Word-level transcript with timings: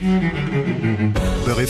Mm-hmm. 0.00 1.19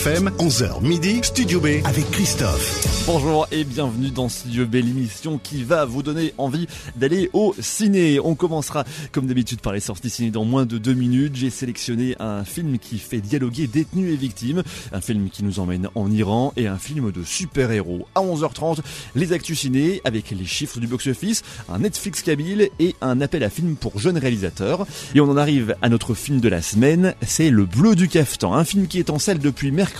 FM, 0.01 0.31
11h 0.39 0.81
midi, 0.81 1.19
Studio 1.21 1.59
B 1.59 1.67
avec 1.83 2.09
Christophe. 2.09 3.05
Bonjour 3.05 3.47
et 3.51 3.63
bienvenue 3.63 4.09
dans 4.09 4.29
Studio 4.29 4.65
B, 4.65 4.75
l'émission 4.75 5.37
qui 5.37 5.63
va 5.63 5.85
vous 5.85 6.01
donner 6.01 6.33
envie 6.39 6.65
d'aller 6.95 7.29
au 7.33 7.53
ciné. 7.59 8.19
On 8.19 8.33
commencera 8.33 8.83
comme 9.11 9.27
d'habitude 9.27 9.61
par 9.61 9.73
les 9.73 9.79
sorties 9.79 10.09
ciné 10.09 10.31
dans 10.31 10.43
moins 10.43 10.65
de 10.65 10.79
deux 10.79 10.95
minutes. 10.95 11.35
J'ai 11.35 11.51
sélectionné 11.51 12.15
un 12.19 12.43
film 12.43 12.79
qui 12.79 12.97
fait 12.97 13.21
dialoguer 13.21 13.67
détenus 13.67 14.11
et 14.11 14.17
victimes, 14.17 14.63
un 14.91 15.01
film 15.01 15.29
qui 15.29 15.43
nous 15.43 15.59
emmène 15.59 15.87
en 15.93 16.09
Iran 16.09 16.51
et 16.57 16.65
un 16.65 16.79
film 16.79 17.11
de 17.11 17.23
super-héros. 17.23 18.07
À 18.15 18.21
11h30, 18.21 18.79
les 19.13 19.33
actus 19.33 19.59
ciné 19.59 20.01
avec 20.03 20.31
les 20.31 20.45
chiffres 20.45 20.79
du 20.79 20.87
box-office, 20.87 21.43
un 21.69 21.77
Netflix 21.77 22.23
kabyle 22.23 22.69
et 22.79 22.95
un 23.01 23.21
appel 23.21 23.43
à 23.43 23.51
film 23.51 23.75
pour 23.75 23.99
jeunes 23.99 24.17
réalisateurs. 24.17 24.87
Et 25.13 25.21
on 25.21 25.29
en 25.29 25.37
arrive 25.37 25.75
à 25.83 25.89
notre 25.89 26.15
film 26.15 26.39
de 26.39 26.49
la 26.49 26.63
semaine, 26.63 27.13
c'est 27.21 27.51
Le 27.51 27.65
Bleu 27.65 27.95
du 27.95 28.07
Caftan, 28.07 28.55
un 28.55 28.63
film 28.63 28.87
qui 28.87 28.97
est 28.97 29.11
en 29.11 29.19
salle 29.19 29.37
depuis 29.37 29.71
mercredi. 29.71 29.90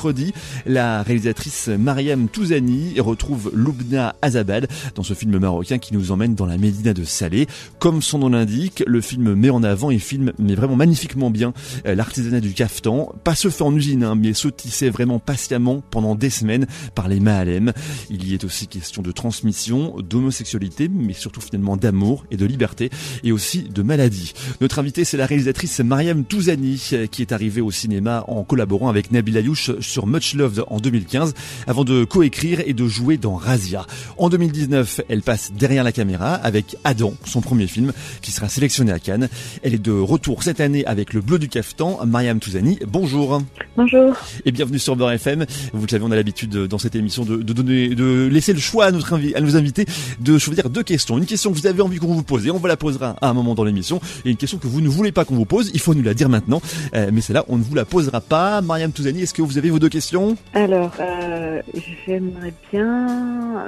La 0.66 1.04
réalisatrice 1.04 1.68
Mariam 1.68 2.28
Touzani 2.28 3.00
retrouve 3.00 3.52
Loubna 3.54 4.16
Azabad 4.22 4.68
dans 4.96 5.04
ce 5.04 5.14
film 5.14 5.38
marocain 5.38 5.78
qui 5.78 5.94
nous 5.94 6.12
emmène 6.12 6.34
dans 6.36 6.46
la 6.46 6.58
Médina 6.58 6.94
de 6.94 7.04
Salé. 7.04 7.48
Comme 7.80 8.02
son 8.02 8.20
nom 8.20 8.30
l'indique, 8.30 8.84
le 8.88 9.02
film 9.02 9.34
met 9.34 9.50
en 9.50 9.64
avant 9.64 9.92
et 9.92 10.00
filme 10.00 10.32
mais 10.40 10.56
vraiment 10.56 10.76
magnifiquement 10.76 11.30
bien 11.30 11.54
euh, 11.86 11.96
l'artisanat 11.96 12.40
du 12.40 12.54
caftan, 12.54 13.14
pas 13.24 13.36
se 13.36 13.50
fait 13.50 13.64
en 13.64 13.76
usine 13.76 14.04
hein, 14.04 14.16
mais 14.16 14.34
se 14.34 14.48
tisser 14.48 14.90
vraiment 14.90 15.20
patiemment 15.20 15.84
pendant 15.92 16.16
des 16.16 16.30
semaines 16.30 16.68
par 16.96 17.08
les 17.08 17.20
Mahalem. 17.20 17.74
Il 18.10 18.28
y 18.28 18.34
est 18.34 18.44
aussi 18.44 18.68
question 18.68 19.02
de 19.02 19.12
transmission, 19.12 19.96
d'homosexualité 20.00 20.90
mais 20.90 21.14
surtout 21.14 21.42
finalement 21.42 21.78
d'amour 21.78 22.26
et 22.32 22.38
de 22.38 22.46
liberté 22.46 22.90
et 23.24 23.32
aussi 23.32 23.64
de 23.64 23.82
maladie. 23.84 24.34
Notre 24.62 24.80
invité 24.80 25.06
c'est 25.06 25.18
la 25.18 25.26
réalisatrice 25.26 25.80
Mariam 25.80 26.24
Touzani 26.24 26.82
euh, 26.94 27.08
qui 27.08 27.22
est 27.22 27.32
arrivée 27.32 27.62
au 27.62 27.72
cinéma 27.72 28.24
en 28.28 28.44
collaborant 28.44 28.90
avec 28.90 29.12
Nabil 29.12 29.38
Ayouch 29.38 29.72
sur 29.82 30.08
Much 30.08 30.34
Loved 30.34 30.64
en 30.68 30.80
2015 30.80 31.34
avant 31.68 31.84
de 31.84 32.04
coécrire 32.04 32.62
et 32.66 32.74
de 32.74 32.88
jouer 32.88 33.18
dans 33.18 33.36
Razia. 33.36 33.86
En 34.18 34.30
2019, 34.30 35.02
elle 35.10 35.22
passe 35.22 35.52
derrière 35.54 35.84
la 35.84 35.92
caméra 35.92 36.36
avec 36.36 36.78
Adam, 36.84 37.14
son 37.26 37.42
premier 37.42 37.68
film, 37.68 37.92
qui 38.22 38.32
sera 38.32 38.50
sélectionné 38.50 38.92
à 38.92 39.00
Cannes. 39.00 39.30
Elle 39.64 39.74
est 39.74 39.82
de 39.82 39.92
retour 39.92 40.44
cette 40.44 40.60
année 40.60 40.86
avec 40.86 41.14
Le 41.14 41.22
Bleu 41.22 41.40
du 41.40 41.50
Caftan. 41.50 42.00
Mariam 42.06 42.40
Touzani, 42.40 42.80
bonjour. 42.88 43.42
Bonjour. 43.76 44.16
Et 44.46 44.52
bienvenue 44.52 44.80
sur 44.80 44.96
Beurre 44.96 45.12
FM. 45.14 45.46
Vous 45.74 45.82
le 45.84 45.90
savez, 45.90 46.04
on 46.04 46.12
a 46.12 46.16
l'habitude 46.16 46.56
dans 46.68 46.78
cette 46.78 46.96
émission 46.96 47.26
de, 47.26 47.38
de, 47.38 47.54
donner, 47.54 47.90
de 47.90 48.28
laisser 48.32 48.54
le 48.54 48.60
choix 48.60 48.86
à, 48.86 48.92
notre 48.92 49.14
à 49.14 49.42
nos 49.42 49.56
invités 49.56 49.86
de 50.20 50.38
choisir 50.38 50.70
deux 50.70 50.84
questions. 50.84 51.18
Une 51.18 51.26
question 51.26 51.52
que 51.52 51.58
vous 51.58 51.68
avez 51.68 51.82
envie 51.82 51.98
qu'on 51.98 52.14
vous 52.14 52.24
pose, 52.24 52.46
et 52.46 52.52
on 52.52 52.58
va 52.58 52.70
la 52.70 52.78
posera 52.78 53.16
à 53.22 53.30
un 53.30 53.34
moment 53.34 53.56
dans 53.56 53.64
l'émission. 53.64 54.00
Et 54.26 54.32
une 54.32 54.38
question 54.38 54.58
que 54.58 54.68
vous 54.68 54.82
ne 54.82 54.90
voulez 54.90 55.12
pas 55.12 55.26
qu'on 55.26 55.36
vous 55.36 55.46
pose, 55.46 55.72
il 55.74 55.80
faut 55.80 55.94
nous 55.94 56.04
la 56.04 56.14
dire 56.14 56.30
maintenant. 56.30 56.62
Euh, 56.94 57.10
mais 57.12 57.22
celle-là, 57.22 57.46
on 57.48 57.58
ne 57.58 57.64
vous 57.64 57.76
la 57.76 57.86
posera 57.86 58.22
pas. 58.22 58.62
Mariam 58.62 58.92
Touzani, 58.92 59.22
est-ce 59.22 59.34
que 59.34 59.42
vous 59.42 59.58
avez 59.58 59.71
vos 59.72 59.80
deux 59.80 59.90
questions? 59.90 60.36
Alors, 60.54 60.92
euh, 61.00 61.62
j'aimerais 62.06 62.54
bien 62.72 63.66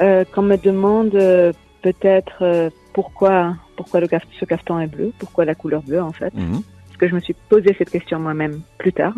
euh, 0.00 0.24
qu'on 0.32 0.42
me 0.42 0.56
demande 0.56 1.14
euh, 1.14 1.52
peut-être 1.82 2.42
euh, 2.42 2.70
pourquoi, 2.92 3.54
pourquoi 3.76 4.00
le 4.00 4.08
ce 4.38 4.44
caftan 4.44 4.80
est 4.80 4.86
bleu, 4.86 5.12
pourquoi 5.18 5.44
la 5.44 5.54
couleur 5.54 5.82
bleue 5.82 6.02
en 6.02 6.12
fait. 6.12 6.32
Mhm. 6.34 6.62
Parce 6.86 6.96
que 6.98 7.08
je 7.08 7.14
me 7.14 7.20
suis 7.20 7.34
posé 7.48 7.74
cette 7.76 7.90
question 7.90 8.18
moi-même 8.18 8.60
plus 8.78 8.92
tard. 8.92 9.14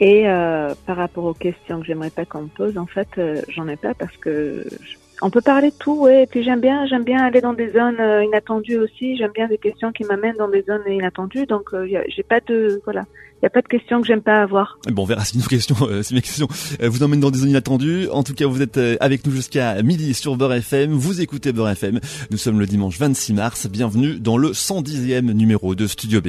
Et 0.00 0.28
euh, 0.28 0.74
par 0.86 0.96
rapport 0.96 1.24
aux 1.24 1.34
questions 1.34 1.80
que 1.80 1.86
j'aimerais 1.86 2.10
pas 2.10 2.24
qu'on 2.24 2.42
me 2.42 2.48
pose, 2.48 2.76
en 2.78 2.86
fait, 2.86 3.08
j'en 3.48 3.68
ai 3.68 3.76
pas 3.76 3.94
parce 3.94 4.16
que 4.16 4.64
je- 4.80 4.96
on 5.24 5.30
peut 5.30 5.42
parler 5.42 5.70
de 5.70 5.76
tout, 5.76 6.00
ouais. 6.00 6.24
Et 6.24 6.26
puis 6.26 6.42
j'aime 6.42 6.60
bien, 6.60 6.86
j'aime 6.86 7.04
bien 7.04 7.22
aller 7.22 7.40
dans 7.40 7.52
des 7.52 7.70
zones 7.70 8.00
inattendues 8.24 8.78
aussi. 8.78 9.16
J'aime 9.16 9.30
bien 9.32 9.46
des 9.46 9.58
questions 9.58 9.92
qui 9.92 10.02
m'amènent 10.04 10.34
dans 10.36 10.48
des 10.48 10.62
zones 10.62 10.82
inattendues. 10.88 11.46
Donc 11.46 11.66
euh, 11.74 11.86
j'ai 12.08 12.22
pas 12.24 12.40
de, 12.40 12.80
voilà, 12.84 13.04
il 13.42 13.46
y 13.46 13.48
a 13.48 13.50
pas 13.50 13.60
de 13.60 13.66
questions 13.66 14.00
que 14.00 14.06
j'aime 14.06 14.22
pas 14.22 14.40
avoir. 14.40 14.78
Bon, 14.86 15.02
on 15.02 15.04
verra 15.04 15.24
si 15.24 15.36
nos 15.36 15.44
questions, 15.44 15.74
euh, 15.82 16.04
si 16.04 16.14
mes 16.14 16.22
questions 16.22 16.46
euh, 16.80 16.88
vous 16.88 17.02
emmènent 17.02 17.18
dans 17.18 17.32
des 17.32 17.40
zones 17.40 17.50
inattendues. 17.50 18.08
En 18.10 18.22
tout 18.22 18.34
cas, 18.34 18.46
vous 18.46 18.62
êtes 18.62 18.76
euh, 18.76 18.96
avec 19.00 19.26
nous 19.26 19.32
jusqu'à 19.32 19.82
midi 19.82 20.14
sur 20.14 20.36
Beurre 20.36 20.54
FM. 20.54 20.92
Vous 20.92 21.20
écoutez 21.20 21.52
Beurre 21.52 21.70
FM. 21.70 21.98
Nous 22.30 22.38
sommes 22.38 22.60
le 22.60 22.66
dimanche 22.66 22.98
26 23.00 23.32
mars. 23.32 23.66
Bienvenue 23.66 24.20
dans 24.20 24.36
le 24.36 24.52
110e 24.52 25.32
numéro 25.32 25.74
de 25.74 25.88
Studio 25.88 26.20
B. 26.20 26.28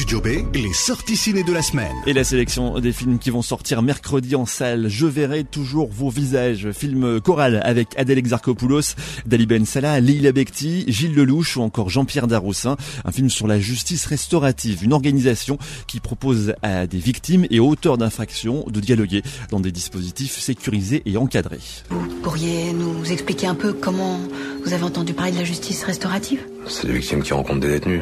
Studio 0.00 0.22
B, 0.22 0.28
les 0.54 0.72
sorties 0.72 1.14
ciné 1.14 1.44
de 1.44 1.52
la 1.52 1.60
semaine. 1.60 1.92
Et 2.06 2.14
la 2.14 2.24
sélection 2.24 2.80
des 2.80 2.90
films 2.90 3.18
qui 3.18 3.28
vont 3.28 3.42
sortir 3.42 3.82
mercredi 3.82 4.34
en 4.34 4.46
salle. 4.46 4.88
Je 4.88 5.04
verrai 5.04 5.44
toujours 5.44 5.90
vos 5.92 6.08
visages. 6.08 6.70
Film 6.72 7.20
choral 7.20 7.60
avec 7.66 7.88
Adèle 7.98 8.16
Exarchopoulos, 8.16 8.94
Dali 9.26 9.44
Ben 9.44 9.66
Salah, 9.66 10.00
Leila 10.00 10.32
Bekti, 10.32 10.86
Gilles 10.88 11.14
Lelouch 11.14 11.58
ou 11.58 11.60
encore 11.60 11.90
Jean-Pierre 11.90 12.28
Daroussin. 12.28 12.78
Un 13.04 13.12
film 13.12 13.28
sur 13.28 13.46
la 13.46 13.60
justice 13.60 14.06
restaurative. 14.06 14.82
Une 14.82 14.94
organisation 14.94 15.58
qui 15.86 16.00
propose 16.00 16.54
à 16.62 16.86
des 16.86 16.98
victimes 16.98 17.46
et 17.50 17.60
auteurs 17.60 17.98
d'infractions 17.98 18.64
de 18.70 18.80
dialoguer 18.80 19.20
dans 19.50 19.60
des 19.60 19.70
dispositifs 19.70 20.38
sécurisés 20.38 21.02
et 21.04 21.18
encadrés. 21.18 21.60
Vous 21.90 22.08
pourriez 22.22 22.72
nous 22.72 23.12
expliquer 23.12 23.48
un 23.48 23.54
peu 23.54 23.74
comment 23.74 24.18
vous 24.64 24.72
avez 24.72 24.84
entendu 24.84 25.12
parler 25.12 25.32
de 25.32 25.36
la 25.36 25.44
justice 25.44 25.84
restaurative? 25.84 26.40
C'est 26.66 26.86
des 26.86 26.94
victimes 26.94 27.22
qui 27.22 27.34
rencontrent 27.34 27.60
des 27.60 27.68
détenus. 27.68 28.00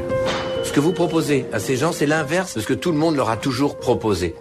Ce 0.64 0.72
que 0.72 0.80
vous 0.80 0.92
proposez 0.92 1.46
à 1.52 1.58
ces 1.58 1.76
gens, 1.76 1.92
c'est 1.92 2.06
l'inverse 2.06 2.54
de 2.54 2.60
ce 2.60 2.66
que 2.66 2.74
tout 2.74 2.92
le 2.92 2.98
monde 2.98 3.16
leur 3.16 3.30
a 3.30 3.36
toujours 3.36 3.78
proposé. 3.78 4.34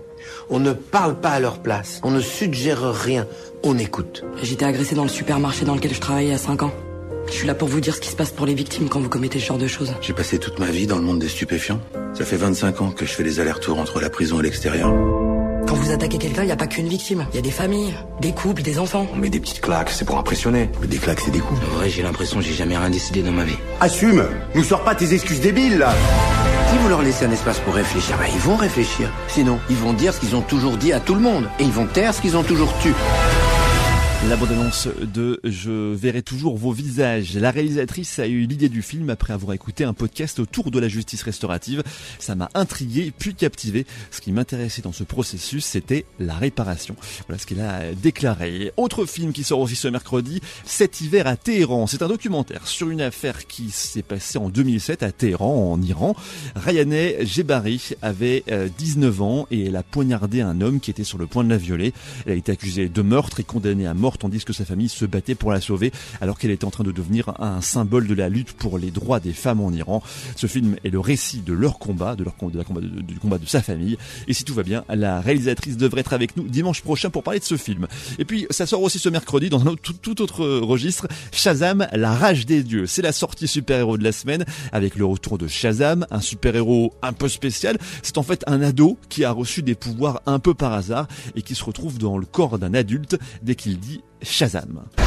On 0.50 0.59
ne 0.59 0.73
parle 0.73 1.16
pas 1.19 1.29
à 1.29 1.39
leur 1.39 1.59
place, 1.59 2.00
on 2.03 2.11
ne 2.11 2.22
suggère 2.22 2.91
rien, 2.94 3.28
on 3.63 3.78
écoute. 3.78 4.23
J'étais 4.41 4.66
agressé 4.66 4.95
dans 4.95 5.03
le 5.03 5.09
supermarché 5.09 5.66
dans 5.66 5.75
lequel 5.75 5.94
je 5.94 6.00
travaillais 6.00 6.29
il 6.29 6.31
y 6.31 6.35
a 6.35 6.38
5 6.38 6.63
ans. 6.63 6.73
Je 7.28 7.33
suis 7.33 7.47
là 7.47 7.55
pour 7.55 7.67
vous 7.67 7.81
dire 7.81 7.94
ce 7.94 8.00
qui 8.00 8.09
se 8.09 8.16
passe 8.16 8.31
pour 8.31 8.45
les 8.45 8.53
victimes 8.53 8.88
quand 8.88 9.00
vous 9.00 9.09
commettez 9.09 9.39
ce 9.39 9.45
genre 9.45 9.57
de 9.57 9.67
choses. 9.67 9.94
J'ai 10.01 10.13
passé 10.13 10.39
toute 10.39 10.59
ma 10.59 10.67
vie 10.67 10.88
dans 10.88 10.97
le 10.97 11.03
monde 11.03 11.19
des 11.19 11.28
stupéfiants. 11.28 11.81
Ça 12.13 12.23
fait 12.23 12.38
25 12.38 12.81
ans 12.81 12.91
que 12.91 13.05
je 13.05 13.11
fais 13.11 13.23
les 13.23 13.39
allers-retours 13.39 13.79
entre 13.79 13.99
la 13.99 14.09
prison 14.09 14.39
et 14.39 14.44
l'extérieur. 14.44 14.94
Quand 15.77 15.83
vous 15.83 15.91
attaquez 15.91 16.17
quelqu'un, 16.17 16.41
il 16.41 16.47
n'y 16.47 16.51
a 16.51 16.55
pas 16.55 16.65
qu'une 16.65 16.88
victime. 16.88 17.27
Il 17.31 17.35
y 17.35 17.39
a 17.39 17.41
des 17.43 17.51
familles, 17.51 17.93
des 18.19 18.31
couples, 18.31 18.63
des 18.63 18.79
enfants. 18.79 19.05
On 19.13 19.17
met 19.17 19.29
des 19.29 19.39
petites 19.39 19.61
claques, 19.61 19.91
c'est 19.91 20.05
pour 20.05 20.17
impressionner. 20.17 20.71
Mais 20.81 20.88
des 20.88 20.97
claques, 20.97 21.19
c'est 21.19 21.29
des 21.29 21.38
coups. 21.38 21.61
En 21.71 21.77
vrai, 21.77 21.88
j'ai 21.88 22.01
l'impression 22.01 22.39
que 22.39 22.45
j'ai 22.45 22.53
jamais 22.53 22.75
rien 22.75 22.89
décidé 22.89 23.21
dans 23.21 23.31
ma 23.31 23.43
vie. 23.43 23.57
Assume 23.79 24.25
Nous 24.55 24.63
sors 24.63 24.83
pas 24.83 24.95
tes 24.95 25.13
excuses 25.13 25.39
débiles 25.39 25.77
là 25.77 25.93
Si 26.71 26.77
vous 26.79 26.89
leur 26.89 27.03
laissez 27.03 27.25
un 27.25 27.31
espace 27.31 27.59
pour 27.59 27.75
réfléchir, 27.75 28.17
ben, 28.17 28.25
ils 28.33 28.39
vont 28.39 28.55
réfléchir. 28.55 29.11
Sinon, 29.27 29.59
ils 29.69 29.75
vont 29.75 29.93
dire 29.93 30.16
ce 30.16 30.19
qu'ils 30.19 30.35
ont 30.35 30.41
toujours 30.41 30.77
dit 30.77 30.93
à 30.93 30.99
tout 30.99 31.13
le 31.13 31.21
monde. 31.21 31.47
Et 31.59 31.63
ils 31.63 31.71
vont 31.71 31.85
taire 31.85 32.11
ce 32.11 32.21
qu'ils 32.21 32.35
ont 32.35 32.43
toujours 32.43 32.73
tu. 32.81 32.95
La 34.25 34.35
bande-annonce 34.35 34.89
de 35.13 35.39
Je 35.45 35.94
verrai 35.94 36.22
toujours 36.22 36.57
vos 36.57 36.72
visages. 36.72 37.35
La 37.35 37.51
réalisatrice 37.51 38.19
a 38.19 38.28
eu 38.28 38.45
l'idée 38.45 38.67
du 38.67 38.81
film 38.81 39.09
après 39.09 39.31
avoir 39.31 39.53
écouté 39.53 39.85
un 39.85 39.94
podcast 39.94 40.39
autour 40.39 40.69
de 40.69 40.79
la 40.79 40.89
justice 40.89 41.22
restaurative. 41.22 41.81
Ça 42.19 42.35
m'a 42.35 42.50
intrigué 42.55 43.13
puis 43.17 43.35
captivé. 43.35 43.85
Ce 44.11 44.19
qui 44.19 44.33
m'intéressait 44.33 44.81
dans 44.81 44.91
ce 44.91 45.05
processus, 45.05 45.63
c'était 45.63 46.03
la 46.19 46.33
réparation. 46.33 46.97
Voilà 47.28 47.39
ce 47.39 47.45
qu'elle 47.45 47.61
a 47.61 47.94
déclaré. 47.94 48.73
Autre 48.75 49.05
film 49.05 49.31
qui 49.31 49.44
sort 49.44 49.59
aussi 49.59 49.75
ce 49.75 49.88
mercredi, 49.88 50.41
Cet 50.66 50.99
hiver 50.99 51.28
à 51.28 51.38
Téhéran. 51.38 51.88
C'est 51.88 52.01
un 52.01 52.09
documentaire 52.09 52.67
sur 52.67 52.89
une 52.89 53.01
affaire 53.01 53.45
qui 53.47 53.69
s'est 53.69 54.01
passée 54.01 54.39
en 54.39 54.49
2007 54.49 55.03
à 55.03 55.11
Téhéran, 55.13 55.72
en 55.72 55.81
Iran. 55.81 56.16
Rayaneh 56.55 57.25
Jebari 57.25 57.91
avait 58.01 58.44
euh, 58.51 58.67
19 58.78 59.22
ans 59.22 59.47
et 59.51 59.67
elle 59.67 59.75
a 59.75 59.84
poignardé 59.84 60.41
un 60.41 60.59
homme 60.59 60.81
qui 60.81 60.91
était 60.91 61.05
sur 61.05 61.19
le 61.19 61.28
point 61.28 61.45
de 61.45 61.49
la 61.49 61.57
violer. 61.57 61.94
Elle 62.25 62.34
a 62.34 62.35
été 62.35 62.51
accusée 62.51 62.89
de 62.89 63.01
meurtre 63.03 63.39
et 63.39 63.44
condamnée 63.44 63.85
à 63.88 63.94
mort 63.94 64.06
tandis 64.18 64.45
que 64.45 64.53
sa 64.53 64.63
famille 64.63 64.88
se 64.88 65.06
battait 65.06 65.35
pour 65.35 65.51
la 65.51 65.59
sauver 65.59 65.91
alors 66.22 66.40
qu'elle 66.40 66.51
était 66.51 66.63
en 66.66 66.72
train 66.72 66.84
de 66.85 66.91
devenir 66.94 67.34
un 67.41 67.59
symbole 67.62 68.07
de 68.07 68.13
la 68.13 68.29
lutte 68.29 68.53
pour 68.53 68.78
les 68.78 68.91
droits 68.91 69.19
des 69.19 69.34
femmes 69.34 69.59
en 69.59 69.72
Iran. 69.73 70.01
Ce 70.35 70.47
film 70.47 70.78
est 70.85 70.90
le 70.90 71.00
récit 71.00 71.40
de 71.40 71.53
leur 71.53 71.79
combat, 71.79 72.16
de 72.16 72.23
leur 72.23 72.35
combat 72.35 72.63
de- 72.79 73.01
du 73.01 73.19
combat 73.19 73.38
de 73.40 73.46
sa 73.46 73.62
famille. 73.62 73.97
Et 74.28 74.34
si 74.34 74.44
tout 74.46 74.53
va 74.53 74.63
bien, 74.63 74.85
la 74.90 75.19
réalisatrice 75.19 75.75
devrait 75.78 76.01
être 76.01 76.13
avec 76.13 76.38
nous 76.38 76.44
dimanche 76.47 76.81
prochain 76.81 77.09
pour 77.09 77.23
parler 77.23 77.40
de 77.40 77.46
ce 77.46 77.57
film. 77.57 77.88
Et 78.19 78.25
puis 78.25 78.46
ça 78.51 78.66
sort 78.66 78.81
aussi 78.84 79.00
ce 79.00 79.09
mercredi 79.09 79.50
dans 79.50 79.66
un 79.67 79.75
tout, 79.75 79.94
tout 79.94 80.22
autre 80.22 80.46
registre, 80.46 81.07
Shazam, 81.31 81.88
la 81.91 82.13
rage 82.13 82.46
des 82.46 82.62
dieux. 82.63 82.85
C'est 82.85 83.01
la 83.01 83.12
sortie 83.12 83.47
super-héros 83.47 83.97
de 83.97 84.03
la 84.03 84.12
semaine 84.12 84.46
avec 84.72 84.96
le 84.96 85.06
retour 85.06 85.38
de 85.38 85.47
Shazam, 85.47 86.06
un 86.12 86.22
super-héros 86.22 86.94
un 87.01 87.13
peu 87.13 87.28
spécial. 87.29 87.78
C'est 88.03 88.17
en 88.17 88.23
fait 88.23 88.44
un 88.47 88.62
ado 88.62 88.97
qui 89.09 89.23
a 89.23 89.31
reçu 89.31 89.63
des 89.63 89.76
pouvoirs 89.76 90.22
un 90.26 90.40
peu 90.40 90.53
par 90.53 90.73
hasard 90.73 91.08
et 91.35 91.41
qui 91.41 91.55
se 91.55 91.64
retrouve 91.64 91.97
dans 91.97 92.17
le 92.17 92.26
corps 92.26 92.59
d'un 92.59 92.73
adulte 92.73 93.17
dès 93.41 93.55
qu'il 93.55 93.79
dit 93.79 93.97
Shazam. 94.22 94.85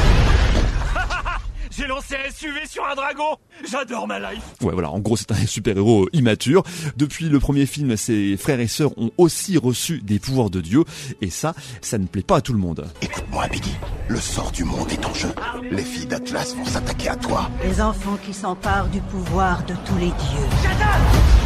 J'ai 1.71 1.87
lancé 1.87 2.15
un 2.15 2.29
SUV 2.29 2.67
sur 2.67 2.85
un 2.85 2.95
dragon 2.95 3.37
J'adore 3.69 4.05
ma 4.05 4.19
life 4.19 4.43
Ouais, 4.61 4.73
voilà, 4.73 4.91
en 4.91 4.99
gros, 4.99 5.15
c'est 5.15 5.31
un 5.31 5.45
super-héros 5.45 6.09
immature. 6.11 6.63
Depuis 6.97 7.29
le 7.29 7.39
premier 7.39 7.65
film, 7.65 7.95
ses 7.95 8.35
frères 8.35 8.59
et 8.59 8.67
sœurs 8.67 8.91
ont 8.97 9.11
aussi 9.17 9.57
reçu 9.57 10.01
des 10.01 10.19
pouvoirs 10.19 10.49
de 10.49 10.59
Dieu, 10.59 10.83
et 11.21 11.29
ça, 11.29 11.53
ça 11.81 11.97
ne 11.97 12.07
plaît 12.07 12.23
pas 12.23 12.37
à 12.37 12.41
tout 12.41 12.51
le 12.53 12.59
monde. 12.59 12.85
Écoute-moi, 13.01 13.47
Biggie. 13.47 13.77
Le 14.09 14.19
sort 14.19 14.51
du 14.51 14.65
monde 14.65 14.91
est 14.91 15.05
en 15.05 15.13
jeu. 15.13 15.29
Les 15.71 15.83
filles 15.83 16.07
d'Atlas 16.07 16.55
vont 16.55 16.65
s'attaquer 16.65 17.09
à 17.09 17.15
toi. 17.15 17.49
Les 17.63 17.81
enfants 17.81 18.17
qui 18.25 18.33
s'emparent 18.33 18.89
du 18.89 18.99
pouvoir 18.99 19.63
de 19.65 19.73
tous 19.85 19.97
les 19.97 20.07
dieux. 20.07 21.40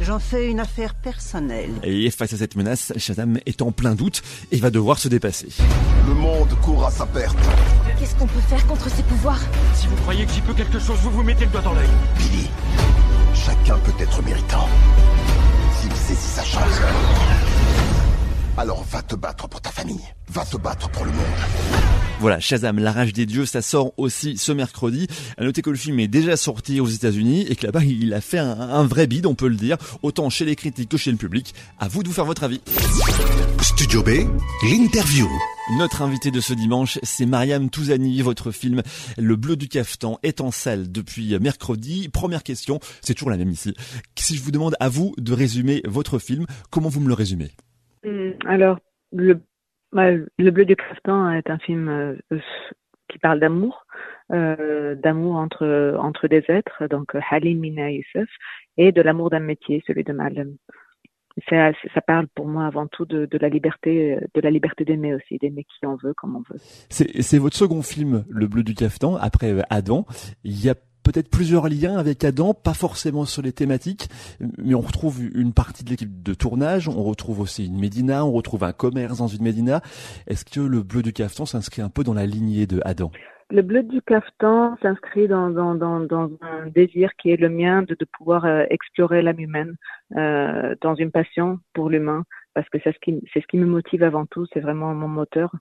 J'en 0.00 0.18
fais 0.18 0.48
une 0.48 0.60
affaire 0.60 0.94
personnelle. 0.94 1.70
Et 1.82 2.10
face 2.10 2.32
à 2.32 2.36
cette 2.36 2.56
menace, 2.56 2.92
Shazam 2.96 3.38
est 3.46 3.62
en 3.62 3.72
plein 3.72 3.94
doute 3.94 4.22
et 4.52 4.58
va 4.58 4.70
devoir 4.70 4.98
se 4.98 5.08
dépasser. 5.08 5.48
Le 6.06 6.14
monde 6.14 6.54
court 6.62 6.86
à 6.86 6.90
sa 6.90 7.04
perte. 7.06 7.36
Qu'est-ce 7.98 8.14
qu'on 8.14 8.26
peut 8.26 8.40
faire 8.48 8.64
contre 8.66 8.88
ces 8.88 9.02
pouvoirs? 9.02 9.40
Si 9.74 9.86
vous 9.88 9.96
croyez 9.96 10.24
que 10.24 10.32
j'y 10.32 10.40
peux 10.40 10.54
quelque 10.54 10.78
chose, 10.78 10.98
vous 11.02 11.10
vous 11.10 11.22
mettez 11.22 11.44
le 11.46 11.50
doigt 11.50 11.62
dans 11.62 11.74
l'œil. 11.74 11.88
Billy, 12.16 12.48
chacun 13.34 13.78
peut 13.78 14.02
être 14.02 14.22
méritant. 14.22 14.68
S'il 15.80 15.92
saisit 15.92 16.28
sa 16.28 16.42
Alors 18.56 18.84
va 18.84 19.02
te 19.02 19.16
battre 19.16 19.48
pour 19.48 19.60
ta 19.60 19.70
famille. 19.70 20.04
Va 20.28 20.44
te 20.44 20.56
battre 20.56 20.88
pour 20.90 21.04
le 21.04 21.10
monde. 21.10 21.97
Voilà, 22.20 22.40
Shazam, 22.40 22.80
la 22.80 22.90
rage 22.90 23.12
des 23.12 23.26
dieux, 23.26 23.46
ça 23.46 23.62
sort 23.62 23.92
aussi 23.96 24.36
ce 24.36 24.50
mercredi. 24.50 25.06
À 25.36 25.44
noter 25.44 25.62
que 25.62 25.70
le 25.70 25.76
film 25.76 26.00
est 26.00 26.08
déjà 26.08 26.36
sorti 26.36 26.80
aux 26.80 26.86
États-Unis 26.86 27.46
et 27.48 27.54
que 27.54 27.64
là-bas 27.64 27.84
il 27.84 28.12
a 28.12 28.20
fait 28.20 28.38
un, 28.38 28.58
un, 28.58 28.84
vrai 28.84 29.06
bide, 29.06 29.24
on 29.26 29.36
peut 29.36 29.46
le 29.46 29.54
dire, 29.54 29.76
autant 30.02 30.28
chez 30.28 30.44
les 30.44 30.56
critiques 30.56 30.88
que 30.88 30.96
chez 30.96 31.12
le 31.12 31.16
public. 31.16 31.54
À 31.78 31.86
vous 31.86 32.02
de 32.02 32.08
vous 32.08 32.14
faire 32.14 32.24
votre 32.24 32.42
avis. 32.42 32.60
Studio 33.62 34.02
B, 34.02 34.08
l'interview. 34.68 35.28
Notre 35.78 36.02
invité 36.02 36.32
de 36.32 36.40
ce 36.40 36.54
dimanche, 36.54 36.98
c'est 37.04 37.26
Mariam 37.26 37.70
Touzani. 37.70 38.20
Votre 38.20 38.50
film 38.50 38.82
Le 39.16 39.36
Bleu 39.36 39.54
du 39.54 39.68
Caftan 39.68 40.18
est 40.24 40.40
en 40.40 40.50
salle 40.50 40.90
depuis 40.90 41.38
mercredi. 41.38 42.08
Première 42.08 42.42
question, 42.42 42.80
c'est 43.00 43.14
toujours 43.14 43.30
la 43.30 43.36
même 43.36 43.50
ici. 43.50 43.74
Si 44.16 44.36
je 44.36 44.42
vous 44.42 44.50
demande 44.50 44.74
à 44.80 44.88
vous 44.88 45.14
de 45.18 45.32
résumer 45.32 45.82
votre 45.86 46.18
film, 46.18 46.46
comment 46.70 46.88
vous 46.88 47.00
me 47.00 47.08
le 47.08 47.14
résumez? 47.14 47.52
Alors, 48.44 48.78
le 49.12 49.40
le 49.92 50.50
Bleu 50.50 50.64
du 50.64 50.76
Caftan 50.76 51.30
est 51.32 51.50
un 51.50 51.58
film 51.58 51.88
euh, 51.88 52.38
qui 53.08 53.18
parle 53.18 53.40
d'amour, 53.40 53.86
euh, 54.32 54.94
d'amour 54.94 55.36
entre 55.36 55.96
entre 55.98 56.28
des 56.28 56.44
êtres, 56.48 56.86
donc 56.88 57.16
Halim 57.30 57.60
Mina 57.60 57.90
Youssef, 57.90 58.28
et 58.76 58.92
de 58.92 59.02
l'amour 59.02 59.30
d'un 59.30 59.40
métier, 59.40 59.82
celui 59.86 60.04
de 60.04 60.12
Malem. 60.12 60.56
Ça, 61.48 61.70
ça 61.94 62.00
parle 62.00 62.26
pour 62.34 62.48
moi 62.48 62.66
avant 62.66 62.88
tout 62.88 63.04
de, 63.04 63.28
la 63.38 63.48
liberté, 63.48 64.18
de 64.34 64.40
la 64.40 64.50
liberté 64.50 64.84
d'aimer 64.84 65.14
aussi, 65.14 65.38
d'aimer 65.38 65.64
qui 65.64 65.86
on 65.86 65.94
veut, 65.94 66.12
comme 66.14 66.36
on 66.36 66.42
veut. 66.50 66.58
C'est 66.90 67.38
votre 67.38 67.56
second 67.56 67.82
film, 67.82 68.24
Le 68.28 68.48
Bleu 68.48 68.64
du 68.64 68.74
Caftan, 68.74 69.14
après 69.14 69.52
euh, 69.52 69.62
Adam. 69.70 70.04
Il 70.42 70.64
y 70.64 70.68
a 70.68 70.74
peut-être 71.10 71.30
plusieurs 71.30 71.68
liens 71.70 71.96
avec 71.96 72.22
Adam, 72.22 72.52
pas 72.52 72.74
forcément 72.74 73.24
sur 73.24 73.40
les 73.40 73.52
thématiques, 73.52 74.10
mais 74.58 74.74
on 74.74 74.82
retrouve 74.82 75.22
une 75.34 75.54
partie 75.54 75.82
de 75.82 75.88
l'équipe 75.88 76.22
de 76.22 76.34
tournage, 76.34 76.86
on 76.86 77.02
retrouve 77.02 77.40
aussi 77.40 77.64
une 77.64 77.80
Médina, 77.80 78.26
on 78.26 78.32
retrouve 78.32 78.62
un 78.62 78.72
commerce 78.72 79.16
dans 79.16 79.26
une 79.26 79.42
Médina. 79.42 79.80
Est-ce 80.26 80.44
que 80.44 80.60
le 80.60 80.82
bleu 80.82 81.00
du 81.00 81.14
cafetan 81.14 81.46
s'inscrit 81.46 81.80
un 81.80 81.88
peu 81.88 82.04
dans 82.04 82.12
la 82.12 82.26
lignée 82.26 82.66
de 82.66 82.82
Adam? 82.84 83.10
Le 83.50 83.62
bleu 83.62 83.84
du 83.84 84.02
cafetan 84.02 84.76
s'inscrit 84.82 85.28
dans, 85.28 85.56
un 85.56 86.66
désir 86.66 87.08
qui 87.18 87.30
est 87.30 87.40
le 87.40 87.48
mien 87.48 87.84
de, 87.84 87.96
pouvoir 88.18 88.44
euh, 88.44 88.64
explorer 88.68 89.22
l'âme 89.22 89.40
humaine, 89.40 89.76
euh, 90.14 90.74
dans 90.82 90.94
une 90.94 91.10
passion 91.10 91.58
pour 91.72 91.88
l'humain, 91.88 92.24
parce 92.52 92.68
que 92.68 92.76
c'est 92.84 92.92
ce 92.92 93.46
qui 93.46 93.56
me 93.56 93.64
motive 93.64 94.02
avant 94.02 94.26
tout, 94.26 94.44
c'est 94.52 94.60
vraiment 94.60 94.92
mon 94.92 95.08
moteur, 95.08 95.52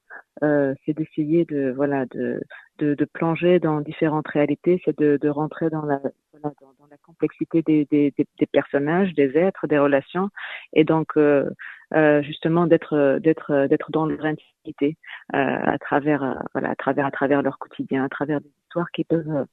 euh, 0.44 0.74
c'est 0.86 0.94
d'essayer 0.94 1.46
de 1.46 1.74
voilà 1.76 2.06
de, 2.08 2.42
de, 2.80 2.94
de 2.94 3.06
plonger 3.06 3.60
dans 3.60 3.82
différentes 3.82 4.28
réalités, 4.28 4.82
c'est 4.86 4.98
de, 4.98 5.18
de 5.22 5.30
rentrer 5.30 5.70
dans 5.70 5.84
la 5.84 6.00
dans, 6.44 6.54
la 6.90 6.98
complexité 6.98 7.62
des, 7.64 7.86
des, 7.86 8.14
des, 8.16 8.46
personnages, 8.46 9.14
des 9.14 9.38
êtres, 9.38 9.68
des 9.68 9.80
relations, 9.80 10.30
et 10.74 10.84
donc 10.84 11.18
euh, 11.18 11.50
euh, 11.94 12.22
justement 12.22 12.68
d'être 12.68 13.20
d'être 13.20 13.68
d'être 13.68 13.92
dans 13.92 14.06
leur 14.06 14.26
intimité 14.26 14.98
euh, 15.34 15.38
à 15.38 15.78
travers 15.80 16.24
euh, 16.24 16.34
voilà 16.54 16.72
à 16.72 16.76
travers 16.76 17.06
à 17.06 17.12
travers 17.12 17.42
leur 17.42 17.58
quotidien, 17.58 18.04
à 18.06 18.10
travers 18.10 18.42
des 18.42 18.52
histoires 18.64 18.92
qui 18.92 19.04
peuvent 19.04 19.46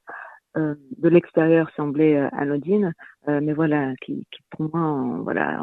euh, 0.57 0.75
de 0.97 1.09
l'extérieur 1.09 1.69
sembler 1.75 2.15
anodines, 2.31 2.93
mais 3.27 3.53
voilà 3.53 3.93
qui, 4.01 4.25
qui 4.31 4.41
pour 4.51 4.73
moi 4.73 5.19
voilà 5.23 5.59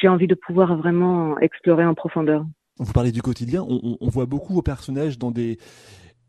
j'ai 0.00 0.08
envie 0.08 0.26
de 0.26 0.34
pouvoir 0.34 0.76
vraiment 0.76 1.38
explorer 1.38 1.84
en 1.84 1.94
profondeur. 1.94 2.44
Vous 2.78 2.92
parlez 2.92 3.12
du 3.12 3.22
quotidien, 3.22 3.64
on, 3.68 4.08
voit 4.08 4.26
beaucoup 4.26 4.52
vos 4.52 4.62
personnages 4.62 5.16
dans 5.16 5.30
des 5.30 5.58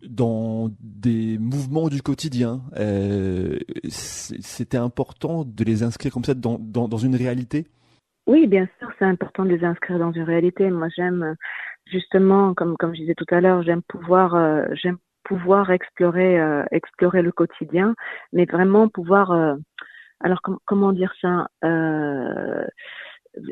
dans 0.08 0.70
des 0.80 1.40
mouvements 1.40 1.90
du 1.90 2.04
quotidien. 2.04 2.62
Euh, 2.78 3.58
C'était 3.90 4.78
important 4.78 5.44
de 5.44 5.64
les 5.64 5.82
inscrire 5.82 6.14
comme 6.14 6.24
ça 6.24 6.36
dans, 6.36 6.60
dans, 6.60 6.88
dans 6.88 6.98
une 6.98 7.16
réalité? 7.16 7.66
Oui, 8.28 8.46
bien 8.46 8.68
sûr, 8.78 8.90
c'est 9.00 9.06
important 9.06 9.44
de 9.44 9.50
les 9.50 9.64
inscrire 9.64 9.98
dans 9.98 10.12
une 10.12 10.24
réalité. 10.24 10.70
Moi, 10.70 10.88
j'aime 10.96 11.36
justement, 11.88 12.54
comme 12.54 12.78
comme 12.78 12.94
je 12.94 13.02
disais 13.02 13.16
tout 13.16 13.26
à 13.32 13.42
l'heure, 13.42 13.64
j'aime 13.64 13.82
pouvoir 13.82 14.36
euh, 14.36 14.66
j'aime 14.74 14.98
pouvoir 15.24 15.72
explorer 15.72 16.40
euh, 16.40 16.64
explorer 16.70 17.24
le 17.24 17.32
quotidien, 17.32 17.96
mais 18.34 18.46
vraiment 18.46 18.88
pouvoir. 18.88 19.58
Alors 20.22 20.42
comment 20.66 20.94
dire 20.94 21.14
ça 21.22 21.48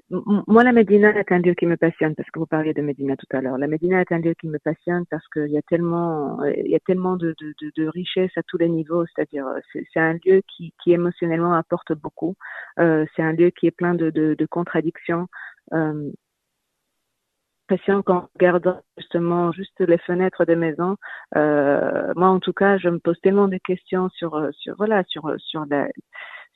moi, 0.10 0.64
la 0.64 0.72
Médina 0.72 1.18
est 1.18 1.32
un 1.32 1.40
lieu 1.40 1.54
qui 1.54 1.66
me 1.66 1.78
passionne 1.78 2.16
parce 2.16 2.30
que 2.32 2.40
vous 2.40 2.46
parliez 2.46 2.74
de 2.74 2.82
Médina 2.82 3.16
tout 3.18 3.26
à 3.32 3.42
l'heure. 3.42 3.58
La 3.58 3.68
Médina 3.68 4.02
est 4.02 4.12
un 4.12 4.20
lieu 4.20 4.34
qui 4.34 4.48
me 4.48 4.60
passionne 4.60 5.06
parce 5.10 5.28
qu'il 5.30 5.50
y 5.50 5.58
a 5.58 5.62
tellement, 5.64 6.44
il 6.44 6.70
y 6.70 6.76
a 6.76 6.80
tellement 6.80 7.16
de, 7.18 7.36
de, 7.40 7.54
de, 7.62 7.72
de 7.76 7.88
richesse 7.88 8.32
à 8.38 8.44
tous 8.44 8.58
les 8.58 8.70
niveaux. 8.70 9.06
C'est-à-dire, 9.06 9.46
c'est 9.74 10.00
un 10.00 10.14
lieu 10.26 10.42
qui, 10.48 10.74
qui 10.84 10.94
émotionnellement 10.94 11.54
apporte 11.54 11.94
beaucoup. 11.94 12.36
Euh, 12.80 13.06
c'est 13.16 13.24
un 13.24 13.34
lieu 13.34 13.50
qui 13.50 13.68
est 13.68 13.72
plein 13.72 13.96
de, 13.96 14.10
de, 14.10 14.46
contradictions. 14.46 15.28
Euh, 15.74 16.12
qu'en 18.06 18.30
regardant 18.36 18.82
justement 18.98 19.52
juste 19.52 19.80
les 19.80 19.98
fenêtres 19.98 20.46
des 20.46 20.56
maisons, 20.56 20.96
euh, 21.36 22.14
moi 22.16 22.28
en 22.28 22.40
tout 22.40 22.54
cas, 22.54 22.78
je 22.78 22.88
me 22.88 23.00
pose 23.00 23.20
tellement 23.22 23.48
de 23.48 23.58
questions 23.58 24.10
sur 24.10 24.48
sur 24.54 24.76
voilà 24.78 25.04
sur 25.08 25.34
sur 25.40 25.66
la 25.66 25.88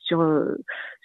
sur 0.08 0.20
euh, 0.22 0.56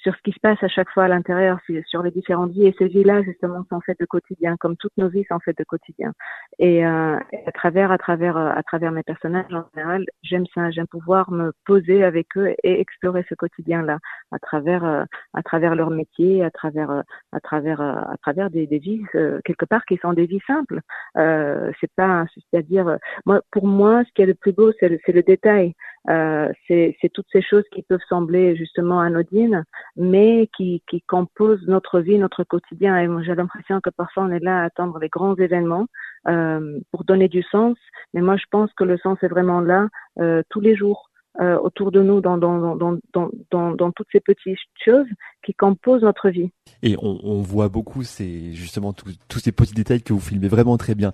sur 0.04 0.14
ce 0.16 0.22
qui 0.22 0.32
se 0.32 0.40
passe 0.40 0.62
à 0.62 0.68
chaque 0.68 0.90
fois 0.90 1.06
à 1.06 1.08
l'intérieur, 1.08 1.60
sur 1.88 2.04
les 2.04 2.12
différentes 2.12 2.52
vies. 2.52 2.68
Et 2.68 2.76
ces 2.78 2.88
vies-là, 2.88 3.24
justement, 3.24 3.64
sont 3.70 3.80
faites 3.82 4.00
de 4.00 4.06
quotidien, 4.06 4.56
comme 4.60 4.76
toutes 4.78 4.96
nos 4.98 5.08
vies 5.08 5.26
sont 5.30 5.40
faites 5.40 5.58
de 5.58 5.64
quotidien. 5.64 6.12
Et, 6.60 6.86
euh, 6.86 7.18
à 7.48 7.52
travers, 7.54 7.92
à 7.92 7.98
travers, 7.98 8.38
euh, 8.38 8.52
à 8.54 8.62
travers 8.64 8.92
mes 8.92 9.04
personnages 9.04 9.46
en 9.52 9.64
général, 9.74 10.06
j'aime 10.22 10.46
ça, 10.54 10.70
j'aime 10.72 10.88
pouvoir 10.88 11.32
me 11.32 11.54
poser 11.66 12.04
avec 12.04 12.28
eux 12.38 12.54
et 12.64 12.80
explorer 12.80 13.26
ce 13.30 13.36
quotidien-là 13.36 13.98
à 14.32 14.40
travers, 14.40 15.06
à 15.34 15.44
travers 15.44 15.76
leur 15.76 15.90
métier, 15.90 16.44
à 16.44 16.52
travers, 16.52 17.04
à 17.32 17.40
travers, 17.40 17.82
à 17.82 18.16
travers 18.22 18.50
des, 18.50 18.68
des 18.68 18.80
vies 18.80 19.02
quelque 19.46 19.66
part 19.66 19.86
qui 19.86 19.98
sont 19.98 20.14
des 20.14 20.26
vies 20.26 20.42
simples. 20.46 20.82
Euh, 21.18 21.72
c'est 21.80 21.92
pas, 21.96 22.26
c'est-à-dire, 22.34 22.98
moi, 23.26 23.42
pour 23.52 23.68
moi, 23.68 24.04
ce 24.06 24.12
qui 24.14 24.22
est 24.22 24.26
le 24.26 24.34
plus 24.34 24.54
beau, 24.54 24.72
c'est 24.80 24.90
le, 24.90 25.00
le 25.08 25.24
détail. 25.24 25.74
Euh, 26.10 26.52
c'est 26.68 27.10
toutes 27.14 27.28
ces 27.32 27.42
choses 27.42 27.64
qui 27.72 27.82
peuvent 27.82 28.04
sembler 28.10 28.56
justement 28.58 29.00
anodines, 29.00 29.64
mais 29.96 30.50
qui, 30.56 30.82
qui 30.90 31.02
composent 31.02 31.68
notre 31.68 32.00
vie, 32.00 32.18
notre 32.18 32.44
quotidien. 32.44 32.98
Et 32.98 33.24
j'ai 33.24 33.36
l'impression 33.36 33.80
que 33.82 33.90
parfois 33.90 34.24
on 34.24 34.32
est 34.32 34.40
là 34.40 34.62
à 34.62 34.64
attendre 34.66 34.98
les 35.00 35.10
grands 35.10 35.36
événements 35.36 35.88
euh, 36.28 36.80
pour 36.92 37.04
donner 37.04 37.28
du 37.28 37.44
sens. 37.44 37.78
Mais 38.14 38.22
moi, 38.22 38.38
je 38.38 38.46
pense 38.50 38.72
que 38.74 38.84
le 38.84 38.98
sens 38.98 39.18
est 39.22 39.28
vraiment 39.28 39.62
là 39.62 39.88
euh, 40.20 40.42
tous 40.50 40.62
les 40.62 40.76
jours. 40.76 41.10
Euh, 41.42 41.58
autour 41.58 41.92
de 41.92 42.04
nous 42.04 42.22
dans, 42.22 42.38
dans, 42.38 42.76
dans, 42.76 43.00
dans, 43.12 43.72
dans, 43.72 43.92
toutes 43.92 44.08
ces 44.12 44.20
petites 44.20 44.56
choses 44.86 45.08
qui 45.44 45.56
composent 45.56 46.04
notre 46.04 46.30
vie. 46.30 46.52
Et 46.84 46.96
on, 47.02 47.20
on 47.24 47.42
voit 47.42 47.70
beaucoup 47.70 48.04
ces, 48.04 48.54
justement 48.54 48.94
tous 48.94 49.40
ces 49.40 49.52
petits 49.52 49.74
détails 49.74 50.04
que 50.04 50.14
vous 50.14 50.20
filmez 50.20 50.48
vraiment 50.48 50.78
très 50.78 50.94
bien. 50.94 51.12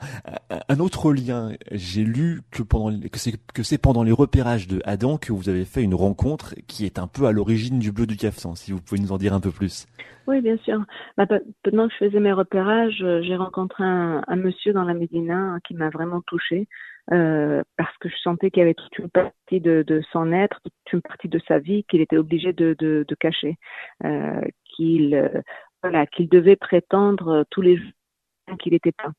Un 0.67 0.79
autre 0.81 1.13
lien, 1.13 1.53
j'ai 1.71 2.03
lu 2.03 2.41
que 2.51 2.63
pendant 2.63 2.99
que 2.99 3.17
c'est 3.17 3.31
que 3.53 3.63
c'est 3.63 3.77
pendant 3.77 4.03
les 4.03 4.11
repérages 4.11 4.67
de 4.67 4.81
Adam 4.83 5.17
que 5.17 5.31
vous 5.31 5.47
avez 5.47 5.63
fait 5.63 5.83
une 5.83 5.95
rencontre 5.95 6.53
qui 6.67 6.85
est 6.85 6.99
un 6.99 7.07
peu 7.07 7.25
à 7.25 7.31
l'origine 7.31 7.79
du 7.79 7.93
bleu 7.93 8.05
du 8.05 8.17
caftan. 8.17 8.55
Si 8.55 8.73
vous 8.73 8.81
pouvez 8.81 8.99
nous 8.99 9.13
en 9.13 9.17
dire 9.17 9.33
un 9.33 9.39
peu 9.39 9.51
plus. 9.51 9.87
Oui, 10.27 10.41
bien 10.41 10.57
sûr. 10.57 10.83
Bah, 11.17 11.25
pendant 11.63 11.87
que 11.87 11.93
je 11.97 12.05
faisais 12.05 12.19
mes 12.19 12.33
repérages, 12.33 13.01
euh, 13.01 13.21
j'ai 13.23 13.35
rencontré 13.35 13.83
un, 13.83 14.21
un, 14.27 14.35
monsieur 14.35 14.73
dans 14.73 14.83
la 14.83 14.93
Médina 14.93 15.57
qui 15.65 15.73
m'a 15.73 15.89
vraiment 15.89 16.21
touchée. 16.21 16.67
Euh, 17.11 17.63
parce 17.75 17.97
que 17.97 18.07
je 18.09 18.15
sentais 18.17 18.51
qu'il 18.51 18.59
y 18.61 18.63
avait 18.63 18.75
toute 18.75 18.99
une 18.99 19.09
partie 19.09 19.59
de, 19.59 19.83
de 19.85 20.01
son 20.11 20.31
être, 20.31 20.59
toute 20.61 20.93
une 20.93 21.01
partie 21.01 21.27
de 21.27 21.39
sa 21.47 21.57
vie 21.57 21.83
qu'il 21.85 22.01
était 22.01 22.17
obligé 22.17 22.53
de, 22.53 22.75
de, 22.77 23.03
de 23.07 23.15
cacher, 23.15 23.57
euh, 24.03 24.41
qu'il 24.65 25.15
euh, 25.15 25.41
voilà, 25.81 26.05
qu'il 26.05 26.29
devait 26.29 26.55
prétendre 26.55 27.45
tous 27.49 27.61
les 27.61 27.77
jours 27.77 28.57
qu'il 28.59 28.73
n'était 28.73 28.91
pas. 28.91 29.11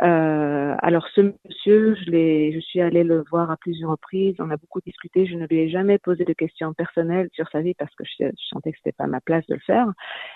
Euh, 0.00 0.76
alors 0.78 1.08
ce 1.14 1.20
monsieur, 1.20 1.96
je 1.96 2.10
l'ai, 2.10 2.52
je 2.52 2.60
suis 2.60 2.80
allée 2.80 3.02
le 3.02 3.24
voir 3.30 3.50
à 3.50 3.56
plusieurs 3.56 3.90
reprises. 3.90 4.36
On 4.38 4.50
a 4.50 4.56
beaucoup 4.56 4.80
discuté. 4.80 5.26
Je 5.26 5.34
ne 5.34 5.46
lui 5.46 5.58
ai 5.58 5.70
jamais 5.70 5.98
posé 5.98 6.24
de 6.24 6.32
questions 6.32 6.72
personnelles 6.72 7.28
sur 7.32 7.48
sa 7.50 7.60
vie 7.62 7.74
parce 7.74 7.94
que 7.96 8.04
je, 8.04 8.26
je 8.26 8.46
sentais 8.48 8.72
que 8.72 8.78
c'était 8.78 8.92
pas 8.96 9.08
ma 9.08 9.20
place 9.20 9.46
de 9.48 9.54
le 9.54 9.60
faire. 9.60 9.88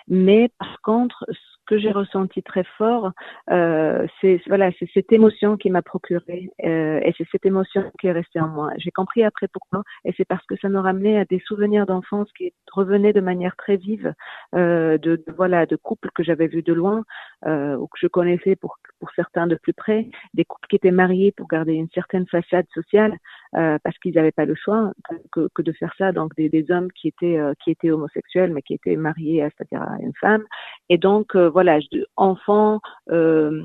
Mais 0.09 0.51
par 0.59 0.81
contre, 0.83 1.25
que 1.67 1.79
j'ai 1.79 1.93
ressenti 1.93 2.43
très 2.43 2.65
fort, 2.77 3.13
euh, 3.51 4.07
c'est 4.21 4.41
voilà, 4.47 4.71
c'est 4.79 4.89
cette 4.93 5.13
émotion 5.13 5.57
qui 5.57 5.71
m'a 5.71 5.83
procuré 5.83 6.51
euh, 6.65 7.01
et 7.03 7.15
c'est 7.17 7.27
cette 7.31 7.47
émotion 7.47 7.91
qui 8.01 8.09
est 8.09 8.13
restée 8.13 8.41
en 8.41 8.49
moi. 8.49 8.71
J'ai 8.79 8.91
compris 8.91 9.23
après 9.25 9.49
pourquoi 9.49 9.83
et 10.05 10.13
c'est 10.17 10.25
parce 10.25 10.45
que 10.47 10.57
ça 10.57 10.69
me 10.69 10.79
ramenait 10.79 11.19
à 11.19 11.25
des 11.25 11.41
souvenirs 11.41 11.87
d'enfance 11.87 12.31
qui 12.37 12.53
revenaient 12.73 13.13
de 13.13 13.21
manière 13.21 13.57
très 13.57 13.77
vive 13.77 14.15
euh, 14.55 14.99
de, 14.99 15.17
de, 15.17 15.33
voilà 15.37 15.67
de 15.67 15.77
couples 15.77 16.11
que 16.15 16.23
j'avais 16.23 16.47
vus 16.47 16.63
de 16.63 16.73
loin 16.73 17.05
euh, 17.47 17.77
ou 17.77 17.87
que 17.87 17.99
je 17.99 18.07
connaissais 18.07 18.57
pour 18.57 18.79
pour 19.03 19.11
certains 19.17 19.49
de 19.49 19.57
plus 19.57 19.73
près, 19.73 20.09
des 20.33 20.45
couples 20.45 20.69
qui 20.69 20.77
étaient 20.77 20.93
mariés 20.93 21.33
pour 21.33 21.49
garder 21.49 21.73
une 21.73 21.89
certaine 21.93 22.25
façade 22.29 22.67
sociale 22.73 23.17
euh, 23.57 23.79
parce 23.85 23.99
qu'ils 23.99 24.15
n'avaient 24.15 24.33
pas 24.33 24.45
le 24.45 24.55
choix 24.55 24.93
que, 25.33 25.49
que, 25.55 25.63
de 25.63 25.73
faire 25.73 25.95
ça. 25.99 26.13
Donc 26.13 26.35
des, 26.37 26.49
des 26.49 26.71
hommes 26.71 26.91
qui 26.93 27.09
étaient 27.09 27.39
euh, 27.39 27.53
qui 27.63 27.71
étaient 27.71 27.91
homosexuels 27.91 28.53
mais 28.53 28.63
qui 28.63 28.75
étaient 28.75 28.97
mariés, 28.97 29.47
c'est-à-dire 29.57 29.83
à 29.83 29.97
une 30.01 30.15
femme 30.21 30.45
et 30.89 30.99
donc 30.99 31.35
euh, 31.35 31.49
voilà, 31.49 31.79
enfant, 32.17 32.81
euh, 33.11 33.63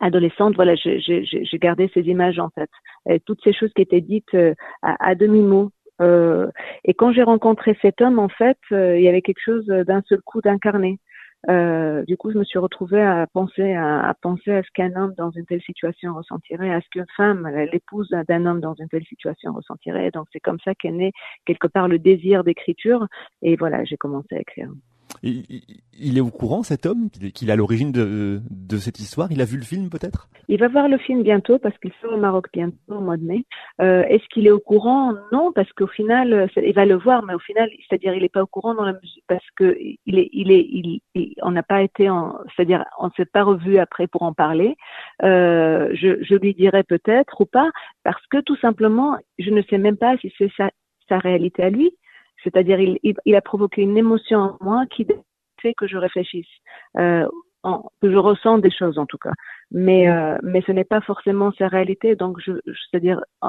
adolescente, 0.00 0.54
voilà, 0.56 0.74
j'ai 0.74 1.58
gardé 1.60 1.90
ces 1.94 2.02
images 2.02 2.38
en 2.38 2.50
fait, 2.50 2.70
et 3.08 3.20
toutes 3.20 3.42
ces 3.44 3.52
choses 3.52 3.72
qui 3.74 3.82
étaient 3.82 4.00
dites 4.00 4.34
euh, 4.34 4.54
à, 4.82 5.10
à 5.10 5.14
demi 5.14 5.40
mot. 5.40 5.70
Euh, 6.00 6.50
et 6.84 6.94
quand 6.94 7.12
j'ai 7.12 7.22
rencontré 7.22 7.78
cet 7.80 8.00
homme, 8.00 8.18
en 8.18 8.28
fait, 8.28 8.58
euh, 8.72 8.98
il 8.98 9.04
y 9.04 9.08
avait 9.08 9.22
quelque 9.22 9.44
chose 9.44 9.66
d'un 9.66 10.02
seul 10.08 10.20
coup 10.22 10.40
d'incarné. 10.40 10.98
Euh, 11.48 12.04
du 12.04 12.16
coup, 12.16 12.30
je 12.32 12.38
me 12.38 12.44
suis 12.44 12.58
retrouvée 12.58 13.02
à 13.02 13.26
penser 13.26 13.74
à, 13.74 14.08
à 14.08 14.14
penser 14.14 14.52
à 14.52 14.62
ce 14.62 14.68
qu'un 14.72 14.94
homme 14.96 15.14
dans 15.16 15.30
une 15.30 15.44
telle 15.46 15.62
situation 15.62 16.14
ressentirait, 16.14 16.72
à 16.72 16.80
ce 16.80 16.88
qu'une 16.90 17.06
femme, 17.16 17.46
l'épouse 17.72 18.08
d'un 18.28 18.46
homme 18.46 18.60
dans 18.60 18.74
une 18.74 18.88
telle 18.88 19.04
situation 19.04 19.52
ressentirait. 19.52 20.10
Donc, 20.10 20.26
c'est 20.32 20.40
comme 20.40 20.58
ça 20.64 20.74
qu'est 20.74 20.90
né 20.90 21.12
quelque 21.44 21.66
part 21.66 21.88
le 21.88 21.98
désir 21.98 22.44
d'écriture. 22.44 23.06
Et 23.42 23.56
voilà, 23.56 23.84
j'ai 23.84 23.96
commencé 23.96 24.34
à 24.34 24.40
écrire. 24.40 24.70
Il 25.22 26.18
est 26.18 26.20
au 26.20 26.30
courant, 26.30 26.62
cet 26.62 26.86
homme, 26.86 27.08
qu'il 27.34 27.50
a 27.50 27.56
l'origine 27.56 27.92
de, 27.92 28.40
cette 28.76 28.98
histoire? 28.98 29.30
Il 29.30 29.40
a 29.40 29.44
vu 29.44 29.56
le 29.56 29.62
film 29.62 29.88
peut-être? 29.88 30.28
Il 30.48 30.58
va 30.58 30.68
voir 30.68 30.88
le 30.88 30.98
film 30.98 31.22
bientôt 31.22 31.58
parce 31.58 31.76
qu'il 31.78 31.92
sera 32.02 32.14
au 32.14 32.18
Maroc 32.18 32.48
bientôt 32.52 32.76
au 32.88 33.00
mois 33.00 33.16
de 33.16 33.24
mai. 33.24 33.44
Euh, 33.80 34.02
Est-ce 34.02 34.24
qu'il 34.28 34.46
est 34.46 34.50
au 34.50 34.60
courant? 34.60 35.14
Non, 35.32 35.52
parce 35.52 35.72
qu'au 35.72 35.86
final, 35.86 36.48
il 36.56 36.74
va 36.74 36.84
le 36.84 36.96
voir, 36.96 37.22
mais 37.22 37.34
au 37.34 37.38
final, 37.38 37.70
c'est-à-dire 37.88 38.14
il 38.14 38.22
n'est 38.22 38.28
pas 38.28 38.42
au 38.42 38.46
courant 38.46 38.74
dans 38.74 38.84
la 38.84 38.92
musique 38.92 39.24
parce 39.26 39.46
que 39.56 39.76
il 40.04 40.18
est, 40.18 41.00
est, 41.14 41.34
on 41.42 41.52
n'a 41.52 41.62
pas 41.62 41.82
été, 41.82 42.10
c'est-à-dire 42.54 42.84
on 42.98 43.06
ne 43.06 43.12
s'est 43.16 43.24
pas 43.24 43.44
revu 43.44 43.78
après 43.78 44.06
pour 44.06 44.22
en 44.22 44.34
parler. 44.34 44.76
Euh, 45.22 45.88
je, 45.94 46.34
lui 46.34 46.54
dirai 46.54 46.82
peut-être 46.82 47.40
ou 47.40 47.46
pas 47.46 47.70
parce 48.02 48.24
que 48.26 48.40
tout 48.40 48.56
simplement, 48.56 49.16
je 49.38 49.50
ne 49.50 49.62
sais 49.62 49.78
même 49.78 49.96
pas 49.96 50.16
si 50.18 50.32
c'est 50.36 50.50
sa 51.08 51.18
réalité 51.18 51.62
à 51.62 51.70
lui. 51.70 51.92
C'est-à-dire, 52.44 52.78
il, 52.78 52.98
il, 53.02 53.34
a 53.34 53.40
provoqué 53.40 53.82
une 53.82 53.96
émotion 53.96 54.38
en 54.38 54.56
moi 54.60 54.84
qui 54.90 55.06
fait 55.60 55.74
que 55.74 55.86
je 55.86 55.96
réfléchisse, 55.96 56.46
euh, 56.98 57.26
en, 57.62 57.90
que 58.00 58.10
je 58.12 58.16
ressens 58.16 58.58
des 58.58 58.70
choses 58.70 58.98
en 58.98 59.06
tout 59.06 59.18
cas. 59.18 59.32
Mais, 59.70 60.08
euh, 60.08 60.36
mais 60.42 60.62
ce 60.66 60.72
n'est 60.72 60.84
pas 60.84 61.00
forcément 61.00 61.50
sa 61.58 61.68
réalité. 61.68 62.14
Donc, 62.14 62.38
je, 62.40 62.52
c'est-à-dire, 62.64 63.20
euh, 63.42 63.48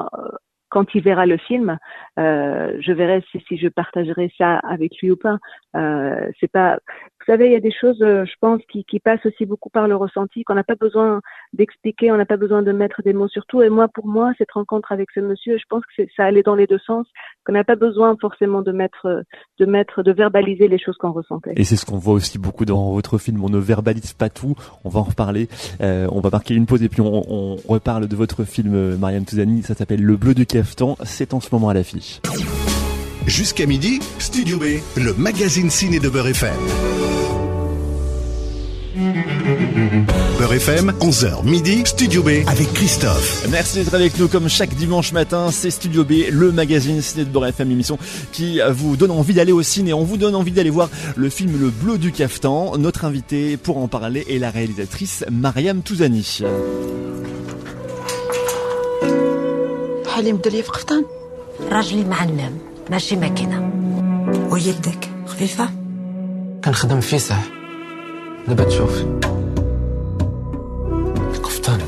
quand 0.68 0.94
il 0.94 1.02
verra 1.02 1.26
le 1.26 1.36
film, 1.36 1.78
euh, 2.18 2.76
je 2.80 2.92
verrai 2.92 3.22
si, 3.30 3.40
si, 3.46 3.56
je 3.56 3.68
partagerai 3.68 4.32
ça 4.36 4.58
avec 4.58 4.92
lui 5.00 5.10
ou 5.10 5.16
pas. 5.16 5.38
Euh, 5.76 6.30
c'est 6.40 6.50
pas, 6.50 6.78
vous 7.26 7.32
savez, 7.32 7.46
il 7.46 7.52
y 7.52 7.56
a 7.56 7.60
des 7.60 7.72
choses, 7.72 8.00
euh, 8.02 8.24
je 8.24 8.32
pense, 8.40 8.60
qui, 8.70 8.84
qui 8.84 9.00
passent 9.00 9.24
aussi 9.26 9.46
beaucoup 9.46 9.68
par 9.68 9.88
le 9.88 9.96
ressenti, 9.96 10.44
qu'on 10.44 10.54
n'a 10.54 10.64
pas 10.64 10.74
besoin 10.76 11.20
d'expliquer, 11.52 12.12
on 12.12 12.16
n'a 12.16 12.24
pas 12.24 12.36
besoin 12.36 12.62
de 12.62 12.72
mettre 12.72 13.02
des 13.02 13.12
mots 13.12 13.28
sur 13.28 13.44
tout. 13.46 13.62
Et 13.62 13.68
moi, 13.68 13.88
pour 13.88 14.06
moi, 14.06 14.32
cette 14.38 14.52
rencontre 14.52 14.92
avec 14.92 15.10
ce 15.14 15.20
monsieur, 15.20 15.58
je 15.58 15.64
pense 15.68 15.82
que 15.96 16.02
ça 16.16 16.24
allait 16.24 16.42
dans 16.42 16.54
les 16.54 16.66
deux 16.66 16.78
sens, 16.78 17.06
qu'on 17.44 17.52
n'a 17.52 17.64
pas 17.64 17.76
besoin 17.76 18.16
forcément 18.20 18.62
de 18.62 18.72
mettre, 18.72 19.24
de 19.58 19.66
mettre, 19.66 20.02
de 20.02 20.12
verbaliser 20.12 20.68
les 20.68 20.78
choses 20.78 20.96
qu'on 20.96 21.12
ressentait. 21.12 21.52
Et 21.56 21.64
c'est 21.64 21.76
ce 21.76 21.84
qu'on 21.84 21.98
voit 21.98 22.14
aussi 22.14 22.38
beaucoup 22.38 22.64
dans 22.64 22.92
votre 22.92 23.18
film. 23.18 23.42
On 23.44 23.50
ne 23.50 23.58
verbalise 23.58 24.12
pas 24.12 24.30
tout. 24.30 24.54
On 24.84 24.88
va 24.88 25.00
en 25.00 25.04
reparler. 25.04 25.48
Euh, 25.80 26.06
on 26.12 26.20
va 26.20 26.30
marquer 26.30 26.54
une 26.54 26.66
pause 26.66 26.82
et 26.82 26.88
puis 26.88 27.00
on, 27.00 27.22
on 27.28 27.56
reparle 27.68 28.06
de 28.08 28.16
votre 28.16 28.44
film, 28.44 28.96
Marianne 28.96 29.24
Touzani. 29.24 29.62
Ça 29.62 29.74
s'appelle 29.74 30.02
Le 30.02 30.16
Bleu 30.16 30.34
du 30.34 30.46
Caftan. 30.46 30.96
C'est 31.04 31.34
en 31.34 31.40
ce 31.40 31.52
moment 31.52 31.68
à 31.68 31.74
l'affiche. 31.74 32.20
Jusqu'à 33.27 33.65
midi, 33.65 33.99
Studio 34.19 34.57
B, 34.57 34.63
le 34.97 35.13
magazine 35.13 35.69
ciné 35.69 35.99
de 35.99 36.09
Beurre 36.09 36.27
FM. 36.27 36.53
Beurre 40.37 40.53
FM, 40.53 40.93
11h 40.99 41.45
midi, 41.45 41.83
Studio 41.85 42.23
B 42.23 42.29
avec 42.47 42.73
Christophe. 42.73 43.47
Merci 43.51 43.79
d'être 43.79 43.93
avec 43.93 44.17
nous 44.19 44.27
comme 44.27 44.49
chaque 44.49 44.73
dimanche 44.75 45.13
matin. 45.13 45.51
C'est 45.51 45.71
Studio 45.71 46.03
B, 46.03 46.29
le 46.31 46.51
magazine 46.51 47.01
ciné 47.01 47.25
de 47.25 47.29
Beurre 47.29 47.47
FM, 47.47 47.71
émission 47.71 47.97
qui 48.31 48.59
vous 48.71 48.97
donne 48.97 49.11
envie 49.11 49.33
d'aller 49.33 49.51
au 49.51 49.63
ciné. 49.63 49.93
On 49.93 50.03
vous 50.03 50.17
donne 50.17 50.35
envie 50.35 50.51
d'aller 50.51 50.69
voir 50.69 50.89
le 51.15 51.29
film 51.29 51.59
Le 51.59 51.69
Bleu 51.69 51.97
du 51.97 52.11
Caftan. 52.11 52.77
Notre 52.77 53.05
invitée 53.05 53.57
pour 53.57 53.77
en 53.77 53.87
parler 53.87 54.25
est 54.29 54.39
la 54.39 54.49
réalisatrice 54.51 55.23
Mariam 55.31 55.81
Touzani. 55.81 56.43
حليم 60.11 60.37
دلي 60.37 60.63
في 60.63 60.69
قفطان 60.69 61.05
راجلي 61.71 62.03
معلم 62.03 62.57
ماشي 62.90 63.16
ماكينة. 63.16 63.70
ويدك 64.50 65.10
خفيفة؟ 65.26 65.68
كنخدم 66.64 67.00
في 67.00 67.18
صح. 67.18 67.42
دابا 68.48 68.64
تشوف. 68.64 69.04
القفطان. 71.34 71.80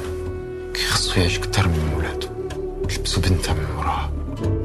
كيخصو 0.75 1.21
يعيش 1.21 1.39
كتر 1.39 1.69
من 1.69 1.93
ولادو 1.97 2.27
تلبسو 2.89 3.21
بنتها 3.21 3.55
من 3.55 3.67
وراه 3.79 4.11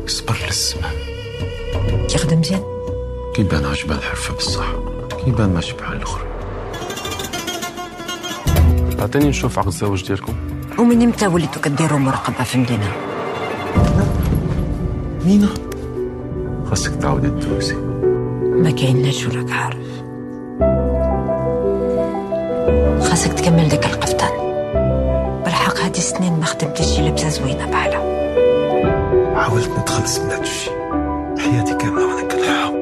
يصبر 0.05 0.37
للسمام 0.47 0.93
كيخدم 2.09 2.39
مزيان؟ 2.39 2.63
كيبان 3.35 3.65
عجبان 3.65 3.97
الحرفة 3.97 4.35
بصح. 4.35 4.65
كيبان 5.25 5.53
ماشي 5.53 5.73
بحال 5.73 5.97
الآخر 5.97 6.21
عطيني 8.99 9.29
نشوف 9.29 9.59
عقد 9.59 9.67
الزواج 9.67 10.07
ديالكم. 10.07 10.33
ومن 10.79 11.01
إمتى 11.01 11.27
وليتو 11.27 11.61
كديروا 11.61 11.99
مراقبة 11.99 12.43
في 12.43 12.55
المدينة 12.55 12.91
مينا 15.25 15.49
خاصك 16.73 16.95
تعاودي 16.95 17.27
تدوزي 17.27 17.75
ما 18.41 18.71
كايناش 18.71 19.27
وراك 19.27 19.51
عارف. 19.51 19.87
خاصك 23.09 23.33
تكمل 23.33 23.69
داك 23.69 23.85
القفطان. 23.85 24.31
بالحق 25.45 25.77
هادي 25.77 25.97
السنين 25.97 26.39
ما 26.39 26.45
خدمتيش 26.45 26.85
شي 26.85 27.01
لبسة 27.01 27.29
زوينة 27.29 27.65
بحالها. 27.65 28.01
حاولت 29.35 29.69
نتخلص 29.79 30.19
من 30.19 30.31
هاد 30.31 30.41
الشيء. 30.41 30.73
حياتي 31.37 31.73
كاملة 31.75 32.07
وأنا 32.07 32.27
كنحاول 32.27 32.72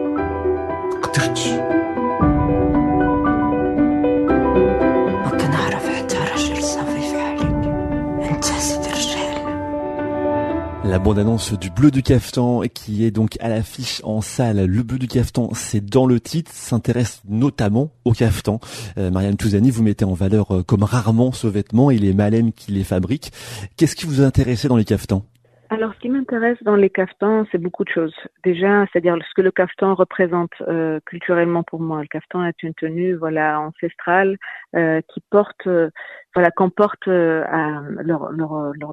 La 10.92 11.00
bande-annonce 11.00 11.54
du 11.54 11.70
Bleu 11.70 11.90
du 11.90 12.04
Caftan 12.04 12.64
qui 12.64 13.06
est 13.06 13.12
donc 13.12 13.38
à 13.40 13.48
l'affiche 13.48 14.02
en 14.04 14.20
salle. 14.20 14.66
Le 14.66 14.84
Bleu 14.84 15.00
du 15.00 15.08
Caftan, 15.08 15.50
c'est 15.54 15.80
dans 15.80 16.06
le 16.06 16.20
titre, 16.20 16.52
s'intéresse 16.54 17.22
notamment 17.30 17.92
au 18.04 18.12
caftan. 18.12 18.60
Euh, 18.98 19.10
Marianne 19.10 19.38
Touzani, 19.38 19.72
vous 19.72 19.84
mettez 19.84 20.04
en 20.04 20.12
valeur 20.12 20.54
euh, 20.54 20.64
comme 20.64 20.84
rarement 20.84 21.32
ce 21.32 21.48
vêtement 21.48 21.92
et 21.92 21.98
les 21.98 22.14
malènes 22.14 22.52
qui 22.52 22.74
les 22.74 22.84
fabriquent. 22.84 23.32
Qu'est-ce 23.78 23.96
qui 23.96 24.06
vous 24.06 24.22
a 24.22 24.26
intéressé 24.26 24.68
dans 24.68 24.76
les 24.76 24.84
caftans? 24.84 25.24
Alors, 25.72 25.94
ce 25.94 26.00
qui 26.00 26.10
m'intéresse 26.10 26.62
dans 26.64 26.76
les 26.76 26.90
caftans, 26.90 27.46
c'est 27.50 27.58
beaucoup 27.58 27.86
de 27.86 27.90
choses. 27.90 28.14
Déjà, 28.44 28.86
c'est-à-dire 28.92 29.16
ce 29.26 29.34
que 29.34 29.42
le 29.42 29.52
caftan 29.52 29.96
représente 29.96 30.52
euh, 30.68 31.00
culturellement 31.06 31.64
pour 31.64 31.80
moi. 31.80 32.02
Le 32.02 32.10
caftan 32.10 32.44
est 32.44 32.62
une 32.62 32.74
tenue, 32.74 33.16
voilà, 33.16 33.62
ancestrale 33.62 34.36
euh, 34.76 35.00
qui 35.08 35.22
porte, 35.30 35.68
euh, 35.68 35.90
voilà, 36.36 36.52
qu'on 36.52 36.70
porte 36.70 37.08
euh, 37.08 37.46
à, 37.48 37.84
lors, 38.04 38.34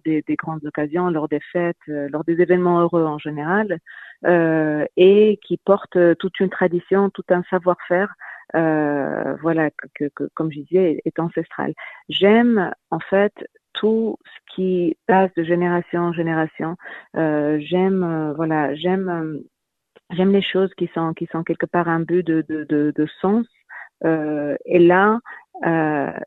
des, 0.05 0.23
des, 0.23 0.37
grandes 0.37 0.65
occasions, 0.65 1.11
lors 1.11 1.27
des 1.27 1.41
fêtes, 1.53 1.77
euh, 1.89 2.09
lors 2.13 2.23
des 2.23 2.41
événements 2.41 2.81
heureux 2.81 3.05
en 3.05 3.19
général, 3.19 3.81
et 4.97 5.41
qui 5.43 5.57
porte 5.57 5.99
toute 6.19 6.39
une 6.39 6.51
tradition, 6.51 7.11
tout 7.11 7.25
un 7.31 7.43
savoir-faire. 7.51 8.15
voilà, 8.55 9.71
que, 9.97 10.05
que, 10.15 10.29
comme 10.35 10.53
je 10.53 10.61
disais, 10.61 11.03
est 11.05 11.19
ancestral. 11.19 11.75
J'aime 12.09 12.73
en 12.93 13.01
fait 13.01 13.33
tout 13.79 14.17
ce 14.25 14.55
qui 14.55 14.97
passe 15.07 15.33
de 15.37 15.45
génération 15.45 16.01
en 16.01 16.13
génération. 16.13 16.77
Euh, 17.17 17.59
j'aime, 17.61 18.03
euh, 18.03 18.33
voilà, 18.35 18.75
j'aime, 18.75 19.09
euh, 19.09 19.39
j'aime 20.17 20.33
les 20.33 20.43
choses 20.43 20.73
qui 20.77 20.89
sont 20.95 21.15
qui 21.15 21.27
sont 21.27 21.45
quelque 21.45 21.67
part 21.67 21.89
un 21.89 22.01
but 22.01 22.27
de 22.27 22.45
de, 22.49 22.65
de, 22.65 22.93
de 22.95 23.07
sens. 23.21 23.47
et 24.05 24.79
là, 24.79 25.19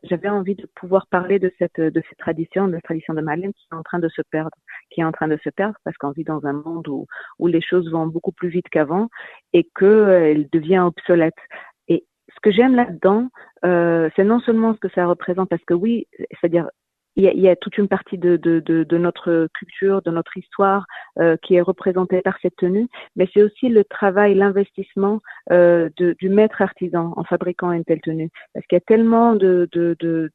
j'avais 0.08 0.28
envie 0.28 0.54
de 0.54 0.66
pouvoir 0.74 1.06
parler 1.08 1.38
de 1.38 1.50
cette 1.58 1.80
de 1.80 2.02
cette 2.08 2.18
tradition, 2.18 2.68
de 2.68 2.72
la 2.72 2.80
tradition 2.80 3.14
de 3.14 3.22
Marlène 3.22 3.52
qui 3.54 3.66
est 3.70 3.76
en 3.76 3.82
train 3.82 3.98
de 3.98 4.08
se 4.08 4.22
perdre, 4.30 4.56
qui 4.90 5.00
est 5.00 5.04
en 5.04 5.12
train 5.12 5.28
de 5.28 5.38
se 5.44 5.50
perdre 5.50 5.76
parce 5.84 5.96
qu'on 5.98 6.12
vit 6.12 6.24
dans 6.24 6.44
un 6.46 6.52
monde 6.52 6.88
où 6.88 7.06
où 7.38 7.46
les 7.48 7.62
choses 7.62 7.90
vont 7.90 8.06
beaucoup 8.06 8.32
plus 8.32 8.50
vite 8.50 8.68
qu'avant 8.70 9.08
et 9.52 9.64
que 9.74 9.92
elle 10.30 10.48
devient 10.50 10.80
obsolète. 10.80 11.40
Et 11.88 12.04
ce 12.34 12.40
que 12.42 12.50
j'aime 12.50 12.74
là-dedans, 12.76 13.28
c'est 13.62 14.24
non 14.32 14.40
seulement 14.40 14.74
ce 14.74 14.80
que 14.80 14.90
ça 14.96 15.06
représente, 15.06 15.48
parce 15.48 15.64
que 15.64 15.74
oui, 15.74 16.06
c'est-à-dire 16.40 16.68
il 17.16 17.24
y, 17.24 17.28
a, 17.28 17.32
il 17.32 17.40
y, 17.40 17.48
a, 17.48 17.56
toute 17.56 17.78
une 17.78 17.88
partie 17.88 18.18
de, 18.18 18.36
de, 18.36 18.60
de, 18.60 18.84
de, 18.84 18.98
notre 18.98 19.48
culture, 19.54 20.02
de 20.02 20.10
notre 20.10 20.36
histoire 20.36 20.86
euh, 21.18 21.36
qui 21.42 21.56
est 21.56 21.60
représentée 21.60 22.22
par 22.22 22.38
cette 22.40 22.56
tenue, 22.56 22.88
mais 23.16 23.28
c'est 23.32 23.42
aussi 23.42 23.68
le 23.68 23.84
travail, 23.84 24.34
l'investissement 24.34 25.20
euh, 25.50 25.90
du 25.98 26.28
maître 26.28 26.62
artisan 26.62 27.12
en 27.16 27.24
fabriquant 27.24 27.72
une 27.72 27.84
telle 27.84 28.00
tenue. 28.00 28.30
Parce 28.54 28.66
qu'il 28.66 28.76
y 28.76 28.80
a 28.80 28.84
tellement 28.86 29.34
de 29.34 29.68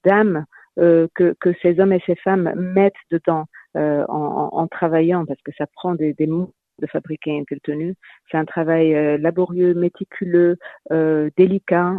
d'âmes 0.04 0.46
euh, 0.80 1.08
que, 1.16 1.36
que 1.40 1.54
ces 1.64 1.80
hommes 1.80 1.94
et 1.94 2.04
ces 2.06 2.16
femmes 2.16 2.54
mettent 2.56 2.94
dedans 3.10 3.46
euh, 3.76 4.06
en, 4.10 4.50
en, 4.52 4.68
travaillant, 4.68 5.26
parce 5.26 5.42
que 5.42 5.52
ça 5.58 5.66
prend 5.66 5.96
des, 5.96 6.14
des 6.14 6.28
mots 6.28 6.54
de 6.80 6.88
fabriquer 6.88 7.32
une 7.32 7.46
telle 7.46 7.62
tenue. 7.62 7.96
C'est 8.32 8.38
un 8.38 8.46
travail 8.46 8.94
euh, 8.96 9.18
laborieux, 9.18 9.74
méticuleux, 9.74 10.58
euh, 10.92 11.30
délicat, 11.38 11.96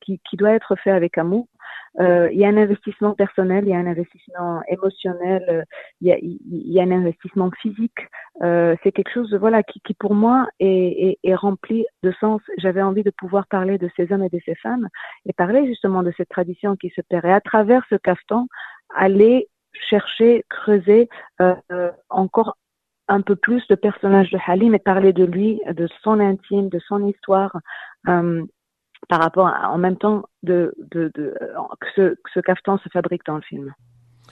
qui, 0.00 0.20
qui, 0.28 0.36
doit 0.36 0.52
être 0.52 0.76
fait 0.76 0.90
avec 0.90 1.18
amour. 1.18 1.46
Euh, 1.98 2.28
il 2.32 2.38
y 2.38 2.44
a 2.44 2.48
un 2.48 2.56
investissement 2.56 3.14
personnel, 3.14 3.64
il 3.64 3.70
y 3.70 3.74
a 3.74 3.78
un 3.78 3.86
investissement 3.86 4.62
émotionnel, 4.68 5.64
il 6.00 6.08
y 6.08 6.12
a, 6.12 6.18
il 6.18 6.72
y 6.72 6.80
a 6.80 6.84
un 6.84 6.92
investissement 6.92 7.50
physique. 7.60 7.98
c'est 8.40 8.92
quelque 8.92 9.12
chose, 9.12 9.34
voilà, 9.34 9.62
qui, 9.62 9.80
qui 9.80 9.94
pour 9.94 10.14
moi 10.14 10.48
est, 10.60 10.66
est, 10.68 11.18
est, 11.22 11.34
rempli 11.34 11.84
de 12.02 12.12
sens. 12.20 12.40
J'avais 12.58 12.82
envie 12.82 13.02
de 13.02 13.10
pouvoir 13.10 13.46
parler 13.46 13.78
de 13.78 13.90
ces 13.96 14.12
hommes 14.12 14.24
et 14.24 14.28
de 14.28 14.40
ces 14.44 14.54
femmes 14.56 14.88
et 15.26 15.32
parler 15.32 15.66
justement 15.66 16.02
de 16.02 16.12
cette 16.16 16.28
tradition 16.28 16.76
qui 16.76 16.90
se 16.90 17.00
perd. 17.00 17.24
Et 17.24 17.32
à 17.32 17.40
travers 17.40 17.84
ce 17.90 17.96
cafeton, 17.96 18.46
aller 18.94 19.48
chercher, 19.72 20.44
creuser 20.48 21.08
euh, 21.40 21.90
encore 22.08 22.56
un 23.10 23.22
peu 23.22 23.36
plus 23.36 23.62
le 23.68 23.76
personnage 23.76 24.30
de 24.30 24.38
Halim 24.46 24.74
et 24.74 24.78
parler 24.78 25.12
de 25.12 25.24
lui, 25.24 25.60
de 25.66 25.88
son 26.02 26.20
intime, 26.20 26.68
de 26.68 26.78
son 26.78 27.06
histoire, 27.06 27.56
euh, 28.08 28.42
par 29.08 29.20
rapport 29.20 29.48
à, 29.48 29.70
en 29.70 29.78
même 29.78 29.96
temps 29.96 30.22
de, 30.42 30.72
de, 30.78 31.10
de 31.14 31.34
que, 31.80 31.86
ce, 31.96 32.14
que 32.14 32.30
ce 32.34 32.40
se 32.82 32.88
fabrique 32.90 33.24
dans 33.26 33.36
le 33.36 33.42
film. 33.42 33.74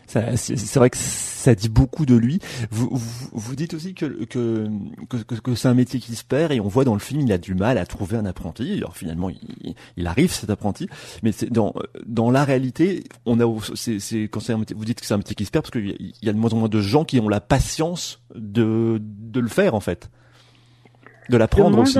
C'est 0.08 0.76
vrai 0.76 0.90
que 0.90 0.96
ça 0.96 1.54
dit 1.54 1.68
beaucoup 1.68 2.06
de 2.06 2.16
lui. 2.16 2.40
Vous, 2.70 2.88
vous, 2.90 3.28
vous 3.32 3.56
dites 3.56 3.74
aussi 3.74 3.94
que, 3.94 4.24
que, 4.24 4.68
que, 5.08 5.34
que 5.34 5.54
c'est 5.54 5.68
un 5.68 5.74
métier 5.74 6.00
qui 6.00 6.14
se 6.16 6.24
perd 6.24 6.52
et 6.52 6.60
on 6.60 6.68
voit 6.68 6.84
dans 6.84 6.94
le 6.94 7.00
film 7.00 7.20
il 7.20 7.32
a 7.32 7.38
du 7.38 7.54
mal 7.54 7.76
à 7.78 7.86
trouver 7.86 8.16
un 8.16 8.24
apprenti. 8.24 8.74
Alors 8.78 8.96
finalement 8.96 9.28
il, 9.28 9.74
il 9.96 10.06
arrive 10.06 10.32
cet 10.32 10.50
apprenti, 10.50 10.88
mais 11.22 11.32
c'est 11.32 11.50
dans 11.50 11.74
dans 12.06 12.30
la 12.30 12.44
réalité 12.44 13.04
on 13.26 13.38
a 13.40 13.60
c'est 13.74 14.28
quand 14.28 14.40
c'est 14.40 14.54
vous 14.54 14.84
dites 14.84 15.00
que 15.00 15.06
c'est 15.06 15.14
un 15.14 15.18
métier 15.18 15.34
qui 15.34 15.44
se 15.44 15.50
perd 15.50 15.64
parce 15.64 15.72
qu'il 15.72 16.12
y 16.22 16.28
a 16.28 16.32
de 16.32 16.38
moins 16.38 16.52
en 16.52 16.56
moins 16.56 16.68
de 16.68 16.80
gens 16.80 17.04
qui 17.04 17.20
ont 17.20 17.28
la 17.28 17.40
patience 17.40 18.22
de 18.34 19.00
de 19.02 19.40
le 19.40 19.48
faire 19.48 19.74
en 19.74 19.80
fait, 19.80 20.10
de 21.28 21.36
l'apprendre 21.36 21.78
aussi. 21.78 21.98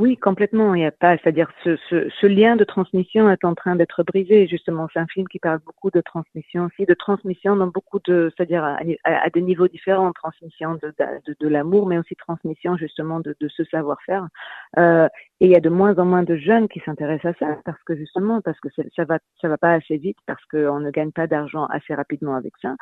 Oui, 0.00 0.16
complètement. 0.16 0.74
Il 0.74 0.78
n'y 0.78 0.86
a 0.86 0.92
pas, 0.92 1.18
c'est-à-dire 1.18 1.50
ce, 1.62 1.76
ce, 1.90 2.08
ce, 2.08 2.26
lien 2.26 2.56
de 2.56 2.64
transmission 2.64 3.30
est 3.30 3.44
en 3.44 3.54
train 3.54 3.76
d'être 3.76 4.02
brisé. 4.02 4.46
Justement, 4.46 4.88
c'est 4.90 4.98
un 4.98 5.06
film 5.06 5.28
qui 5.28 5.38
parle 5.38 5.58
beaucoup 5.66 5.90
de 5.90 6.00
transmission 6.00 6.64
aussi, 6.64 6.86
de 6.86 6.94
transmission 6.94 7.54
dans 7.54 7.66
beaucoup 7.66 7.98
de, 8.06 8.32
c'est-à-dire 8.34 8.64
à, 8.64 9.28
des 9.28 9.42
niveaux 9.42 9.68
différents, 9.68 10.10
transmission 10.12 10.78
de, 10.82 10.94
de, 11.26 11.36
de 11.38 11.48
l'amour, 11.48 11.86
mais 11.86 11.98
aussi 11.98 12.16
transmission 12.16 12.78
justement 12.78 13.20
de, 13.20 13.36
de 13.38 13.48
ce 13.48 13.62
savoir-faire. 13.64 14.26
Euh, 14.78 15.06
et 15.40 15.44
il 15.44 15.50
y 15.50 15.56
a 15.56 15.60
de 15.60 15.68
moins 15.68 15.94
en 15.98 16.06
moins 16.06 16.22
de 16.22 16.36
jeunes 16.36 16.68
qui 16.68 16.80
s'intéressent 16.80 17.34
à 17.34 17.38
ça 17.38 17.58
parce 17.66 17.82
que 17.82 17.94
justement, 17.94 18.40
parce 18.40 18.58
que 18.60 18.68
ça 18.96 19.04
va, 19.04 19.18
ça 19.42 19.48
va 19.48 19.58
pas 19.58 19.72
assez 19.72 19.98
vite, 19.98 20.16
parce 20.24 20.42
qu'on 20.46 20.80
ne 20.80 20.90
gagne 20.90 21.12
pas 21.12 21.26
d'argent 21.26 21.66
assez 21.66 21.94
rapidement 21.94 22.36
avec 22.36 22.54
ça, 22.62 22.74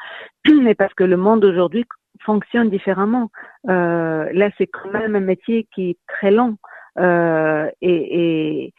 mais 0.63 0.77
parce 0.77 0.95
que 0.95 1.03
le 1.03 1.17
monde 1.17 1.45
aujourd'hui 1.45 1.85
fonctionne 2.23 2.71
différemment. 2.71 3.31
Euh, 3.69 4.29
là, 4.33 4.51
c'est 4.57 4.69
quand 4.69 4.93
même 4.93 5.17
un 5.17 5.21
métier 5.21 5.67
qui 5.75 5.91
est 5.91 5.99
très 6.07 6.31
long. 6.31 6.57
Euh, 6.99 7.71
et, 7.81 8.73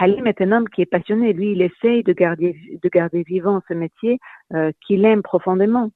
Halim 0.00 0.26
est 0.26 0.40
un 0.40 0.52
homme 0.52 0.68
qui 0.68 0.82
est 0.82 0.86
passionné. 0.86 1.32
Lui, 1.32 1.52
il 1.52 1.62
essaye 1.62 2.02
de 2.02 2.12
garder, 2.12 2.56
de 2.82 2.88
garder 2.88 3.22
vivant 3.22 3.60
ce 3.68 3.74
métier 3.74 4.18
euh, 4.54 4.70
qu'il 4.86 5.04
aime 5.04 5.22
profondément. 5.22 5.90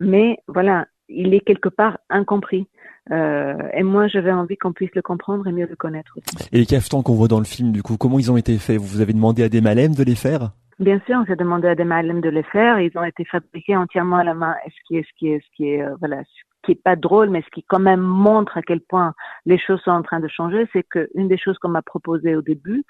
Mais 0.00 0.36
voilà, 0.46 0.86
il 1.08 1.34
est 1.34 1.40
quelque 1.40 1.68
part 1.68 1.98
incompris. 2.10 2.66
Euh, 3.10 3.56
et 3.74 3.82
moi, 3.82 4.08
j'avais 4.08 4.32
envie 4.32 4.56
qu'on 4.56 4.72
puisse 4.72 4.94
le 4.94 5.02
comprendre 5.02 5.46
et 5.46 5.52
mieux 5.52 5.66
le 5.66 5.76
connaître 5.76 6.12
aussi. 6.16 6.48
Et 6.52 6.58
les 6.58 6.66
cafetons 6.66 7.02
qu'on 7.02 7.14
voit 7.14 7.28
dans 7.28 7.38
le 7.38 7.44
film, 7.44 7.72
du 7.72 7.82
coup, 7.82 7.96
comment 7.96 8.18
ils 8.18 8.30
ont 8.30 8.36
été 8.36 8.58
faits? 8.58 8.78
Vous 8.78 9.00
avez 9.00 9.12
demandé 9.12 9.42
à 9.42 9.48
des 9.48 9.60
malèmes 9.60 9.94
de 9.94 10.02
les 10.02 10.14
faire? 10.14 10.50
Bien 10.78 11.00
sûr, 11.06 11.24
j'ai 11.26 11.34
demandé 11.34 11.66
à 11.68 11.74
des 11.74 11.84
malèmes 11.84 12.20
de 12.20 12.28
les 12.28 12.44
faire. 12.44 12.78
Ils 12.80 12.96
ont 12.96 13.02
été 13.04 13.24
fabriqués 13.24 13.76
entièrement 13.76 14.16
à 14.16 14.24
la 14.24 14.34
main. 14.34 14.54
Ce 14.66 14.80
qui 14.86 14.96
est, 14.98 15.02
ce 15.02 15.08
qui 15.18 15.28
est, 15.28 15.40
ce 15.40 15.56
qui 15.56 15.70
est, 15.70 15.82
euh, 15.82 15.96
voilà, 15.98 16.22
qui 16.62 16.72
est 16.72 16.82
pas 16.82 16.94
drôle, 16.96 17.30
mais 17.30 17.42
ce 17.42 17.50
qui 17.50 17.64
quand 17.64 17.80
même 17.80 18.00
montre 18.00 18.56
à 18.56 18.62
quel 18.62 18.80
point 18.80 19.12
les 19.44 19.58
choses 19.58 19.80
sont 19.82 19.90
en 19.90 20.02
train 20.02 20.20
de 20.20 20.28
changer, 20.28 20.68
c'est 20.72 20.84
que 20.84 21.08
une 21.14 21.28
des 21.28 21.38
choses 21.38 21.58
qu'on 21.58 21.68
m'a 21.68 21.82
proposé 21.82 22.36
au 22.36 22.42
début, 22.42 22.84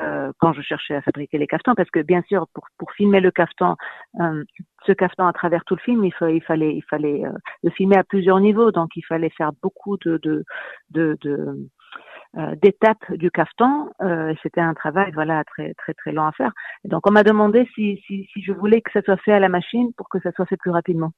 euh, 0.00 0.32
quand 0.40 0.52
je 0.52 0.62
cherchais 0.62 0.94
à 0.94 1.02
fabriquer 1.02 1.38
les 1.38 1.46
caftans, 1.46 1.74
parce 1.76 1.90
que 1.90 2.00
bien 2.00 2.22
sûr, 2.28 2.46
pour, 2.54 2.66
pour 2.78 2.92
filmer 2.92 3.20
le 3.20 3.30
caftan, 3.30 3.76
euh, 4.20 4.44
ce 4.86 4.92
caftan 4.92 5.26
à 5.26 5.32
travers 5.32 5.64
tout 5.64 5.76
le 5.76 5.80
film, 5.80 6.04
il, 6.04 6.12
il 6.30 6.42
fallait, 6.42 6.74
il 6.76 6.82
fallait 6.84 7.24
euh, 7.24 7.32
le 7.62 7.70
filmer 7.70 7.96
à 7.98 8.04
plusieurs 8.04 8.40
niveaux, 8.40 8.72
donc 8.72 8.90
il 8.96 9.04
fallait 9.06 9.30
faire 9.30 9.52
beaucoup 9.62 9.96
de, 9.98 10.18
de, 10.22 10.44
de, 10.90 11.16
de 11.22 11.68
d'étapes 12.34 13.12
du 13.12 13.30
caftan. 13.30 13.90
Euh, 14.00 14.34
C'était 14.42 14.60
un 14.60 14.74
travail 14.74 15.10
voilà 15.12 15.44
très 15.44 15.74
très 15.74 15.94
très 15.94 16.12
long 16.12 16.26
à 16.26 16.32
faire. 16.32 16.52
Et 16.84 16.88
donc 16.88 17.06
on 17.06 17.10
m'a 17.10 17.22
demandé 17.22 17.68
si, 17.74 18.02
si, 18.06 18.28
si 18.32 18.42
je 18.42 18.52
voulais 18.52 18.80
que 18.80 18.90
ça 18.92 19.02
soit 19.02 19.18
fait 19.18 19.32
à 19.32 19.40
la 19.40 19.48
machine 19.48 19.92
pour 19.96 20.08
que 20.08 20.18
ça 20.20 20.32
soit 20.32 20.46
fait 20.46 20.56
plus 20.56 20.70
rapidement. 20.70 21.12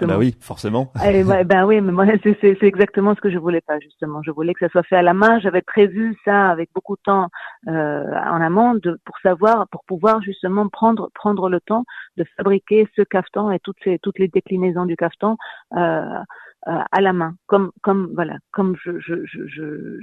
Bah 0.00 0.18
oui, 0.18 0.36
forcément. 0.40 0.92
Ben 1.44 1.64
oui, 1.66 1.80
mais 1.80 1.92
moi 1.92 2.06
c'est 2.22 2.62
exactement 2.62 3.14
ce 3.14 3.20
que 3.20 3.30
je 3.30 3.38
voulais 3.38 3.60
pas 3.60 3.78
justement. 3.80 4.22
Je 4.22 4.30
voulais 4.30 4.54
que 4.54 4.64
ça 4.64 4.70
soit 4.70 4.82
fait 4.84 4.96
à 4.96 5.02
la 5.02 5.14
main. 5.14 5.40
J'avais 5.40 5.62
prévu 5.62 6.16
ça 6.24 6.50
avec 6.50 6.70
beaucoup 6.74 6.96
de 6.96 7.02
temps 7.02 7.28
euh, 7.68 8.04
en 8.06 8.40
amont 8.40 8.74
de, 8.74 8.98
pour 9.04 9.18
savoir, 9.22 9.66
pour 9.68 9.84
pouvoir 9.84 10.22
justement 10.22 10.68
prendre 10.68 11.10
prendre 11.14 11.48
le 11.48 11.60
temps 11.60 11.84
de 12.16 12.24
fabriquer 12.36 12.88
ce 12.96 13.02
caftan 13.02 13.50
et 13.50 13.58
toutes 13.58 13.78
ces 13.82 13.98
toutes 13.98 14.18
les 14.18 14.28
déclinaisons 14.28 14.86
du 14.86 14.96
caftan 14.96 15.36
euh, 15.76 15.78
euh, 15.80 16.22
à 16.66 17.00
la 17.00 17.12
main, 17.12 17.34
comme 17.46 17.72
comme 17.82 18.12
voilà, 18.14 18.36
comme 18.52 18.76
je, 18.84 18.98
je, 19.00 19.14
je, 19.26 19.46
je 19.46 19.98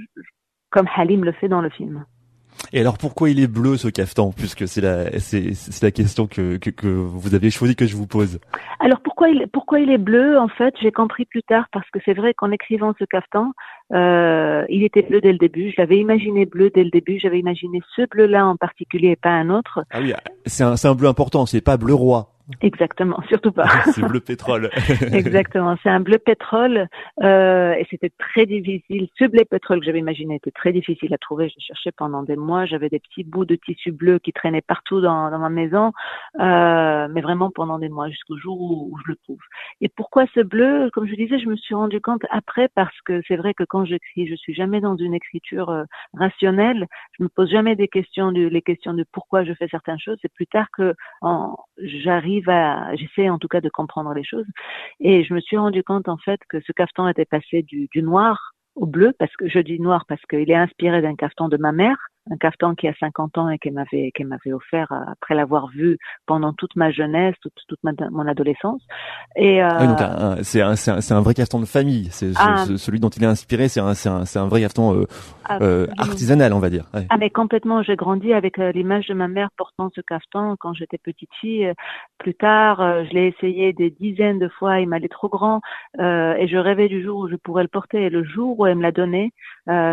comme 0.70 0.86
Halim 0.94 1.24
le 1.24 1.32
fait 1.32 1.48
dans 1.48 1.60
le 1.60 1.70
film. 1.70 2.04
Et 2.72 2.80
alors 2.80 2.98
pourquoi 2.98 3.30
il 3.30 3.40
est 3.40 3.46
bleu 3.46 3.76
ce 3.76 3.88
caftan 3.88 4.32
puisque 4.32 4.68
c'est 4.68 4.80
la 4.80 5.18
c'est 5.18 5.54
c'est 5.54 5.82
la 5.82 5.90
question 5.90 6.26
que, 6.26 6.56
que, 6.56 6.70
que 6.70 6.86
vous 6.86 7.34
avez 7.34 7.50
choisi 7.50 7.74
que 7.74 7.86
je 7.86 7.96
vous 7.96 8.06
pose. 8.06 8.38
Alors 8.80 9.00
pourquoi 9.00 9.28
il 9.28 9.46
pourquoi 9.52 9.80
il 9.80 9.90
est 9.90 9.98
bleu 9.98 10.38
en 10.38 10.48
fait 10.48 10.74
j'ai 10.80 10.92
compris 10.92 11.24
plus 11.24 11.42
tard 11.42 11.66
parce 11.72 11.88
que 11.90 11.98
c'est 12.04 12.14
vrai 12.14 12.34
qu'en 12.34 12.50
écrivant 12.50 12.92
ce 12.98 13.04
caftan 13.04 13.52
euh, 13.92 14.64
il 14.68 14.84
était 14.84 15.02
bleu 15.02 15.20
dès 15.20 15.32
le 15.32 15.38
début 15.38 15.70
je 15.70 15.80
l'avais 15.80 15.98
imaginé 15.98 16.46
bleu 16.46 16.70
dès 16.72 16.84
le 16.84 16.90
début 16.90 17.18
j'avais 17.18 17.38
imaginé 17.38 17.80
ce 17.96 18.02
bleu 18.08 18.26
là 18.26 18.46
en 18.46 18.56
particulier 18.56 19.08
et 19.08 19.16
pas 19.16 19.30
un 19.30 19.50
autre. 19.50 19.84
Ah 19.90 20.00
oui 20.00 20.12
c'est 20.46 20.64
un 20.64 20.76
c'est 20.76 20.88
un 20.88 20.94
bleu 20.94 21.08
important 21.08 21.46
c'est 21.46 21.60
pas 21.60 21.76
bleu 21.76 21.94
roi. 21.94 22.32
Exactement, 22.60 23.20
surtout 23.28 23.52
pas. 23.52 23.68
c'est 23.94 24.02
bleu 24.02 24.20
pétrole. 24.20 24.70
Exactement, 25.12 25.76
c'est 25.82 25.88
un 25.88 26.00
bleu 26.00 26.18
pétrole 26.18 26.88
euh, 27.22 27.72
et 27.74 27.86
c'était 27.90 28.12
très 28.18 28.46
difficile. 28.46 29.08
Ce 29.18 29.24
bleu 29.24 29.44
pétrole 29.44 29.80
que 29.80 29.86
j'avais 29.86 29.98
imaginé 29.98 30.36
était 30.36 30.50
très 30.50 30.72
difficile 30.72 31.12
à 31.14 31.18
trouver. 31.18 31.48
Je 31.48 31.64
cherchais 31.64 31.92
pendant 31.92 32.22
des 32.22 32.36
mois. 32.36 32.66
J'avais 32.66 32.88
des 32.88 32.98
petits 32.98 33.24
bouts 33.24 33.44
de 33.44 33.56
tissu 33.56 33.92
bleu 33.92 34.18
qui 34.18 34.32
traînaient 34.32 34.62
partout 34.62 35.00
dans, 35.00 35.30
dans 35.30 35.38
ma 35.38 35.48
maison, 35.48 35.92
euh, 36.40 37.08
mais 37.10 37.20
vraiment 37.20 37.50
pendant 37.50 37.78
des 37.78 37.88
mois 37.88 38.08
jusqu'au 38.08 38.36
jour 38.36 38.60
où, 38.60 38.96
je 39.04 39.12
le 39.12 39.16
trouve. 39.24 39.40
Et 39.80 39.88
pourquoi 39.88 40.24
ce 40.34 40.40
bleu? 40.40 40.90
Comme 40.92 41.06
je 41.06 41.14
disais, 41.14 41.38
je 41.38 41.48
me 41.48 41.56
suis 41.56 41.74
rendu 41.74 42.00
compte 42.00 42.22
après 42.30 42.68
parce 42.74 42.98
que 43.04 43.20
c'est 43.26 43.36
vrai 43.36 43.54
que 43.54 43.64
quand 43.64 43.84
j'écris, 43.84 44.26
je 44.26 44.34
suis 44.34 44.54
jamais 44.54 44.80
dans 44.80 44.96
une 44.96 45.14
écriture 45.14 45.70
euh, 45.70 45.84
rationnelle. 46.14 46.86
Je 47.18 47.24
me 47.24 47.28
pose 47.28 47.50
jamais 47.50 47.76
des 47.76 47.88
questions, 47.88 48.32
de, 48.32 48.46
les 48.46 48.62
questions 48.62 48.94
de 48.94 49.04
pourquoi 49.12 49.44
je 49.44 49.52
fais 49.54 49.68
certaines 49.68 49.98
choses. 49.98 50.18
C'est 50.22 50.32
plus 50.32 50.46
tard 50.46 50.66
que 50.72 50.94
j'arrive 51.78 52.39
j'essaie 52.94 53.28
en 53.28 53.38
tout 53.38 53.48
cas 53.48 53.60
de 53.60 53.68
comprendre 53.68 54.12
les 54.14 54.24
choses. 54.24 54.46
Et 55.00 55.24
je 55.24 55.34
me 55.34 55.40
suis 55.40 55.56
rendu 55.56 55.82
compte 55.82 56.08
en 56.08 56.18
fait 56.18 56.40
que 56.48 56.60
ce 56.60 56.72
caftan 56.72 57.08
était 57.08 57.24
passé 57.24 57.62
du, 57.62 57.88
noir 58.02 58.52
au 58.76 58.86
bleu, 58.86 59.12
parce 59.18 59.34
que 59.36 59.48
je 59.48 59.58
dis 59.58 59.80
noir 59.80 60.04
parce 60.06 60.22
qu'il 60.22 60.50
est 60.50 60.54
inspiré 60.54 61.02
d'un 61.02 61.16
caftan 61.16 61.48
de 61.48 61.56
ma 61.56 61.72
mère, 61.72 61.96
un 62.30 62.36
caftan 62.36 62.74
qui 62.74 62.86
a 62.88 62.94
50 63.00 63.38
ans 63.38 63.48
et 63.48 63.58
qu'elle 63.58 63.72
m'avait 63.72 64.10
qu'elle 64.12 64.26
m'avait 64.26 64.52
offert 64.52 64.92
euh, 64.92 64.96
après 65.10 65.34
l'avoir 65.34 65.68
vu 65.68 65.98
pendant 66.26 66.52
toute 66.52 66.76
ma 66.76 66.90
jeunesse, 66.90 67.34
toute, 67.40 67.54
toute 67.68 67.78
ma, 67.82 67.92
mon 68.10 68.26
adolescence. 68.26 68.82
Et 69.36 69.62
euh... 69.62 70.42
c'est 70.42 70.60
un, 70.60 70.76
c'est 70.76 71.12
un, 71.12 71.20
vrai 71.20 71.34
caftan 71.34 71.60
de 71.60 71.64
famille. 71.64 72.08
C'est 72.10 72.32
ah. 72.36 72.64
celui 72.76 73.00
dont 73.00 73.08
il 73.08 73.22
est 73.22 73.26
inspiré. 73.26 73.68
C'est 73.68 73.80
un 73.80 73.94
c'est 73.94 74.08
un, 74.08 74.24
un 74.42 74.48
vrai 74.48 74.60
caftan 74.60 74.94
euh, 74.94 75.06
ah, 75.44 75.58
euh, 75.62 75.86
artisanal, 75.98 76.52
on 76.52 76.58
va 76.58 76.70
dire. 76.70 76.84
Ah 76.92 77.16
mais 77.18 77.30
complètement. 77.30 77.82
J'ai 77.82 77.96
grandi 77.96 78.32
avec 78.32 78.58
euh, 78.58 78.72
l'image 78.72 79.06
de 79.06 79.14
ma 79.14 79.28
mère 79.28 79.48
portant 79.56 79.90
ce 79.94 80.00
caftan 80.00 80.56
quand 80.58 80.74
j'étais 80.74 80.98
petite 80.98 81.30
fille. 81.40 81.72
Plus 82.18 82.34
tard, 82.34 83.04
je 83.04 83.10
l'ai 83.14 83.28
essayé 83.28 83.72
des 83.72 83.90
dizaines 83.90 84.38
de 84.38 84.48
fois. 84.48 84.80
Il 84.80 84.88
m'allait 84.88 85.08
trop 85.08 85.28
grand 85.28 85.60
et 85.98 86.46
je 86.48 86.56
rêvais 86.56 86.88
du 86.88 87.02
jour 87.02 87.20
où 87.20 87.28
je 87.28 87.36
pourrais 87.36 87.62
le 87.62 87.68
porter. 87.68 88.04
Et 88.04 88.10
le 88.10 88.24
jour 88.24 88.58
où 88.58 88.66
elle 88.66 88.76
me 88.76 88.82
l'a 88.82 88.92
donné, 88.92 89.32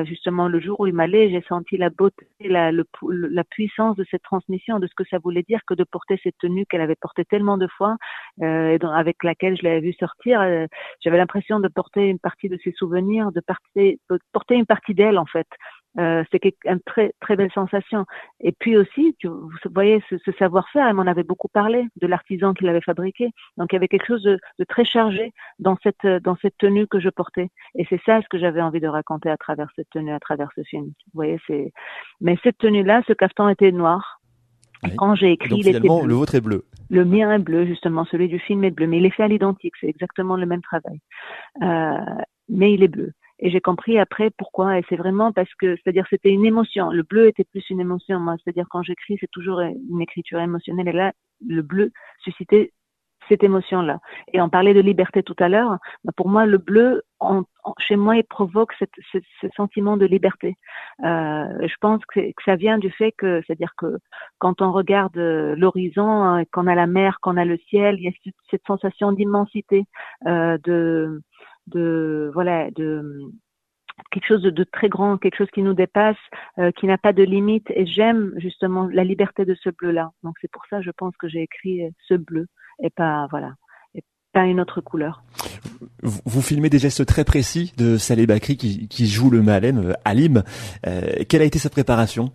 justement 0.05 0.47
le 0.47 0.59
jour 0.59 0.79
où 0.79 0.87
il 0.87 0.93
m'allait, 0.93 1.29
j'ai 1.29 1.43
senti 1.47 1.77
la 1.77 1.89
beauté 1.89 2.25
la, 2.39 2.71
la 2.71 3.43
puissance 3.43 3.95
de 3.95 4.05
cette 4.09 4.23
transmission, 4.23 4.79
de 4.79 4.87
ce 4.87 4.93
que 4.95 5.03
ça 5.09 5.17
voulait 5.19 5.43
dire 5.43 5.59
que 5.67 5.73
de 5.73 5.83
porter 5.83 6.19
cette 6.23 6.37
tenue 6.39 6.65
qu'elle 6.65 6.81
avait 6.81 6.95
portée 6.95 7.25
tellement 7.25 7.57
de 7.57 7.67
fois 7.67 7.97
euh, 8.41 8.77
avec 8.79 9.23
laquelle 9.23 9.57
je 9.57 9.63
l'avais 9.63 9.81
vue 9.81 9.93
sortir. 9.93 10.41
Euh, 10.41 10.65
J'avais 11.01 11.17
l'impression 11.17 11.59
de 11.59 11.67
porter 11.67 12.07
une 12.07 12.19
partie 12.19 12.49
de 12.49 12.57
ses 12.63 12.71
souvenirs, 12.71 13.31
de, 13.31 13.41
porter, 13.41 13.99
de 14.09 14.19
porter 14.31 14.55
une 14.55 14.65
partie 14.65 14.93
d'elle 14.93 15.17
en 15.17 15.25
fait. 15.25 15.47
Euh, 15.99 16.23
c'était 16.31 16.55
une 16.65 16.79
très 16.81 17.13
très 17.19 17.35
belle 17.35 17.51
sensation. 17.51 18.05
Et 18.39 18.51
puis 18.51 18.77
aussi, 18.77 19.15
tu, 19.19 19.27
vous 19.27 19.49
voyez, 19.73 20.03
ce, 20.09 20.17
ce 20.19 20.31
savoir-faire, 20.33 20.87
elle 20.87 20.93
m'en 20.93 21.07
avait 21.07 21.23
beaucoup 21.23 21.47
parlé 21.47 21.85
de 21.99 22.07
l'artisan 22.07 22.53
qui 22.53 22.65
l'avait 22.65 22.81
fabriqué. 22.81 23.31
Donc 23.57 23.71
il 23.71 23.75
y 23.75 23.77
avait 23.77 23.87
quelque 23.87 24.05
chose 24.05 24.23
de, 24.23 24.39
de, 24.59 24.63
très 24.63 24.85
chargé 24.85 25.33
dans 25.59 25.77
cette 25.81 26.05
dans 26.23 26.35
cette 26.41 26.57
tenue 26.57 26.87
que 26.87 26.99
je 26.99 27.09
portais. 27.09 27.49
Et 27.75 27.85
c'est 27.89 28.01
ça 28.05 28.21
ce 28.21 28.27
que 28.29 28.37
j'avais 28.37 28.61
envie 28.61 28.79
de 28.79 28.87
raconter 28.87 29.29
à 29.29 29.37
travers 29.37 29.69
cette 29.75 29.89
tenue, 29.89 30.13
à 30.13 30.19
travers 30.19 30.49
ce 30.55 30.61
film. 30.63 30.85
Vous 30.85 31.13
voyez, 31.13 31.39
c'est. 31.47 31.71
Mais 32.21 32.37
cette 32.43 32.57
tenue-là, 32.57 33.01
ce 33.07 33.13
caftan 33.13 33.49
était 33.49 33.71
noir. 33.71 34.19
Et 34.85 34.95
quand 34.95 35.15
j'ai 35.15 35.31
écrit, 35.31 35.49
Donc, 35.49 35.63
finalement, 35.63 36.05
le 36.05 36.13
vôtre 36.13 36.35
est 36.35 36.41
bleu. 36.41 36.65
Le 36.89 37.03
mien 37.03 37.33
est 37.33 37.39
bleu, 37.39 37.65
justement. 37.65 38.05
Celui 38.05 38.27
du 38.27 38.39
film 38.39 38.63
est 38.63 38.71
bleu, 38.71 38.87
mais 38.87 38.97
il 38.97 39.05
est 39.05 39.09
fait 39.11 39.23
à 39.23 39.27
l'identique. 39.27 39.73
C'est 39.79 39.87
exactement 39.87 40.35
le 40.37 40.45
même 40.45 40.61
travail. 40.61 40.99
Euh, 41.63 42.23
mais 42.49 42.73
il 42.73 42.83
est 42.83 42.87
bleu. 42.87 43.13
Et 43.39 43.49
j'ai 43.49 43.61
compris 43.61 43.99
après 43.99 44.29
pourquoi. 44.31 44.79
Et 44.79 44.83
c'est 44.89 44.95
vraiment 44.95 45.31
parce 45.31 45.53
que, 45.55 45.75
c'est-à-dire, 45.75 46.05
c'était 46.09 46.31
une 46.31 46.45
émotion. 46.45 46.89
Le 46.89 47.03
bleu 47.03 47.27
était 47.27 47.43
plus 47.43 47.69
une 47.69 47.79
émotion, 47.79 48.19
moi. 48.19 48.35
C'est-à-dire, 48.43 48.65
quand 48.69 48.83
j'écris, 48.83 49.17
c'est 49.19 49.31
toujours 49.31 49.59
une 49.61 50.01
écriture 50.01 50.39
émotionnelle. 50.39 50.87
Et 50.87 50.93
là, 50.93 51.13
le 51.45 51.61
bleu 51.61 51.91
suscitait 52.19 52.71
cette 53.29 53.43
émotion-là. 53.43 53.99
Et 54.33 54.41
on 54.41 54.49
parlait 54.49 54.73
de 54.73 54.79
liberté 54.79 55.23
tout 55.23 55.35
à 55.39 55.49
l'heure. 55.49 55.77
Bah, 56.03 56.11
pour 56.15 56.29
moi, 56.29 56.45
le 56.45 56.57
bleu, 56.57 57.03
chez 57.79 57.95
moi, 57.95 58.15
il 58.15 58.23
provoque 58.23 58.73
ce, 58.73 59.19
sentiment 59.55 59.97
de 59.97 60.05
liberté. 60.05 60.55
Euh, 61.03 61.67
je 61.67 61.75
pense 61.81 62.03
que, 62.05 62.19
que, 62.19 62.43
ça 62.45 62.55
vient 62.55 62.77
du 62.77 62.91
fait 62.91 63.11
que, 63.11 63.41
c'est-à-dire 63.45 63.73
que 63.77 63.97
quand 64.39 64.61
on 64.61 64.71
regarde 64.71 65.17
l'horizon, 65.17 66.09
hein, 66.23 66.43
qu'on 66.51 66.67
a 66.67 66.75
la 66.75 66.87
mer, 66.87 67.19
qu'on 67.21 67.37
a 67.37 67.45
le 67.45 67.57
ciel, 67.69 67.95
il 67.99 68.03
y 68.03 68.07
a 68.07 68.31
cette 68.49 68.65
sensation 68.65 69.11
d'immensité, 69.11 69.85
euh, 70.27 70.57
de 70.63 71.21
de 71.67 72.31
voilà 72.33 72.71
de 72.71 73.21
quelque 74.11 74.27
chose 74.27 74.41
de, 74.41 74.63
très 74.63 74.89
grand, 74.89 75.17
quelque 75.17 75.37
chose 75.37 75.49
qui 75.53 75.63
nous 75.63 75.73
dépasse, 75.73 76.17
euh, 76.59 76.71
qui 76.71 76.85
n'a 76.85 76.97
pas 76.97 77.13
de 77.13 77.23
limite. 77.23 77.67
Et 77.71 77.85
j'aime 77.85 78.33
justement 78.37 78.87
la 78.87 79.03
liberté 79.03 79.43
de 79.43 79.55
ce 79.55 79.69
bleu-là. 79.69 80.11
Donc 80.23 80.35
c'est 80.41 80.51
pour 80.51 80.63
ça, 80.69 80.81
je 80.81 80.91
pense 80.91 81.15
que 81.17 81.27
j'ai 81.27 81.41
écrit 81.41 81.81
ce 82.07 82.13
bleu 82.13 82.47
et 82.81 82.89
pas 82.89 83.27
voilà, 83.31 83.53
et 83.95 84.03
pas 84.33 84.45
une 84.45 84.59
autre 84.59 84.81
couleur. 84.81 85.23
Vous, 86.01 86.41
filmez 86.41 86.69
des 86.69 86.79
gestes 86.79 87.05
très 87.05 87.25
précis 87.25 87.73
de 87.77 87.97
Saleh 87.97 88.25
Bakri 88.25 88.57
qui, 88.57 89.07
joue 89.07 89.29
le 89.29 89.41
Malem, 89.41 89.95
Alim. 90.05 90.43
Euh, 90.85 91.23
quelle 91.27 91.41
a 91.41 91.45
été 91.45 91.59
sa 91.59 91.69
préparation? 91.69 92.31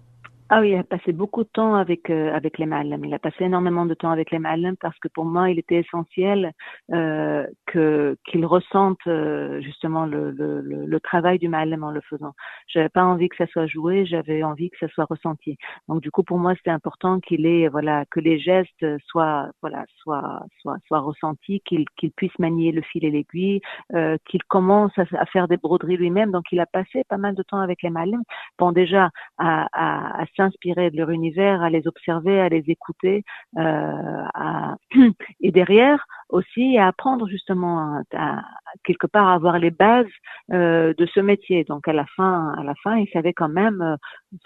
Ah 0.54 0.60
oui, 0.60 0.72
il 0.72 0.76
a 0.76 0.84
passé 0.84 1.12
beaucoup 1.12 1.44
de 1.44 1.48
temps 1.48 1.76
avec 1.76 2.10
euh, 2.10 2.30
avec 2.34 2.58
les 2.58 2.66
Ma'alem. 2.66 3.02
Il 3.06 3.14
a 3.14 3.18
passé 3.18 3.44
énormément 3.44 3.86
de 3.86 3.94
temps 3.94 4.10
avec 4.10 4.30
les 4.30 4.38
Ma'alem 4.38 4.76
parce 4.78 4.98
que 4.98 5.08
pour 5.08 5.24
moi, 5.24 5.48
il 5.48 5.58
était 5.58 5.76
essentiel 5.76 6.52
euh, 6.92 7.46
que 7.64 8.18
qu'il 8.26 8.44
ressente 8.44 8.98
euh, 9.06 9.62
justement 9.62 10.04
le, 10.04 10.30
le, 10.30 10.60
le, 10.60 11.00
travail 11.00 11.38
du 11.38 11.48
Ma'alem 11.48 11.82
en 11.84 11.90
le 11.90 12.02
faisant. 12.02 12.34
J'avais 12.66 12.90
pas 12.90 13.02
envie 13.02 13.30
que 13.30 13.36
ça 13.36 13.46
soit 13.46 13.64
joué, 13.64 14.04
j'avais 14.04 14.42
envie 14.42 14.68
que 14.68 14.76
ça 14.78 14.88
soit 14.88 15.06
ressenti. 15.06 15.56
Donc 15.88 16.02
du 16.02 16.10
coup, 16.10 16.22
pour 16.22 16.36
moi, 16.36 16.54
c'était 16.54 16.68
important 16.68 17.18
qu'il 17.20 17.46
ait 17.46 17.68
voilà 17.68 18.04
que 18.10 18.20
les 18.20 18.38
gestes 18.38 18.84
soient 19.06 19.48
voilà 19.62 19.86
soient 20.02 20.44
soient 20.60 20.76
soient 20.86 21.00
ressentis, 21.00 21.62
qu'il 21.64 21.86
qu'il 21.96 22.12
puisse 22.12 22.38
manier 22.38 22.72
le 22.72 22.82
fil 22.82 23.06
et 23.06 23.10
l'aiguille, 23.10 23.62
euh, 23.94 24.18
qu'il 24.26 24.42
commence 24.44 24.92
à, 24.98 25.24
faire 25.32 25.48
des 25.48 25.56
broderies 25.56 25.96
lui-même. 25.96 26.30
Donc 26.30 26.44
il 26.52 26.60
a 26.60 26.66
passé 26.66 27.04
pas 27.08 27.16
mal 27.16 27.34
de 27.34 27.42
temps 27.42 27.60
avec 27.60 27.80
les 27.82 27.88
Ma'alem. 27.88 28.22
Bon 28.58 28.72
déjà 28.72 29.08
à, 29.38 29.66
à, 29.72 30.20
à 30.20 30.26
s'inspirer 30.42 30.90
de 30.90 30.96
leur 30.96 31.10
univers, 31.10 31.62
à 31.62 31.70
les 31.70 31.86
observer, 31.86 32.40
à 32.40 32.48
les 32.48 32.64
écouter, 32.68 33.24
euh, 33.58 34.72
et 35.40 35.52
derrière 35.52 36.04
aussi 36.28 36.78
à 36.78 36.86
apprendre 36.86 37.28
justement 37.28 38.02
à, 38.14 38.42
quelque 38.84 39.06
part 39.06 39.28
à 39.28 39.34
avoir 39.34 39.58
les 39.58 39.70
bases 39.70 40.06
euh, 40.52 40.94
de 40.96 41.06
ce 41.06 41.20
métier. 41.20 41.64
Donc 41.64 41.86
à 41.88 41.92
la 41.92 42.06
fin, 42.16 42.54
à 42.58 42.64
la 42.64 42.74
fin, 42.82 42.96
il 42.96 43.08
savait 43.12 43.34
quand 43.34 43.50
même 43.50 43.82
euh, 43.82 43.96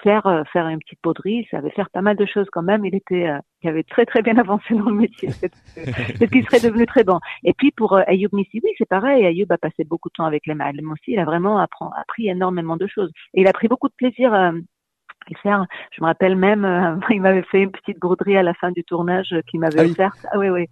faire 0.02 0.44
faire 0.52 0.66
une 0.66 0.80
petite 0.80 1.00
poterie, 1.00 1.44
il 1.44 1.48
savait 1.48 1.70
faire 1.70 1.90
pas 1.90 2.02
mal 2.02 2.16
de 2.16 2.26
choses 2.26 2.48
quand 2.50 2.62
même. 2.62 2.84
Il 2.84 2.94
était, 2.94 3.28
il 3.62 3.68
avait 3.68 3.84
très 3.84 4.04
très 4.04 4.22
bien 4.22 4.36
avancé 4.44 4.74
dans 4.74 4.90
le 4.90 4.96
métier. 4.96 5.30
C'est 5.30 6.28
qu'il 6.30 6.44
serait 6.46 6.68
devenu 6.68 6.86
très 6.86 7.04
bon. 7.04 7.20
Et 7.44 7.52
puis 7.54 7.70
pour 7.70 7.96
Ayoub 7.96 8.30
Nissi, 8.32 8.60
oui, 8.64 8.70
c'est 8.78 8.88
pareil. 8.88 9.24
Ayoub 9.24 9.46
a 9.50 9.58
passé 9.58 9.84
beaucoup 9.84 10.08
de 10.08 10.14
temps 10.14 10.26
avec 10.26 10.46
les 10.46 10.54
Malem 10.54 10.90
aussi. 10.90 11.12
Il 11.12 11.20
a 11.20 11.24
vraiment 11.24 11.58
appris 11.58 12.28
énormément 12.28 12.76
de 12.76 12.88
choses. 12.88 13.12
Et 13.34 13.42
il 13.42 13.46
a 13.46 13.52
pris 13.52 13.68
beaucoup 13.68 13.88
de 13.88 13.94
plaisir 13.96 14.34
faire. 15.34 15.66
Je 15.92 16.02
me 16.02 16.06
rappelle 16.06 16.36
même, 16.36 16.64
euh, 16.64 16.96
il 17.10 17.20
m'avait 17.20 17.42
fait 17.42 17.62
une 17.62 17.72
petite 17.72 17.98
broderie 17.98 18.36
à 18.36 18.42
la 18.42 18.54
fin 18.54 18.70
du 18.70 18.84
tournage 18.84 19.32
euh, 19.32 19.40
qu'il 19.48 19.60
m'avait 19.60 19.80
ah 19.80 19.84
offerte. 19.84 20.26
Ah 20.32 20.38
oui, 20.38 20.48
oui. 20.48 20.66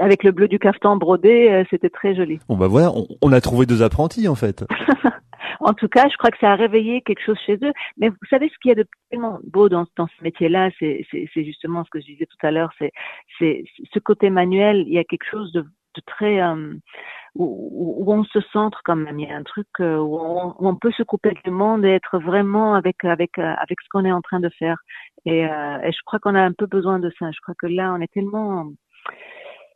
Avec 0.00 0.24
le 0.24 0.32
bleu 0.32 0.48
du 0.48 0.58
caftan 0.58 0.96
brodé, 0.96 1.50
euh, 1.50 1.64
c'était 1.70 1.90
très 1.90 2.14
joli. 2.14 2.40
Bon 2.48 2.56
bah 2.56 2.66
voilà, 2.66 2.92
on, 3.22 3.32
a 3.32 3.40
trouvé 3.40 3.64
deux 3.64 3.82
apprentis 3.82 4.26
en 4.26 4.34
fait. 4.34 4.64
en 5.60 5.72
tout 5.72 5.86
cas, 5.86 6.08
je 6.10 6.16
crois 6.16 6.30
que 6.30 6.38
ça 6.38 6.50
a 6.50 6.56
réveillé 6.56 7.00
quelque 7.02 7.24
chose 7.24 7.38
chez 7.46 7.58
eux. 7.62 7.72
Mais 7.96 8.08
vous 8.08 8.16
savez 8.28 8.48
ce 8.48 8.58
qu'il 8.60 8.70
y 8.70 8.72
a 8.72 8.74
de 8.74 8.86
tellement 9.10 9.38
beau 9.44 9.68
dans, 9.68 9.86
dans 9.96 10.08
ce 10.08 10.24
métier-là, 10.24 10.70
c'est 10.80 11.06
justement 11.36 11.84
ce 11.84 11.90
que 11.90 12.00
je 12.00 12.06
disais 12.06 12.26
tout 12.26 12.44
à 12.44 12.50
l'heure, 12.50 12.72
c'est 13.38 13.64
ce 13.92 13.98
côté 14.00 14.30
manuel. 14.30 14.82
Il 14.88 14.92
y 14.92 14.98
a 14.98 15.04
quelque 15.04 15.30
chose 15.30 15.52
de, 15.52 15.64
de 15.94 16.02
très 16.06 16.40
où, 17.34 18.04
où, 18.06 18.12
on 18.12 18.24
se 18.24 18.40
centre 18.52 18.80
quand 18.84 18.96
même. 18.96 19.18
Il 19.18 19.28
y 19.28 19.32
a 19.32 19.36
un 19.36 19.42
truc 19.42 19.66
euh, 19.80 19.96
où 19.96 20.16
on, 20.18 20.54
où 20.58 20.68
on 20.68 20.76
peut 20.76 20.92
se 20.92 21.02
couper 21.02 21.34
du 21.44 21.50
monde 21.50 21.84
et 21.84 21.90
être 21.90 22.18
vraiment 22.18 22.74
avec 22.74 23.04
avec 23.04 23.38
euh, 23.38 23.54
avec 23.58 23.80
ce 23.80 23.88
qu'on 23.90 24.04
est 24.04 24.12
en 24.12 24.22
train 24.22 24.40
de 24.40 24.48
faire. 24.50 24.78
Et, 25.26 25.46
euh, 25.46 25.78
et 25.82 25.92
je 25.92 25.98
crois 26.04 26.18
qu'on 26.20 26.34
a 26.34 26.42
un 26.42 26.52
peu 26.52 26.66
besoin 26.66 26.98
de 26.98 27.10
ça. 27.18 27.30
Je 27.32 27.40
crois 27.40 27.54
que 27.58 27.66
là, 27.66 27.92
on 27.92 28.00
est 28.00 28.12
tellement 28.12 28.70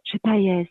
je 0.04 0.12
sais 0.12 0.20
pas, 0.20 0.36
yes, 0.36 0.66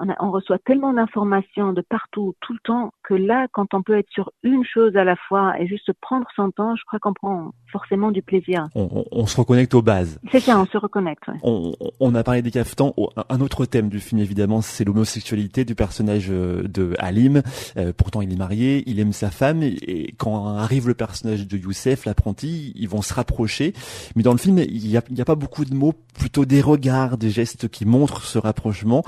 on, 0.00 0.26
on, 0.26 0.30
reçoit 0.30 0.58
tellement 0.60 0.94
d'informations 0.94 1.74
de 1.74 1.82
partout, 1.82 2.34
tout 2.40 2.54
le 2.54 2.60
temps, 2.60 2.92
que 3.10 3.14
là, 3.14 3.48
quand 3.50 3.74
on 3.74 3.82
peut 3.82 3.98
être 3.98 4.08
sur 4.10 4.30
une 4.44 4.64
chose 4.64 4.96
à 4.96 5.02
la 5.02 5.16
fois 5.16 5.58
et 5.58 5.66
juste 5.66 5.92
prendre 6.00 6.26
son 6.36 6.52
temps, 6.52 6.76
je 6.76 6.84
crois 6.84 7.00
qu'on 7.00 7.12
prend 7.12 7.52
forcément 7.72 8.12
du 8.12 8.22
plaisir. 8.22 8.68
On, 8.76 9.04
on, 9.10 9.26
se 9.26 9.36
reconnecte 9.36 9.74
aux 9.74 9.82
bases. 9.82 10.20
C'est 10.30 10.38
ça, 10.38 10.60
on 10.60 10.66
se 10.66 10.78
reconnecte. 10.78 11.26
Ouais. 11.26 11.34
On, 11.42 11.72
on, 11.98 12.14
a 12.14 12.22
parlé 12.22 12.42
des 12.42 12.52
caftans. 12.52 12.94
Un 13.28 13.40
autre 13.40 13.64
thème 13.66 13.88
du 13.88 13.98
film, 13.98 14.20
évidemment, 14.20 14.60
c'est 14.60 14.84
l'homosexualité 14.84 15.64
du 15.64 15.74
personnage 15.74 16.28
euh, 16.30 16.62
de 16.62 16.94
Halim. 16.98 17.42
Euh, 17.76 17.92
pourtant, 17.96 18.20
il 18.20 18.32
est 18.32 18.38
marié, 18.38 18.84
il 18.86 19.00
aime 19.00 19.12
sa 19.12 19.30
femme, 19.30 19.62
et, 19.62 20.14
quand 20.18 20.46
arrive 20.46 20.86
le 20.86 20.94
personnage 20.94 21.48
de 21.48 21.56
Youssef, 21.56 22.04
l'apprenti, 22.04 22.72
ils 22.76 22.88
vont 22.88 23.02
se 23.02 23.12
rapprocher. 23.12 23.72
Mais 24.14 24.22
dans 24.22 24.32
le 24.32 24.38
film, 24.38 24.58
il 24.58 24.86
n'y 24.86 24.96
a, 24.96 25.02
a 25.18 25.24
pas 25.24 25.34
beaucoup 25.34 25.64
de 25.64 25.74
mots, 25.74 25.94
plutôt 26.18 26.44
des 26.44 26.60
regards, 26.60 27.18
des 27.18 27.30
gestes 27.30 27.68
qui 27.68 27.84
montrent 27.86 28.22
ce 28.22 28.38
rapprochement 28.38 29.02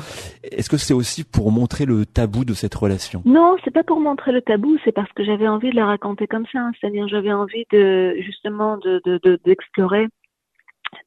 est-ce 0.62 0.68
que 0.68 0.76
c'est 0.76 0.94
aussi 0.94 1.24
pour 1.24 1.50
montrer 1.50 1.84
le 1.86 2.06
tabou 2.06 2.44
de 2.44 2.54
cette 2.54 2.74
relation? 2.74 3.22
Non, 3.24 3.56
c'est 3.64 3.72
pas 3.72 3.82
pour 3.82 3.91
montrer 4.00 4.33
le 4.33 4.42
tabou, 4.42 4.78
c'est 4.85 4.92
parce 4.92 5.12
que 5.12 5.24
j'avais 5.24 5.48
envie 5.48 5.70
de 5.70 5.76
la 5.76 5.87
raconter 5.87 6.26
comme 6.26 6.46
ça. 6.52 6.70
C'est-à-dire, 6.81 7.09
j'avais 7.09 7.33
envie 7.33 7.64
de 7.70 8.16
justement 8.20 8.76
de 8.78 9.00
d'explorer 9.44 10.09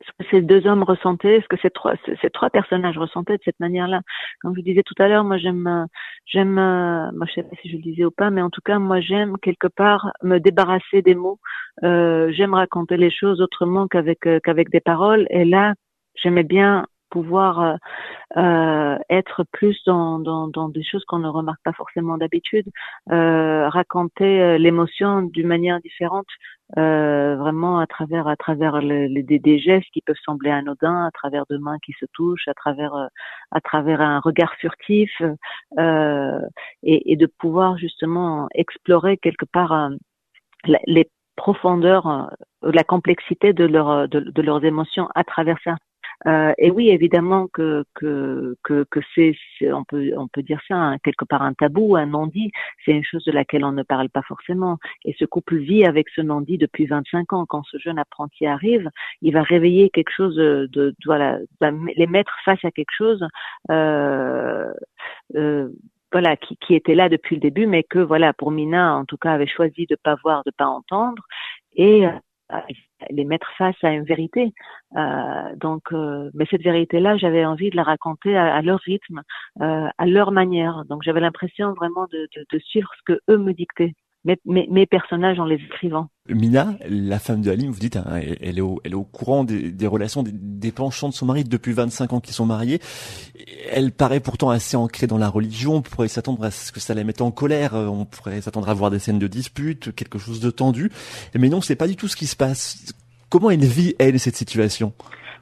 ce 0.02 0.12
que 0.24 0.30
ces 0.32 0.42
deux 0.42 0.66
hommes 0.68 0.84
ressentaient, 0.84 1.42
ce 1.42 1.48
que 1.48 1.62
ces 1.62 1.70
trois, 1.70 1.94
ces 2.22 2.30
trois 2.30 2.50
personnages 2.50 2.98
ressentaient 2.98 3.38
de 3.38 3.44
cette 3.44 3.60
manière-là. 3.60 4.02
Comme 4.42 4.56
je 4.56 4.62
disais 4.62 4.84
tout 4.84 4.96
à 5.00 5.08
l'heure, 5.08 5.24
moi 5.24 5.38
j'aime, 5.38 5.88
j'aime, 6.26 6.54
moi 6.54 7.26
je 7.28 7.34
sais 7.34 7.44
pas 7.44 7.56
si 7.62 7.70
je 7.70 7.78
le 7.78 7.82
disais 7.82 8.06
ou 8.06 8.12
pas, 8.12 8.30
mais 8.30 8.42
en 8.42 8.50
tout 8.50 8.62
cas 8.62 8.80
moi 8.80 9.00
j'aime 9.00 9.38
quelque 9.42 9.68
part 9.68 10.12
me 10.24 10.40
débarrasser 10.40 11.02
des 11.02 11.16
mots. 11.16 11.40
Euh, 11.84 12.32
j'aime 12.32 12.54
raconter 12.54 12.98
les 12.98 13.12
choses 13.12 13.42
autrement 13.42 13.88
qu'avec 13.88 14.26
euh, 14.28 14.40
qu'avec 14.44 14.70
des 14.70 14.80
paroles. 14.80 15.28
Et 15.30 15.46
là, 15.46 15.74
j'aimais 16.16 16.44
bien 16.44 16.86
pouvoir 17.10 17.62
euh, 17.62 17.76
euh, 18.38 18.98
être 19.10 19.44
plus 19.52 19.78
dans, 19.86 20.20
dans, 20.20 20.48
dans, 20.48 20.70
des 20.70 20.84
choses 20.84 21.04
qu'on 21.06 21.20
ne 21.20 21.28
remarque 21.28 21.62
pas 21.64 21.74
forcément 21.74 22.18
d'habitude, 22.18 22.68
euh, 23.12 23.70
raconter 23.70 24.42
euh, 24.42 24.58
l'émotion 24.58 25.22
d'une 25.22 25.48
manière 25.48 25.80
différente, 25.82 26.28
euh, 26.78 27.36
vraiment 27.38 27.80
à 27.80 27.88
travers 27.88 28.28
à 28.28 28.36
travers 28.36 28.82
les, 28.82 29.24
des, 29.24 29.40
des, 29.40 29.60
gestes 29.60 29.90
qui 29.94 30.02
peuvent 30.02 30.16
sembler 30.26 30.50
anodins, 30.52 31.06
à 31.06 31.12
travers 31.12 31.46
deux 31.50 31.60
mains 31.60 31.78
qui 31.86 31.94
se 32.00 32.06
touchent, 32.14 32.48
à 32.48 32.54
travers 32.54 33.10
à 33.52 33.62
travers 33.62 34.02
un 34.02 34.20
regard 34.20 34.54
furtif, 34.56 35.12
et, 35.78 37.12
et, 37.12 37.16
de 37.16 37.26
pouvoir 37.26 37.78
justement 37.78 38.48
explorer 38.54 39.18
quelque 39.18 39.46
part 39.46 39.90
les 40.88 41.10
profondeurs, 41.36 42.32
la 42.62 42.84
complexité 42.84 43.54
de, 43.54 43.66
leur, 43.66 44.08
de, 44.08 44.20
de 44.20 44.42
leurs 44.42 44.64
émotions 44.66 45.08
à 45.16 45.24
travers 45.24 45.58
ça. 45.64 45.76
Euh, 46.28 46.54
et 46.58 46.72
oui, 46.72 46.90
évidemment 46.90 47.48
que 47.48 47.84
que 47.94 48.56
que, 48.64 48.86
que 48.90 49.00
c'est, 49.14 49.36
on 49.72 49.84
peut 49.84 50.12
on 50.18 50.28
peut 50.28 50.44
dire 50.44 50.62
ça 50.68 50.76
hein, 50.76 50.98
quelque 51.00 51.26
part 51.26 51.42
un 51.42 51.54
tabou, 51.54 51.96
un 51.96 52.06
non-dit. 52.06 52.52
C'est 52.84 52.92
une 52.92 53.04
chose 53.04 53.24
de 53.26 53.32
laquelle 53.32 53.66
on 53.66 53.72
ne 53.72 53.84
parle 53.84 54.10
pas 54.10 54.22
forcément. 54.24 54.78
Et 55.04 55.16
ce 55.20 55.26
couple 55.26 55.58
vit 55.58 55.86
avec 55.86 56.10
ce 56.10 56.22
non-dit 56.22 56.58
depuis 56.58 56.86
25 56.86 57.34
ans. 57.34 57.46
Quand 57.46 57.64
ce 57.66 57.78
jeune 57.78 58.00
apprenti 58.00 58.46
arrive, 58.46 58.90
il 59.22 59.34
va 59.34 59.44
réveiller 59.44 59.90
quelque 59.90 60.12
chose 60.16 60.36
de, 60.36 60.68
de 60.72 60.96
voilà, 61.06 61.40
les 61.96 62.08
mettre 62.08 62.36
face 62.46 62.64
à 62.64 62.72
quelque 62.72 62.94
chose. 62.98 63.26
Euh, 63.72 64.72
euh, 65.36 65.70
voilà, 66.12 66.38
qui, 66.38 66.74
était 66.74 66.96
là 66.96 67.10
depuis 67.10 67.36
le 67.36 67.42
début, 67.42 67.68
mais 67.68 67.84
que 67.84 68.00
voilà, 68.00 68.32
pour 68.32 68.52
Mina, 68.52 68.96
en 68.96 69.04
tout 69.04 69.18
cas, 69.18 69.34
avait 69.34 69.48
choisi 69.48 69.86
de 69.90 69.98
pas 70.02 70.16
voir, 70.24 70.44
de 70.46 70.52
pas 70.52 70.66
entendre, 70.66 71.22
et 71.76 72.06
les 73.10 73.26
mettre 73.26 73.48
face 73.58 73.76
à 73.84 73.92
une 73.92 74.04
vérité. 74.04 74.54
Euh, 74.96 75.56
donc, 75.56 75.84
euh, 75.92 76.30
mais 76.34 76.46
cette 76.50 76.62
vérité-là, 76.62 77.18
j'avais 77.18 77.46
envie 77.46 77.70
de 77.70 77.76
la 77.76 77.84
raconter 77.84 78.38
à, 78.38 78.62
leur 78.62 78.80
rythme, 78.80 79.22
euh, 79.62 79.88
à 79.98 80.06
leur 80.06 80.32
manière. 80.32 80.86
Donc, 80.86 81.04
j'avais 81.04 81.20
l'impression 81.20 81.74
vraiment 81.74 82.06
de, 82.12 82.28
de, 82.36 82.46
de, 82.52 82.60
suivre 82.60 82.90
ce 82.98 83.14
que 83.14 83.20
eux 83.30 83.38
me 83.38 83.54
dictaient 83.54 83.94
mes, 84.46 84.86
personnages 84.86 85.40
en 85.40 85.46
les 85.46 85.56
écrivant. 85.56 86.10
Mina, 86.28 86.76
la 86.90 87.20
femme 87.20 87.42
de 87.42 87.52
Halim, 87.52 87.72
vous 87.72 87.80
dites, 87.80 87.98
hein, 87.98 88.20
elle, 88.42 88.58
est 88.58 88.62
au, 88.62 88.82
elle 88.84 88.94
est 88.94 88.96
au 88.96 89.04
courant 89.04 89.44
des, 89.44 89.88
relations, 89.88 90.24
des, 90.26 90.72
penchants 90.72 91.10
de 91.10 91.14
son 91.14 91.26
mari 91.26 91.44
depuis 91.44 91.74
25 91.74 92.14
ans 92.14 92.20
qu'ils 92.20 92.34
sont 92.34 92.46
mariés. 92.46 92.80
Elle 93.72 93.92
paraît 93.92 94.20
pourtant 94.20 94.50
assez 94.50 94.76
ancrée 94.76 95.08
dans 95.08 95.18
la 95.18 95.30
religion. 95.30 95.76
On 95.76 95.82
pourrait 95.82 96.08
s'attendre 96.08 96.44
à 96.44 96.52
ce 96.52 96.72
que 96.72 96.80
ça 96.80 96.94
la 96.94 97.04
mette 97.04 97.22
en 97.22 97.32
colère. 97.32 97.74
On 97.76 98.06
pourrait 98.06 98.42
s'attendre 98.42 98.70
à 98.70 98.74
voir 98.74 98.92
des 98.92 99.00
scènes 99.00 99.20
de 99.20 99.28
dispute, 99.28 99.94
quelque 99.94 100.18
chose 100.18 100.40
de 100.40 100.50
tendu. 100.50 100.92
Mais 101.36 101.50
non, 101.50 101.62
c'est 101.62 101.76
pas 101.76 101.88
du 101.88 101.96
tout 101.96 102.08
ce 102.08 102.16
qui 102.16 102.28
se 102.28 102.36
passe. 102.36 102.94
Comment 103.30 103.52
elle 103.52 103.66
vit, 103.66 103.96
elle, 104.00 104.20
cette 104.20 104.36
situation? 104.36 104.94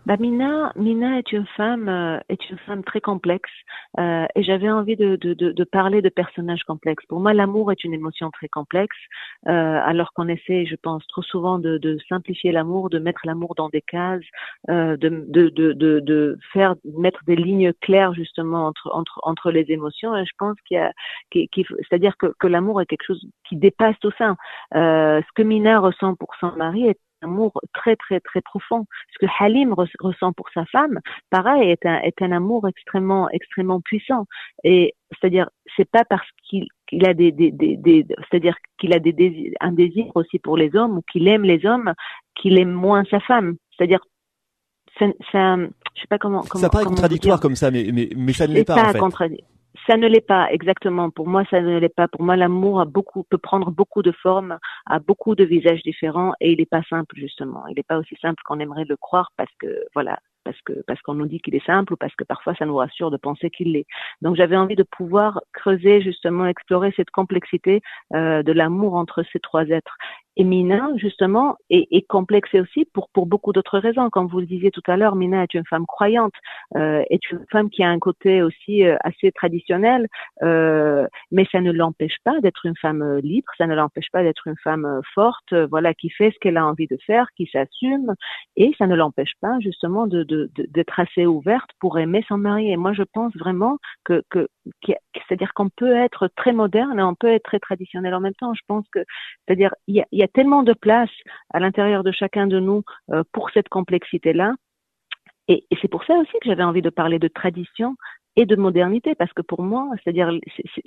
Bah, 0.06 0.18
Mina, 0.20 0.72
Mina 0.76 1.18
est 1.20 1.32
une 1.32 1.46
femme, 1.58 1.88
euh, 1.88 2.20
est 2.30 2.50
une 2.50 2.58
femme 2.60 2.84
très 2.84 3.02
complexe, 3.02 3.50
euh, 4.00 4.26
et 4.36 4.44
j'avais 4.44 4.70
envie 4.70 4.96
de, 4.96 5.16
de, 5.16 5.34
de, 5.34 5.52
de, 5.52 5.64
parler 5.64 6.02
de 6.02 6.10
personnages 6.10 6.64
complexes. 6.64 7.06
Pour 7.08 7.20
moi, 7.20 7.34
l'amour 7.34 7.72
est 7.72 7.84
une 7.84 7.94
émotion 7.94 8.30
très 8.32 8.50
complexe, 8.50 8.98
euh, 9.48 9.80
alors 9.84 10.12
qu'on 10.14 10.28
essaie, 10.28 10.66
je 10.66 10.76
pense, 10.76 11.06
trop 11.08 11.22
souvent 11.22 11.58
de, 11.58 11.78
de 11.78 11.98
simplifier 12.10 12.52
l'amour, 12.52 12.90
de 12.90 13.00
mettre 13.00 13.22
l'amour 13.24 13.56
dans 13.56 13.70
des 13.70 13.82
cases, 13.82 14.24
euh, 14.70 14.98
de, 14.98 15.24
de, 15.28 15.50
de, 15.50 15.74
de, 16.00 16.38
faire 16.52 16.76
mettre 16.98 17.22
des 17.26 17.36
lignes 17.36 17.74
claires 17.82 18.14
justement 18.14 18.68
entre 18.68 18.90
entre 18.94 19.20
entre 19.24 19.52
les 19.52 19.66
émotions. 19.70 20.16
Et 20.18 20.26
je 20.26 20.34
pense 20.38 20.56
qu'il 20.68 20.78
y 20.78 20.80
a, 20.80 20.92
qu'il, 21.32 21.66
c'est-à-dire 21.90 22.18
que, 22.18 22.28
que 22.40 22.48
l'amour 22.48 22.82
est 22.82 22.86
quelque 22.86 23.06
chose 23.06 23.26
qui 23.48 23.56
dépasse 23.56 23.96
tout 24.02 24.12
ça. 24.18 24.36
Euh, 24.76 25.22
ce 25.22 25.32
que 25.36 25.44
Mina 25.44 25.80
ressent 25.80 26.16
pour 26.16 26.36
son 26.40 26.52
mari 26.54 26.88
est 26.88 27.00
amour 27.24 27.52
très 27.74 27.96
très 27.96 28.20
très 28.20 28.42
profond. 28.42 28.86
Ce 29.14 29.26
que 29.26 29.32
Halim 29.40 29.74
ressent 29.74 30.34
pour 30.34 30.50
sa 30.54 30.66
femme, 30.66 31.00
pareil, 31.30 31.70
est 31.70 31.86
un, 31.86 32.00
est 32.02 32.22
un 32.22 32.32
amour 32.32 32.68
extrêmement 32.68 33.30
extrêmement 33.32 33.82
puissant. 33.82 34.26
Et 34.64 34.96
c'est-à-dire, 35.12 35.50
c'est 35.76 35.90
pas 35.90 36.06
parce 36.06 36.28
qu'il 36.44 36.68
qu'il 36.88 37.08
a 37.08 37.14
des, 37.14 37.32
des, 37.32 37.52
des, 37.52 37.78
des 37.78 38.06
c'est-à-dire 38.30 38.56
qu'il 38.78 38.94
a 38.94 39.00
des 39.00 39.14
désirs, 39.14 39.54
un 39.62 39.72
désir 39.72 40.12
aussi 40.16 40.40
pour 40.40 40.58
les 40.58 40.76
hommes 40.76 40.98
ou 40.98 41.02
qu'il 41.12 41.28
aime 41.28 41.44
les 41.44 41.66
hommes, 41.66 41.94
qu'il 42.36 42.58
aime 42.60 42.72
moins 42.72 43.04
sa 43.10 43.20
femme. 43.20 43.56
C'est-à-dire 43.76 44.00
ça, 45.00 45.06
ça, 45.32 45.56
je 45.58 46.02
sais 46.02 46.08
pas 46.08 46.18
comment. 46.20 46.42
comment 46.42 46.62
ça 46.62 46.70
paraît 46.70 46.84
comment 46.84 46.96
contradictoire 46.96 47.40
comme 47.40 47.56
ça, 47.56 47.72
mais, 47.72 47.90
mais, 47.94 48.10
mais 48.16 48.34
ça 48.34 48.48
ne 48.48 48.54
l'est 48.54 48.64
pas 48.64 48.92
ça, 48.92 49.04
en 49.04 49.10
fait. 49.10 49.44
Ça 49.88 49.98
ne 49.98 50.08
l'est 50.08 50.22
pas 50.26 50.52
exactement. 50.52 51.10
Pour 51.10 51.28
moi, 51.28 51.44
ça 51.50 51.60
ne 51.62 51.80
l'est 51.80 51.90
pas. 51.90 52.08
Pour 52.08 52.22
moi, 52.22 52.36
l'amour 52.36 52.80
a 52.80 52.86
beaucoup 52.86 53.24
peut 53.24 53.38
prendre 53.38 53.72
beaucoup 53.72 54.02
de 54.02 54.12
formes, 54.12 54.60
a 54.86 55.00
beaucoup 55.00 55.36
de 55.36 55.44
visages 55.44 55.82
différents, 55.84 56.34
et 56.40 56.52
il 56.52 56.60
n'est 56.60 56.66
pas 56.66 56.84
simple 56.84 57.16
justement. 57.18 57.66
Il 57.68 57.76
n'est 57.76 57.84
pas 57.84 57.98
aussi 57.98 58.16
simple 58.22 58.42
qu'on 58.46 58.60
aimerait 58.60 58.86
le 58.86 58.98
croire 58.98 59.32
parce 59.36 59.52
que 59.60 59.68
voilà, 59.94 60.20
parce 60.44 60.60
que 60.62 60.74
parce 60.88 61.02
qu'on 61.02 61.16
nous 61.16 61.28
dit 61.28 61.40
qu'il 61.40 61.56
est 61.56 61.66
simple 61.66 61.94
ou 61.94 61.98
parce 61.98 62.16
que 62.16 62.24
parfois 62.24 62.56
ça 62.56 62.66
nous 62.66 62.76
rassure 62.76 63.12
de 63.12 63.18
penser 63.18 63.50
qu'il 63.50 63.74
l'est. 63.74 63.86
Donc 64.22 64.36
j'avais 64.36 64.58
envie 64.58 64.76
de 64.76 64.84
pouvoir 64.84 65.42
creuser 65.54 66.02
justement, 66.02 66.46
explorer 66.46 66.94
cette 66.96 67.12
complexité 67.12 67.82
euh, 68.14 68.44
de 68.44 68.52
l'amour 68.52 68.96
entre 68.96 69.24
ces 69.32 69.40
trois 69.40 69.66
êtres. 69.66 69.98
Et 70.36 70.44
Mina, 70.44 70.90
justement, 70.96 71.58
est, 71.70 71.88
est 71.92 72.08
complexée 72.08 72.60
aussi 72.60 72.86
pour, 72.92 73.08
pour 73.14 73.28
beaucoup 73.28 73.54
d'autres 73.54 73.78
raisons. 73.78 74.10
Comme 74.10 74.28
vous 74.28 74.40
le 74.40 74.48
disiez 74.48 74.72
tout 74.72 74.82
à 74.88 74.98
l'heure, 74.98 75.16
Mina 75.16 75.44
est 75.44 75.54
une 75.54 75.66
femme 75.66 75.86
croyante, 75.86 76.34
euh, 76.76 77.04
est 77.12 77.30
une 77.30 77.46
femme 77.52 77.70
qui 77.70 77.84
a 77.84 77.90
un 77.90 78.00
côté 78.00 78.42
aussi 78.42 78.84
euh, 78.84 78.98
assez 79.04 79.32
traditionnel, 79.32 80.08
euh, 80.42 81.06
mais 81.32 81.46
ça 81.52 81.62
ne 81.62 81.72
l'empêche 81.72 82.18
pas 82.24 82.40
d'être 82.42 82.66
une 82.66 82.76
femme 82.78 83.04
euh, 83.04 83.22
libre, 83.22 83.52
ça 83.60 83.68
ne 83.68 83.76
l'empêche 83.76 84.10
pas 84.12 84.24
d'être 84.24 84.48
une 84.48 84.58
femme 84.64 84.86
euh, 84.86 85.02
forte, 85.14 85.54
euh, 85.54 85.68
voilà, 85.70 85.94
qui 85.94 86.10
fait 86.10 86.32
ce 86.32 86.40
qu'elle 86.40 86.58
a 86.58 86.66
envie 86.66 86.88
de 86.88 86.98
faire, 87.06 87.28
qui 87.38 87.48
s'assume, 87.54 88.16
et 88.56 88.74
ça 88.80 88.88
ne 88.88 88.96
l'empêche 88.96 89.34
pas 89.40 89.60
justement 89.60 90.08
de, 90.08 90.24
de- 90.34 90.68
d'être 90.70 91.00
assez 91.00 91.26
ouverte 91.26 91.70
pour 91.80 92.00
aimer 92.00 92.24
son 92.28 92.38
mari. 92.38 92.72
Et 92.72 92.78
moi, 92.78 92.94
je 92.94 93.04
pense 93.04 93.36
vraiment 93.36 93.78
que, 94.04 94.24
c'est-à-dire 95.28 95.54
qu'on 95.54 95.70
peut 95.70 95.96
être 95.96 96.30
très 96.36 96.54
moderne 96.54 97.00
et 97.00 97.04
on 97.04 97.16
peut 97.16 97.28
être 97.28 97.44
très 97.44 97.60
traditionnel 97.60 98.14
en 98.14 98.20
même 98.20 98.34
temps. 98.36 98.54
Je 98.54 98.62
pense 98.68 98.86
que, 98.92 99.00
c'est-à-dire, 99.48 99.74
il 99.88 100.04
y 100.12 100.24
a, 100.24 100.28
tellement 100.28 100.64
de 100.64 100.74
place 100.74 101.12
à 101.54 101.60
l'intérieur 101.60 102.04
de 102.04 102.12
chacun 102.12 102.48
de 102.48 102.60
nous 102.60 102.84
euh, 103.12 103.24
pour 103.32 103.50
cette 103.52 103.70
complexité-là. 103.70 104.54
Et, 105.48 105.66
et 105.70 105.78
c'est 105.82 105.90
pour 105.90 106.04
ça 106.06 106.16
aussi 106.16 106.32
que 106.42 106.48
j'avais 106.48 106.64
envie 106.64 106.82
de 106.82 106.90
parler 106.90 107.20
de 107.20 107.28
tradition 107.28 107.96
et 108.36 108.46
de 108.46 108.56
modernité, 108.56 109.16
parce 109.16 109.32
que 109.34 109.42
pour 109.42 109.62
moi, 109.62 109.90
c'est-à-dire 110.04 110.32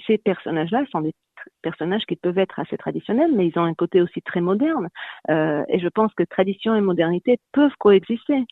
ces 0.07 0.19
personnages-là 0.19 0.85
sont 0.91 1.01
des 1.01 1.15
personnages 1.63 2.05
qui 2.07 2.17
peuvent 2.17 2.39
être 2.39 2.59
assez 2.59 2.77
traditionnels, 2.77 3.33
mais 3.35 3.47
ils 3.47 3.59
ont 3.59 3.65
un 3.65 3.75
côté 3.75 4.03
aussi 4.03 4.21
très 4.23 4.41
moderne. 4.41 4.89
Euh, 5.31 5.63
et 5.69 5.79
je 5.79 5.89
pense 5.89 6.13
que 6.15 6.25
tradition 6.25 6.75
et 6.75 6.81
modernité 6.81 7.39
peuvent 7.53 7.75
coexister. 7.79 8.45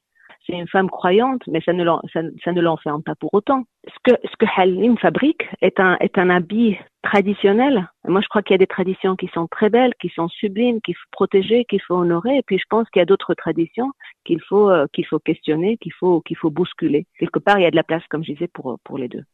C'est 0.46 0.54
une 0.54 0.68
femme 0.68 0.90
croyante, 0.90 1.42
mais 1.46 1.60
ça 1.60 1.72
ne 1.72 2.60
l'enferme 2.60 3.02
pas 3.02 3.14
pour 3.14 3.32
autant. 3.32 3.64
Ce 3.86 4.12
que 4.12 4.18
ce 4.24 4.36
que 4.38 4.46
Halim 4.56 4.98
fabrique 4.98 5.42
est 5.62 5.80
un 5.80 5.96
est 6.00 6.18
un 6.18 6.30
habit 6.30 6.76
traditionnel. 7.02 7.88
Moi, 8.06 8.20
je 8.20 8.28
crois 8.28 8.42
qu'il 8.42 8.54
y 8.54 8.56
a 8.56 8.58
des 8.58 8.66
traditions 8.66 9.16
qui 9.16 9.28
sont 9.28 9.46
très 9.46 9.70
belles, 9.70 9.92
qui 10.00 10.08
sont 10.08 10.28
sublimes, 10.28 10.80
qu'il 10.80 10.94
faut 10.94 11.08
protéger, 11.12 11.64
qu'il 11.64 11.80
faut 11.82 11.94
honorer. 11.94 12.38
Et 12.38 12.42
puis, 12.42 12.58
je 12.58 12.64
pense 12.68 12.88
qu'il 12.90 13.00
y 13.00 13.02
a 13.02 13.06
d'autres 13.06 13.34
traditions 13.34 13.92
qu'il 14.24 14.40
faut 14.42 14.70
euh, 14.70 14.86
qu'il 14.92 15.06
faut 15.06 15.18
questionner, 15.18 15.76
qu'il 15.78 15.92
faut 15.92 16.20
qu'il 16.22 16.36
faut 16.36 16.50
bousculer. 16.50 17.06
Quelque 17.18 17.38
part, 17.38 17.58
il 17.58 17.62
y 17.62 17.66
a 17.66 17.70
de 17.70 17.76
la 17.76 17.84
place, 17.84 18.02
comme 18.10 18.24
je 18.24 18.32
disais, 18.32 18.48
pour 18.48 18.78
pour 18.84 18.98
les 18.98 19.08
deux. 19.08 19.24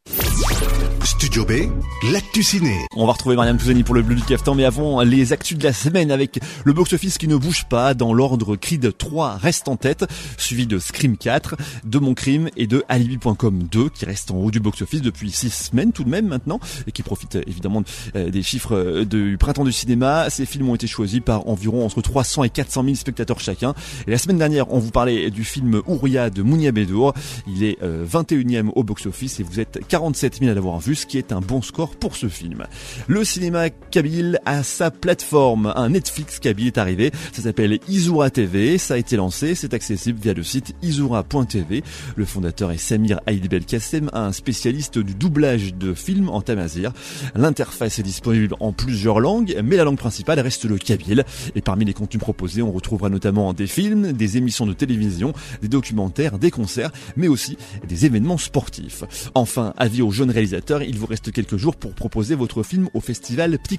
Studio 1.05 1.45
B, 1.45 1.53
l'actu. 2.13 2.41
On 2.97 3.07
va 3.07 3.13
retrouver 3.13 3.37
Marianne 3.37 3.59
Touzani 3.59 3.83
pour 3.83 3.95
le 3.95 4.01
bleu 4.01 4.15
du 4.15 4.23
caftan, 4.23 4.55
mais 4.55 4.65
avant 4.65 5.03
les 5.03 5.35
actus 5.35 5.59
de 5.59 5.63
la 5.63 5.75
semaine 5.75 6.11
avec 6.11 6.41
le 6.65 6.73
box-office 6.73 7.19
qui 7.19 7.29
ne 7.29 7.37
bouge 7.37 7.67
pas 7.69 7.93
dans 7.93 8.15
l'ordre 8.15 8.57
Creed 8.57 8.97
3 8.97 9.37
reste 9.37 9.69
en 9.69 9.77
tête, 9.77 10.07
suivi 10.39 10.67
de 10.67 10.79
Scream 10.79 11.19
4, 11.19 11.57
de 11.85 11.99
Mon 11.99 12.15
Crime 12.15 12.49
et 12.57 12.67
de 12.67 12.83
Alibi.com 12.89 13.69
2 13.71 13.91
qui 13.91 14.07
reste 14.07 14.31
en 14.31 14.37
haut 14.37 14.51
du 14.51 14.59
box-office 14.59 15.03
depuis 15.03 15.31
6 15.31 15.51
semaines 15.51 15.93
tout 15.93 16.03
de 16.03 16.09
même 16.09 16.27
maintenant 16.27 16.61
et 16.87 16.93
qui 16.93 17.03
profite 17.03 17.37
euh, 17.37 17.43
évidemment 17.47 17.83
euh, 18.17 18.31
des 18.31 18.43
chiffres 18.43 18.75
euh, 18.75 19.05
du 19.05 19.37
printemps 19.39 19.65
du 19.65 19.73
cinéma. 19.73 20.31
Ces 20.31 20.47
films 20.47 20.71
ont 20.71 20.75
été 20.75 20.87
choisis 20.87 21.21
par 21.21 21.47
environ 21.47 21.85
entre 21.85 22.01
300 22.01 22.45
et 22.45 22.51
400 22.51 22.85
000 22.85 22.95
spectateurs 22.95 23.41
chacun. 23.41 23.75
Et 24.07 24.11
la 24.11 24.19
semaine 24.19 24.39
dernière, 24.39 24.73
on 24.73 24.79
vous 24.79 24.91
parlait 24.91 25.31
du 25.31 25.45
film 25.45 25.83
Ouria 25.87 26.31
de 26.31 26.43
Mounia 26.43 26.73
Bedour. 26.73 27.13
Il 27.47 27.65
est 27.65 27.77
euh, 27.83 28.07
21e 28.07 28.71
au 28.75 28.83
box-office 28.83 29.41
et 29.41 29.43
vous 29.43 29.61
êtes 29.61 29.81
47 29.87 30.39
000 30.41 30.50
à 30.51 30.55
l'avoir 30.55 30.81
vu, 30.81 30.95
ce 30.95 31.07
qui 31.07 31.19
est 31.19 31.33
un 31.33 31.41
bon 31.41 31.63
score 31.63 31.97
pour 31.97 32.17
ce 32.17 32.29
film. 32.29 32.65
Le 33.07 33.25
cinéma 33.25 33.71
kabyle 33.71 34.39
a 34.45 34.63
sa 34.63 34.91
plateforme, 34.91 35.73
un 35.77 35.91
Netflix 35.91 36.39
kabyle 36.39 36.69
est 36.69 36.79
arrivé. 36.79 37.11
Ça 37.33 37.43
s'appelle 37.43 37.79
Izura 37.89 38.31
TV. 38.31 38.79
Ça 38.79 38.95
a 38.95 38.97
été 38.97 39.17
lancé, 39.17 39.55
c'est 39.55 39.75
accessible 39.75 40.19
via 40.21 40.35
le 40.35 40.43
site 40.43 40.75
izura.tv. 40.83 41.83
Le 42.17 42.25
fondateur 42.25 42.71
est 42.73 42.79
Samir 42.79 43.21
Aïd 43.27 43.49
Belkacem, 43.49 44.11
un 44.13 44.33
spécialiste 44.33 44.99
du 44.99 45.15
doublage 45.15 45.75
de 45.75 45.95
films 45.95 46.29
en 46.29 46.41
tamazir. 46.41 46.93
L'interface 47.35 47.99
est 47.99 48.03
disponible 48.03 48.55
en 48.61 48.73
plusieurs 48.73 49.21
langues, 49.21 49.57
mais 49.65 49.77
la 49.77 49.85
langue 49.85 49.99
principale 49.99 50.41
reste 50.41 50.65
le 50.65 50.79
kabyle. 50.79 51.25
Et 51.55 51.61
parmi 51.61 51.85
les 51.85 51.95
contenus 51.95 52.21
proposés, 52.21 52.63
on 52.63 52.73
retrouvera 52.73 53.09
notamment 53.09 53.53
des 53.53 53.67
films, 53.67 54.13
des 54.13 54.37
émissions 54.37 54.67
de 54.67 54.73
télévision, 54.73 55.33
des 55.63 55.69
documentaires, 55.69 56.39
des 56.39 56.51
concerts, 56.51 56.91
mais 57.17 57.29
aussi 57.29 57.57
des 57.87 58.07
événements 58.07 58.39
sportifs. 58.39 59.05
Enfin, 59.35 59.75
avis 59.77 60.03
aux 60.03 60.11
jeunes 60.11 60.31
il 60.43 60.99
vous 60.99 61.07
reste 61.07 61.33
quelques 61.33 61.57
jours 61.57 61.77
pour 61.77 61.93
proposer 61.93 62.35
votre 62.35 62.63
film 62.63 62.89
au 62.95 63.01
festival 63.01 63.59
Petit 63.59 63.79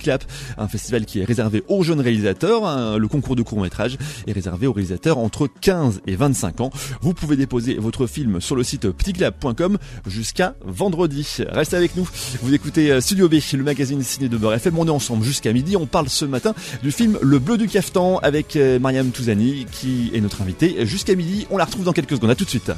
un 0.57 0.67
festival 0.67 1.05
qui 1.05 1.19
est 1.19 1.23
réservé 1.23 1.63
aux 1.67 1.83
jeunes 1.83 2.01
réalisateurs. 2.01 2.65
hein. 2.65 2.97
Le 2.97 3.07
concours 3.07 3.35
de 3.35 3.41
court-métrage 3.41 3.97
est 4.27 4.31
réservé 4.31 4.67
aux 4.67 4.73
réalisateurs 4.73 5.17
entre 5.17 5.47
15 5.47 6.01
et 6.07 6.15
25 6.15 6.61
ans. 6.61 6.71
Vous 7.01 7.13
pouvez 7.13 7.35
déposer 7.35 7.75
votre 7.75 8.07
film 8.07 8.41
sur 8.41 8.55
le 8.55 8.63
site 8.63 8.89
petitclap.com 8.89 9.77
jusqu'à 10.07 10.55
vendredi. 10.65 11.37
Restez 11.49 11.75
avec 11.77 11.95
nous. 11.95 12.07
Vous 12.41 12.53
écoutez 12.53 12.91
euh, 12.91 13.01
Studio 13.01 13.29
B, 13.29 13.35
le 13.53 13.63
magazine 13.63 14.01
ciné 14.03 14.29
de 14.29 14.37
Beurre 14.37 14.55
FM. 14.55 14.77
On 14.77 14.87
est 14.87 14.91
ensemble 14.91 15.23
jusqu'à 15.23 15.53
midi. 15.53 15.75
On 15.77 15.85
parle 15.85 16.09
ce 16.09 16.25
matin 16.25 16.53
du 16.83 16.91
film 16.91 17.17
Le 17.21 17.39
Bleu 17.39 17.57
du 17.57 17.67
Caftan 17.67 18.17
avec 18.19 18.55
euh, 18.55 18.79
Mariam 18.79 19.11
Touzani 19.11 19.65
qui 19.71 20.11
est 20.13 20.21
notre 20.21 20.41
invitée 20.41 20.85
jusqu'à 20.85 21.15
midi. 21.15 21.47
On 21.49 21.57
la 21.57 21.65
retrouve 21.65 21.85
dans 21.85 21.93
quelques 21.93 22.15
secondes. 22.15 22.31
À 22.31 22.35
tout 22.35 22.45
de 22.45 22.49
suite. 22.49 22.71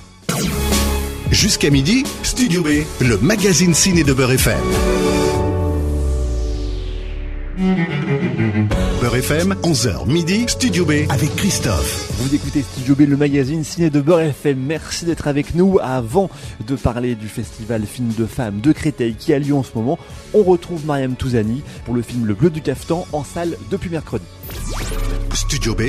Jusqu'à 1.34 1.72
midi, 1.72 2.04
Studio 2.22 2.62
B, 2.62 2.84
le 3.02 3.18
magazine 3.18 3.74
ciné 3.74 4.04
de 4.04 4.14
Beurre 4.14 4.34
FM. 4.34 4.60
Beurre 9.02 9.16
FM, 9.16 9.56
11h 9.64 10.08
midi, 10.08 10.46
Studio 10.48 10.86
B 10.86 10.92
avec 11.10 11.36
Christophe. 11.36 12.12
Vous 12.20 12.36
écoutez 12.36 12.62
Studio 12.62 12.94
B, 12.94 13.10
le 13.10 13.18
magazine 13.18 13.64
ciné 13.64 13.90
de 13.90 14.00
Beurre 14.00 14.22
FM. 14.22 14.60
Merci 14.60 15.06
d'être 15.06 15.28
avec 15.28 15.56
nous. 15.56 15.80
Avant 15.82 16.30
de 16.68 16.76
parler 16.76 17.16
du 17.16 17.28
festival 17.28 17.84
film 17.88 18.14
de 18.16 18.28
femmes 18.28 18.62
de 18.62 18.72
Créteil 18.72 19.16
qui 19.16 19.34
a 19.34 19.40
lieu 19.40 19.56
en 19.56 19.64
ce 19.64 19.72
moment, 19.74 19.98
on 20.36 20.44
retrouve 20.44 20.86
Mariam 20.86 21.16
Touzani 21.16 21.64
pour 21.86 21.96
le 21.96 22.04
film 22.04 22.28
Le 22.28 22.36
Bleu 22.36 22.52
du 22.52 22.62
Caftan 22.62 23.08
en 23.12 23.24
salle 23.24 23.58
depuis 23.72 23.90
mercredi. 23.90 24.26
Studio 25.34 25.74
B, 25.74 25.82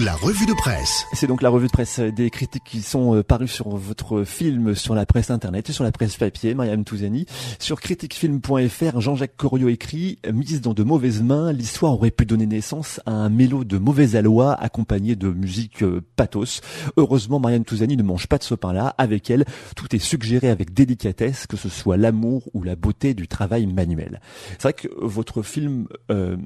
la 0.00 0.14
revue 0.14 0.46
de 0.46 0.52
presse. 0.52 1.06
C'est 1.12 1.26
donc 1.26 1.42
la 1.42 1.48
revue 1.48 1.66
de 1.66 1.72
presse 1.72 1.98
des 1.98 2.30
critiques 2.30 2.62
qui 2.64 2.82
sont 2.82 3.16
euh, 3.16 3.24
parues 3.24 3.48
sur 3.48 3.68
votre 3.76 4.22
film 4.22 4.76
sur 4.76 4.94
la 4.94 5.06
presse 5.06 5.30
internet 5.30 5.70
et 5.70 5.72
sur 5.72 5.82
la 5.82 5.90
presse 5.90 6.16
papier, 6.16 6.54
Mariam 6.54 6.84
Touzani. 6.84 7.26
Sur 7.58 7.80
critiquefilm.fr, 7.80 9.00
Jean-Jacques 9.00 9.36
Corriot 9.36 9.68
écrit 9.68 10.20
«Mise 10.32 10.60
dans 10.60 10.72
de 10.72 10.84
mauvaises 10.84 11.20
mains, 11.22 11.52
l'histoire 11.52 11.94
aurait 11.94 12.12
pu 12.12 12.26
donner 12.26 12.46
naissance 12.46 13.00
à 13.06 13.10
un 13.10 13.28
mélo 13.28 13.64
de 13.64 13.76
mauvais 13.76 14.14
aloi 14.14 14.54
accompagné 14.54 15.16
de 15.16 15.28
musique 15.28 15.82
euh, 15.82 16.00
pathos. 16.14 16.60
Heureusement, 16.96 17.40
Mariam 17.40 17.64
Touzani 17.64 17.96
ne 17.96 18.04
mange 18.04 18.28
pas 18.28 18.38
de 18.38 18.44
ce 18.44 18.54
pain-là. 18.54 18.94
Avec 18.98 19.30
elle, 19.30 19.44
tout 19.74 19.96
est 19.96 20.00
suggéré 20.00 20.48
avec 20.48 20.72
délicatesse, 20.72 21.48
que 21.48 21.56
ce 21.56 21.68
soit 21.68 21.96
l'amour 21.96 22.44
ou 22.54 22.62
la 22.62 22.76
beauté 22.76 23.14
du 23.14 23.26
travail 23.26 23.66
manuel.» 23.66 24.20
C'est 24.58 24.62
vrai 24.62 24.72
que 24.74 24.88
votre 25.00 25.42
film 25.42 25.88
euh, 26.12 26.36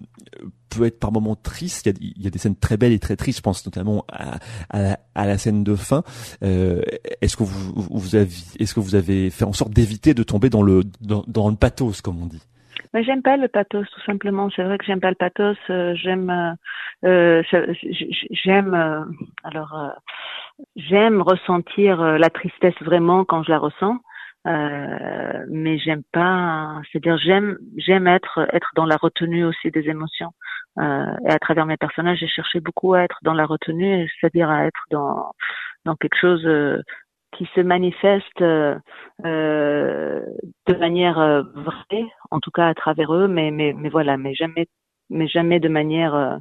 peut 0.71 0.85
être 0.85 0.99
par 0.99 1.13
moments 1.13 1.37
triste. 1.37 1.87
Il 2.01 2.23
y, 2.23 2.27
a, 2.27 2.31
des 2.31 2.39
scènes 2.39 2.57
très 2.57 2.77
belles 2.77 2.93
et 2.93 2.99
très 2.99 3.17
tristes. 3.17 3.39
Je 3.39 3.43
pense 3.43 3.65
notamment 3.67 4.05
à, 4.11 4.39
à, 4.71 5.27
la, 5.27 5.39
scène 5.39 5.65
de 5.65 5.75
fin. 5.75 6.03
Euh, 6.43 6.83
est-ce 7.21 7.37
que 7.37 7.43
vous, 7.43 7.73
vous 7.91 8.17
avez, 8.17 8.29
est-ce 8.59 8.75
que 8.75 8.81
vous 8.81 8.95
avez 8.95 9.31
fait 9.31 9.45
en 9.45 9.53
sorte 9.53 9.73
d'éviter 9.73 10.15
de 10.15 10.23
tomber 10.23 10.51
dans 10.51 10.63
le 10.63 10.83
dans, 11.01 11.51
le 11.51 11.57
pathos, 11.57 12.01
comme 12.01 12.23
on 12.23 12.27
dit? 12.27 12.43
Mais 12.95 13.05
j'aime 13.05 13.23
pas 13.23 13.37
le 13.37 13.49
pathos, 13.49 13.87
tout 13.89 14.01
simplement. 14.05 14.51
C'est 14.55 14.63
vrai 14.65 14.77
que 14.77 14.85
j'aime 14.85 15.01
pas 15.01 15.11
le 15.11 15.17
pathos. 15.17 15.57
euh, 15.71 15.95
j'aime, 15.95 16.31
euh, 16.31 17.43
euh, 17.43 17.75
j'aime, 18.31 18.75
euh, 18.75 19.05
alors, 19.45 19.75
euh, 19.75 19.89
j'aime 20.77 21.23
ressentir 21.23 22.03
la 22.03 22.31
tristesse 22.31 22.75
vraiment 22.83 23.25
quand 23.25 23.43
je 23.43 23.51
la 23.51 23.59
ressens. 23.59 23.99
Euh, 24.47 25.45
mais 25.49 25.79
j'aime 25.79 26.03
pas, 26.13 26.81
c'est-à-dire 26.91 27.17
j'aime, 27.19 27.59
j'aime 27.77 28.09
être, 28.09 28.49
être 28.53 28.71
dans 28.75 28.87
la 28.87 28.97
retenue 28.97 29.45
aussi 29.45 29.71
des 29.71 29.89
émotions. 29.89 30.31
Euh, 30.79 31.15
et 31.29 31.31
à 31.31 31.39
travers 31.39 31.67
mes 31.67 31.77
personnages, 31.77 32.19
j'ai 32.19 32.29
cherché 32.29 32.61
beaucoup 32.61 32.95
à 32.95 33.03
être 33.03 33.19
dans 33.23 33.35
la 33.35 33.47
retenue, 33.47 34.11
c'est-à-dire 34.21 34.51
à 34.51 34.67
être 34.67 34.83
dans, 34.91 35.33
dans 35.85 35.95
quelque 35.97 36.17
chose 36.21 36.45
euh, 36.47 36.83
qui 37.37 37.49
se 37.55 37.61
manifeste 37.61 38.43
euh, 38.43 38.79
de 39.25 40.75
manière 40.77 41.19
euh, 41.21 41.43
vraie, 41.55 42.07
en 42.31 42.41
tout 42.41 42.51
cas 42.51 42.69
à 42.69 42.75
travers 42.75 43.15
eux, 43.15 43.29
mais 43.29 43.51
mais 43.51 43.73
mais 43.75 43.89
voilà, 43.91 44.17
mais 44.17 44.35
jamais 44.35 44.67
mais 45.11 45.29
jamais 45.29 45.61
de 45.61 45.69
manière 45.69 46.41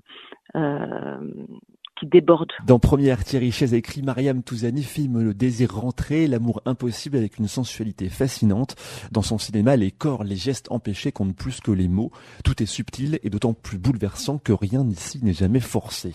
déborde. 2.06 2.52
Dans 2.66 2.80
Première, 2.80 3.24
Thierry 3.24 3.52
Chaise 3.52 3.74
écrit 3.74 4.02
Mariam 4.02 4.44
Touzani 4.44 4.84
filme 4.84 5.22
le 5.22 5.34
désir 5.34 5.76
rentré, 5.76 6.28
l'amour 6.28 6.62
impossible 6.66 7.18
avec 7.18 7.38
une 7.38 7.48
sensualité 7.48 8.10
fascinante. 8.10 8.76
Dans 9.12 9.22
son 9.22 9.38
cinéma, 9.38 9.76
les 9.76 9.92
corps, 9.92 10.24
les 10.24 10.36
gestes 10.36 10.72
empêchés 10.72 11.12
comptent 11.12 11.36
plus 11.36 11.60
que 11.62 11.72
les 11.72 11.88
mots. 11.88 12.12
Tout 12.44 12.62
est 12.62 12.68
subtil 12.68 13.20
et 13.24 13.30
d'autant 13.30 13.54
plus 13.54 13.78
bouleversant 13.78 14.38
que 14.38 14.54
rien 14.54 14.88
ici 14.90 15.20
n'est 15.24 15.34
jamais 15.34 15.60
forcé. 15.60 16.14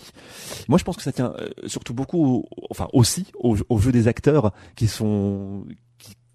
Moi, 0.67 0.77
je 0.77 0.83
pense 0.83 0.97
que 0.97 1.03
ça 1.03 1.11
tient 1.11 1.33
euh, 1.39 1.49
surtout 1.65 1.93
beaucoup, 1.93 2.45
enfin 2.69 2.87
aussi, 2.93 3.27
au, 3.39 3.57
au 3.69 3.79
jeu 3.79 3.91
des 3.91 4.07
acteurs 4.07 4.53
qui 4.75 4.87
sont 4.87 5.65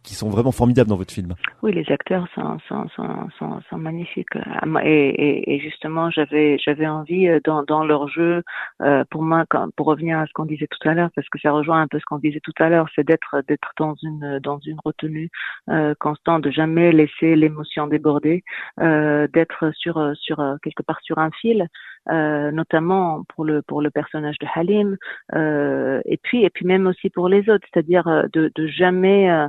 qui 0.03 0.15
sont 0.15 0.31
vraiment 0.31 0.53
formidables 0.53 0.89
dans 0.89 0.97
votre 0.97 1.13
film. 1.13 1.35
Oui, 1.63 1.73
les 1.73 1.91
acteurs 1.91 2.27
sont, 2.35 2.59
sont, 2.69 2.89
sont, 2.89 3.29
sont, 3.39 3.61
sont 3.69 3.79
magnifiques. 3.79 4.37
Et, 4.83 5.09
et, 5.09 5.55
et 5.55 5.61
justement, 5.61 6.11
j'avais, 6.11 6.59
j'avais 6.59 6.87
envie 6.87 7.29
euh, 7.29 7.41
dans, 7.45 7.63
dans 7.63 7.85
leur 7.85 8.09
jeu, 8.09 8.43
euh, 8.83 9.05
pour 9.11 9.23
moi, 9.23 9.45
quand, 9.49 9.69
pour 9.77 9.87
revenir 9.87 10.19
à 10.19 10.27
ce 10.27 10.33
qu'on 10.33 10.45
disait 10.45 10.67
tout 10.69 10.89
à 10.89 10.95
l'heure, 10.95 11.11
parce 11.15 11.29
que 11.29 11.39
ça 11.39 11.53
rejoint 11.53 11.81
un 11.81 11.89
peu 11.89 11.99
ce 11.99 12.05
qu'on 12.05 12.19
disait 12.19 12.41
tout 12.41 12.53
à 12.59 12.69
l'heure, 12.69 12.89
c'est 12.95 13.07
d'être, 13.07 13.43
d'être 13.47 13.73
dans 13.79 13.95
une, 14.03 14.39
dans 14.41 14.59
une 14.61 14.79
retenue 14.85 15.31
euh, 15.71 15.95
constante, 15.99 16.43
de 16.43 16.51
jamais 16.51 16.93
laisser 16.93 17.37
l'émotion 17.37 17.87
déborder, 17.87 18.43
euh, 18.81 19.29
d'être 19.33 19.73
sur, 19.75 20.13
sur 20.17 20.37
quelque 20.63 20.83
part 20.83 21.01
sur 21.03 21.19
un 21.19 21.31
fil, 21.31 21.69
euh, 22.11 22.51
notamment 22.51 23.23
pour 23.29 23.45
le 23.45 23.63
pour 23.63 23.81
le 23.81 23.91
personnage 23.91 24.39
de 24.41 24.47
Halim, 24.55 24.97
euh, 25.35 26.01
et 26.05 26.17
puis 26.17 26.45
et 26.45 26.51
puis 26.51 26.67
même 26.67 26.87
aussi 26.87 27.11
pour 27.11 27.29
les 27.29 27.49
autres, 27.49 27.67
c'est-à-dire 27.73 28.09
euh, 28.09 28.25
de, 28.33 28.51
de 28.57 28.67
jamais 28.67 29.31
euh, 29.31 29.47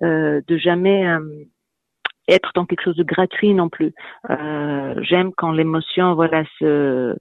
de 0.00 0.56
jamais 0.56 1.06
être 2.28 2.50
dans 2.54 2.66
quelque 2.66 2.82
chose 2.82 2.96
de 2.96 3.04
gratuit 3.04 3.54
non 3.54 3.68
plus. 3.68 3.92
J'aime 4.28 5.32
quand 5.36 5.52
l'émotion 5.52 6.14
voilà 6.14 6.44
se 6.58 7.16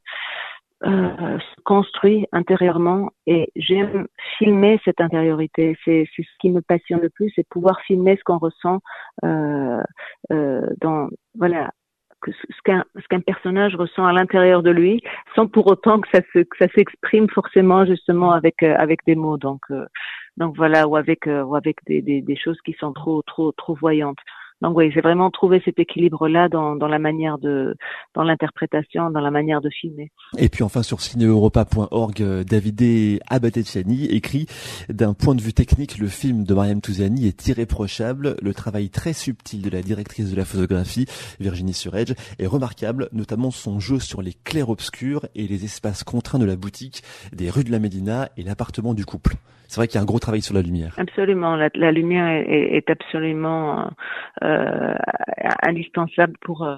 euh, 0.85 1.39
se 1.39 1.61
construit 1.63 2.27
intérieurement 2.33 3.11
et 3.25 3.49
j'aime 3.55 4.07
filmer 4.37 4.81
cette 4.83 4.99
intériorité. 4.99 5.77
C'est 5.85 6.05
ce 6.13 6.23
qui 6.41 6.49
me 6.49 6.61
passionne 6.61 6.99
le 6.99 7.09
plus, 7.09 7.31
c'est 7.35 7.47
pouvoir 7.47 7.79
filmer 7.81 8.17
ce 8.17 8.23
qu'on 8.25 8.37
ressent 8.37 8.79
euh, 9.23 9.81
euh, 10.31 10.67
dans 10.81 11.07
voilà 11.37 11.71
ce 12.27 12.61
qu'un 12.63 12.83
ce 12.95 13.07
qu'un 13.07 13.19
personnage 13.21 13.75
ressent 13.75 14.05
à 14.05 14.13
l'intérieur 14.13 14.63
de 14.63 14.71
lui, 14.71 15.01
sans 15.35 15.47
pour 15.47 15.67
autant 15.67 15.99
que 15.99 16.07
ça 16.13 16.21
se 16.33 16.39
que 16.39 16.57
ça 16.59 16.67
s'exprime 16.75 17.29
forcément 17.29 17.85
justement 17.85 18.31
avec 18.31 18.61
euh, 18.63 18.75
avec 18.77 18.99
des 19.05 19.15
mots. 19.15 19.37
Donc 19.37 19.61
euh, 19.71 19.85
donc 20.37 20.55
voilà 20.57 20.87
ou 20.87 20.95
avec 20.95 21.27
euh, 21.27 21.43
ou 21.43 21.55
avec 21.55 21.77
des, 21.85 22.01
des, 22.01 22.21
des 22.21 22.35
choses 22.35 22.59
qui 22.61 22.73
sont 22.79 22.93
trop 22.93 23.21
trop 23.23 23.51
trop 23.51 23.75
voyantes. 23.75 24.19
Donc 24.63 24.77
oui, 24.77 24.91
j'ai 24.91 25.01
vraiment 25.01 25.29
trouvé 25.29 25.61
cet 25.65 25.77
équilibre-là 25.77 26.47
dans, 26.47 26.77
dans 26.77 26.87
la 26.87 26.97
manière 26.97 27.37
de, 27.37 27.75
dans 28.15 28.23
l'interprétation, 28.23 29.11
dans 29.11 29.19
la 29.19 29.29
manière 29.29 29.59
de 29.59 29.69
filmer. 29.69 30.09
Et 30.37 30.47
puis 30.47 30.63
enfin 30.63 30.83
sur 30.83 31.01
cinéeuropa.org, 31.01 32.21
euh, 32.21 32.43
David 32.45 33.19
Abatetiani 33.29 34.05
écrit 34.05 34.47
d'un 34.87 35.13
point 35.13 35.35
de 35.35 35.41
vue 35.41 35.53
technique, 35.53 35.97
le 35.97 36.07
film 36.07 36.45
de 36.45 36.53
Mariam 36.53 36.79
Touzani 36.79 37.27
est 37.27 37.45
irréprochable. 37.47 38.37
Le 38.41 38.53
travail 38.53 38.89
très 38.89 39.11
subtil 39.11 39.61
de 39.61 39.69
la 39.69 39.81
directrice 39.81 40.31
de 40.31 40.37
la 40.37 40.45
photographie, 40.45 41.07
Virginie 41.41 41.73
Suredge, 41.73 42.13
est 42.39 42.47
remarquable, 42.47 43.09
notamment 43.11 43.51
son 43.51 43.81
jeu 43.81 43.99
sur 43.99 44.21
les 44.21 44.33
clairs-obscurs 44.45 45.25
et 45.35 45.45
les 45.45 45.65
espaces 45.65 46.05
contraints 46.05 46.39
de 46.39 46.45
la 46.45 46.55
boutique, 46.55 47.03
des 47.33 47.49
rues 47.49 47.65
de 47.65 47.71
la 47.71 47.79
Médina 47.79 48.29
et 48.37 48.43
l'appartement 48.43 48.93
du 48.93 49.05
couple. 49.05 49.35
C'est 49.73 49.79
vrai 49.79 49.87
qu'il 49.87 49.95
y 49.95 49.99
a 49.99 50.03
un 50.03 50.05
gros 50.05 50.19
travail 50.19 50.43
sur 50.43 50.53
la 50.53 50.61
lumière. 50.61 50.93
Absolument, 50.97 51.55
la, 51.55 51.69
la 51.73 51.91
lumière 51.91 52.27
est, 52.27 52.77
est 52.77 52.89
absolument 52.91 53.89
euh, 54.43 54.52
indispensable 55.63 56.33
pour 56.41 56.63
euh, 56.63 56.77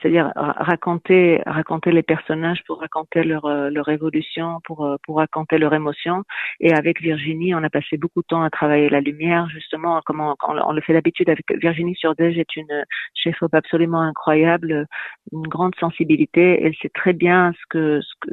c'est-à-dire 0.00 0.32
raconter 0.34 1.40
raconter 1.46 1.92
les 1.92 2.02
personnages 2.02 2.62
pour 2.66 2.80
raconter 2.80 3.22
leur 3.22 3.44
euh, 3.44 3.70
leur 3.70 3.88
évolution 3.88 4.60
pour 4.64 4.84
euh, 4.84 4.96
pour 5.04 5.16
raconter 5.16 5.58
leur 5.58 5.74
émotion 5.74 6.24
et 6.60 6.72
avec 6.72 7.00
Virginie 7.00 7.54
on 7.54 7.62
a 7.62 7.70
passé 7.70 7.96
beaucoup 7.96 8.20
de 8.22 8.26
temps 8.26 8.42
à 8.42 8.50
travailler 8.50 8.88
la 8.88 9.00
lumière 9.00 9.48
justement 9.50 10.00
comment 10.04 10.36
on, 10.42 10.72
le 10.72 10.80
fait 10.80 10.92
d'habitude 10.92 11.30
avec 11.30 11.44
Virginie 11.60 11.94
Surdej 11.94 12.38
est 12.38 12.56
une 12.56 12.84
chef 13.14 13.40
op 13.42 13.54
absolument 13.54 14.00
incroyable 14.00 14.86
une 15.32 15.46
grande 15.46 15.74
sensibilité. 15.76 16.64
Elle 16.64 16.74
sait 16.80 16.90
très 16.90 17.12
bien 17.12 17.52
ce 17.52 17.66
que 17.68 18.00
ce 18.00 18.12
que 18.20 18.30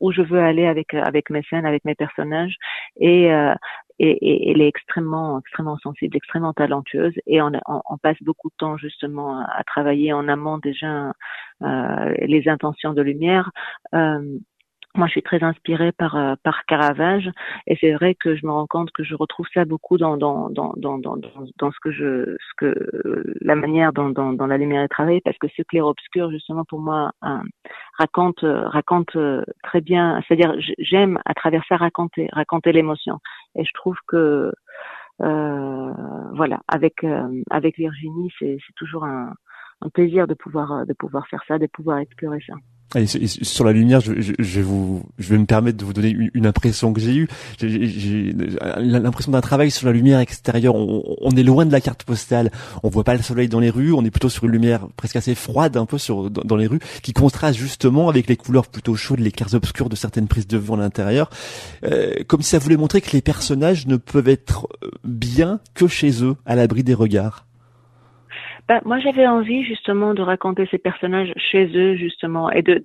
où 0.00 0.12
je 0.12 0.22
veux 0.22 0.40
aller 0.40 0.66
avec 0.66 0.94
avec 0.94 1.30
mes 1.30 1.42
scènes 1.44 1.66
avec 1.66 1.84
mes 1.84 1.94
personnages. 1.94 2.56
Et 2.98 3.32
euh, 3.32 3.54
et, 4.00 4.50
elle 4.50 4.62
est 4.62 4.68
extrêmement 4.68 5.38
extrêmement 5.40 5.78
sensible, 5.78 6.16
extrêmement 6.16 6.52
talentueuse 6.52 7.14
et 7.26 7.42
on, 7.42 7.52
on, 7.66 7.98
passe 7.98 8.16
beaucoup 8.22 8.48
de 8.48 8.54
temps 8.56 8.76
justement 8.76 9.40
à, 9.40 9.62
travailler 9.64 10.12
en 10.12 10.26
amont 10.28 10.58
déjà 10.58 11.12
euh, 11.62 12.14
les 12.20 12.48
intentions 12.48 12.94
de 12.94 13.02
lumière. 13.02 13.50
Euh, 13.94 14.38
moi, 14.96 15.06
je 15.06 15.12
suis 15.12 15.22
très 15.22 15.42
inspirée 15.44 15.92
par 15.92 16.16
euh, 16.16 16.34
par 16.42 16.64
Caravage, 16.66 17.30
et 17.68 17.76
c'est 17.80 17.92
vrai 17.92 18.16
que 18.16 18.34
je 18.34 18.44
me 18.44 18.50
rends 18.50 18.66
compte 18.66 18.90
que 18.90 19.04
je 19.04 19.14
retrouve 19.14 19.46
ça 19.54 19.64
beaucoup 19.64 19.98
dans 19.98 20.16
dans 20.16 20.50
dans 20.50 20.72
dans 20.76 20.98
dans, 20.98 21.16
dans 21.16 21.70
ce 21.70 21.78
que 21.80 21.92
je 21.92 22.36
ce 22.38 22.54
que 22.56 22.74
la 23.40 23.54
manière 23.54 23.92
dont 23.92 24.08
dans, 24.10 24.32
dans 24.32 24.46
la 24.48 24.58
lumière 24.58 24.82
est 24.82 24.88
travaillée, 24.88 25.20
parce 25.24 25.38
que 25.38 25.46
ce 25.56 25.62
clair 25.62 25.86
obscur 25.86 26.30
justement 26.32 26.64
pour 26.64 26.80
moi 26.80 27.12
raconte 27.98 28.40
raconte 28.42 29.16
très 29.62 29.80
bien, 29.80 30.20
c'est-à-dire 30.26 30.54
j'aime 30.78 31.20
à 31.24 31.34
travers 31.34 31.62
ça 31.68 31.76
raconter 31.76 32.28
raconter 32.32 32.72
l'émotion, 32.72 33.20
et 33.54 33.64
je 33.64 33.72
trouve 33.74 33.96
que 34.08 34.52
euh, 35.22 35.92
voilà 36.34 36.60
avec 36.66 37.04
euh, 37.04 37.42
avec 37.50 37.76
Virginie 37.76 38.32
c'est 38.38 38.58
c'est 38.66 38.74
toujours 38.74 39.04
un 39.04 39.34
un 39.82 39.88
plaisir 39.90 40.26
de 40.26 40.34
pouvoir 40.34 40.84
de 40.84 40.92
pouvoir 40.94 41.28
faire 41.28 41.42
ça, 41.46 41.58
de 41.58 41.66
pouvoir 41.66 41.98
explorer 41.98 42.40
ça. 42.46 42.54
Et 42.96 43.06
sur 43.06 43.64
la 43.64 43.72
lumière, 43.72 44.00
je, 44.00 44.20
je, 44.20 44.32
je, 44.36 44.56
vais 44.56 44.62
vous, 44.62 45.04
je 45.18 45.28
vais 45.28 45.38
me 45.38 45.46
permettre 45.46 45.78
de 45.78 45.84
vous 45.84 45.92
donner 45.92 46.16
une, 46.34 46.46
impression 46.46 46.92
que 46.92 47.00
j'ai 47.00 47.14
eue. 47.14 47.28
J'ai 47.60 48.34
l'impression 48.78 49.30
d'un 49.30 49.40
travail 49.40 49.70
sur 49.70 49.86
la 49.86 49.92
lumière 49.92 50.18
extérieure. 50.18 50.74
On, 50.74 51.16
on, 51.20 51.30
est 51.30 51.44
loin 51.44 51.64
de 51.66 51.70
la 51.70 51.80
carte 51.80 52.02
postale. 52.02 52.50
On 52.82 52.88
voit 52.88 53.04
pas 53.04 53.14
le 53.14 53.22
soleil 53.22 53.48
dans 53.48 53.60
les 53.60 53.70
rues. 53.70 53.92
On 53.92 54.04
est 54.04 54.10
plutôt 54.10 54.28
sur 54.28 54.44
une 54.44 54.50
lumière 54.50 54.88
presque 54.96 55.14
assez 55.14 55.36
froide, 55.36 55.76
un 55.76 55.86
peu 55.86 55.98
sur 55.98 56.30
dans, 56.30 56.56
les 56.56 56.66
rues, 56.66 56.80
qui 57.02 57.12
contraste 57.12 57.58
justement 57.58 58.08
avec 58.08 58.26
les 58.26 58.36
couleurs 58.36 58.66
plutôt 58.66 58.96
chaudes, 58.96 59.20
les 59.20 59.30
clairs 59.30 59.54
obscurs 59.54 59.88
de 59.88 59.96
certaines 59.96 60.26
prises 60.26 60.48
de 60.48 60.58
vue 60.58 60.72
à 60.72 60.76
l'intérieur, 60.76 61.30
euh, 61.84 62.14
comme 62.26 62.42
si 62.42 62.50
ça 62.50 62.58
voulait 62.58 62.76
montrer 62.76 63.00
que 63.00 63.12
les 63.12 63.22
personnages 63.22 63.86
ne 63.86 63.96
peuvent 63.96 64.28
être 64.28 64.68
bien 65.04 65.60
que 65.74 65.86
chez 65.86 66.24
eux, 66.24 66.36
à 66.44 66.56
l'abri 66.56 66.82
des 66.82 66.94
regards. 66.94 67.46
Bah, 68.70 68.80
moi, 68.84 69.00
j'avais 69.00 69.26
envie 69.26 69.64
justement 69.64 70.14
de 70.14 70.22
raconter 70.22 70.64
ces 70.70 70.78
personnages 70.78 71.32
chez 71.36 71.66
eux 71.76 71.96
justement 71.96 72.52
et 72.52 72.62
de, 72.62 72.80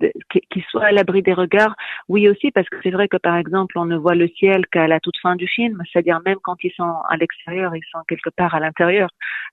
qu'ils 0.50 0.64
soient 0.64 0.86
à 0.86 0.90
l'abri 0.90 1.22
des 1.22 1.32
regards. 1.32 1.76
Oui 2.08 2.28
aussi 2.28 2.50
parce 2.50 2.68
que 2.68 2.76
c'est 2.82 2.90
vrai 2.90 3.06
que 3.06 3.16
par 3.18 3.36
exemple, 3.36 3.78
on 3.78 3.84
ne 3.84 3.96
voit 3.96 4.16
le 4.16 4.26
ciel 4.26 4.66
qu'à 4.66 4.88
la 4.88 4.98
toute 4.98 5.16
fin 5.22 5.36
du 5.36 5.46
film, 5.46 5.80
c'est-à-dire 5.92 6.18
même 6.26 6.38
quand 6.42 6.56
ils 6.64 6.72
sont 6.72 6.92
à 7.08 7.16
l'extérieur, 7.16 7.76
ils 7.76 7.84
sont 7.92 8.00
quelque 8.08 8.30
part 8.30 8.56
à 8.56 8.58
l'intérieur 8.58 9.10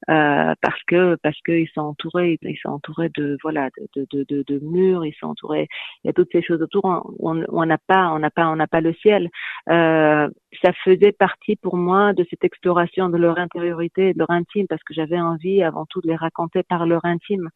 euh, 0.09 0.55
parce 0.59 0.81
que 0.87 1.15
parce 1.21 1.39
qu'ils 1.45 1.69
sont 1.69 1.81
entourés, 1.81 2.39
ils 2.41 2.57
sont 2.57 2.69
entourés 2.69 3.11
de 3.15 3.37
voilà 3.43 3.69
de, 3.95 4.07
de, 4.11 4.25
de, 4.27 4.43
de, 4.47 4.59
murs, 4.63 5.05
ils 5.05 5.13
sont 5.13 5.27
entourés, 5.27 5.67
il 6.03 6.07
y 6.07 6.09
a 6.09 6.13
toutes 6.13 6.31
ces 6.31 6.41
choses 6.41 6.63
autour. 6.63 6.83
On 7.19 7.65
n'a 7.65 7.77
pas 7.77 8.09
on 8.09 8.17
n'a 8.17 8.31
pas 8.31 8.47
on 8.47 8.55
n'a 8.55 8.65
pas 8.67 8.81
le 8.81 8.93
ciel. 8.95 9.29
Euh, 9.69 10.27
ça 10.61 10.71
faisait 10.83 11.11
partie 11.11 11.55
pour 11.55 11.77
moi 11.77 12.13
de 12.13 12.25
cette 12.29 12.43
exploration 12.43 13.09
de 13.09 13.17
leur 13.17 13.37
intériorité, 13.37 14.13
de 14.13 14.19
leur 14.19 14.29
intime, 14.29 14.67
parce 14.67 14.83
que 14.83 14.93
j'avais 14.93 15.19
envie 15.19 15.63
avant 15.63 15.85
tout 15.85 16.01
de 16.01 16.07
les 16.07 16.15
raconter 16.15 16.63
par 16.63 16.85
leur 16.85 17.03
intime. 17.05 17.49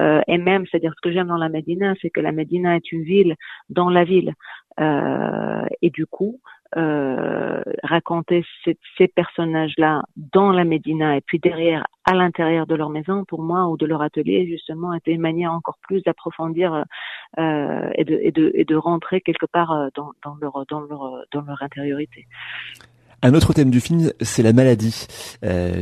Euh, 0.00 0.20
et 0.26 0.38
même, 0.38 0.64
c'est-à-dire 0.66 0.92
ce 0.96 1.00
que 1.00 1.12
j'aime 1.12 1.28
dans 1.28 1.36
la 1.36 1.48
Médina, 1.48 1.94
c'est 2.00 2.10
que 2.10 2.20
la 2.20 2.32
Médina 2.32 2.76
est 2.76 2.92
une 2.92 3.02
ville 3.02 3.36
dans 3.70 3.90
la 3.90 4.04
ville. 4.04 4.34
Euh, 4.80 5.66
et 5.82 5.90
du 5.90 6.06
coup, 6.06 6.40
euh, 6.76 7.60
raconter 7.82 8.44
ces, 8.64 9.08
personnages-là 9.08 10.02
dans 10.16 10.52
la 10.52 10.64
Médina 10.64 11.16
et 11.16 11.20
puis 11.20 11.38
derrière 11.38 11.86
à 12.04 12.14
l'intérieur 12.14 12.66
de 12.66 12.74
leur 12.74 12.88
maison 12.88 13.24
pour 13.26 13.42
moi 13.42 13.66
ou 13.66 13.76
de 13.76 13.84
leur 13.84 14.00
atelier 14.00 14.46
justement 14.46 14.94
était 14.94 15.12
une 15.12 15.20
manière 15.20 15.52
encore 15.52 15.76
plus 15.82 16.02
d'approfondir 16.02 16.84
euh, 17.38 17.90
et, 17.94 18.04
de, 18.04 18.74
rentrer 18.74 19.20
quelque 19.20 19.44
part 19.44 19.90
dans, 19.94 20.12
leur, 20.40 20.64
dans, 20.66 21.44
intériorité. 21.60 22.26
Un 23.20 23.34
autre 23.34 23.52
thème 23.52 23.70
du 23.70 23.80
film, 23.80 24.10
c'est 24.20 24.42
la 24.42 24.52
maladie. 24.52 25.06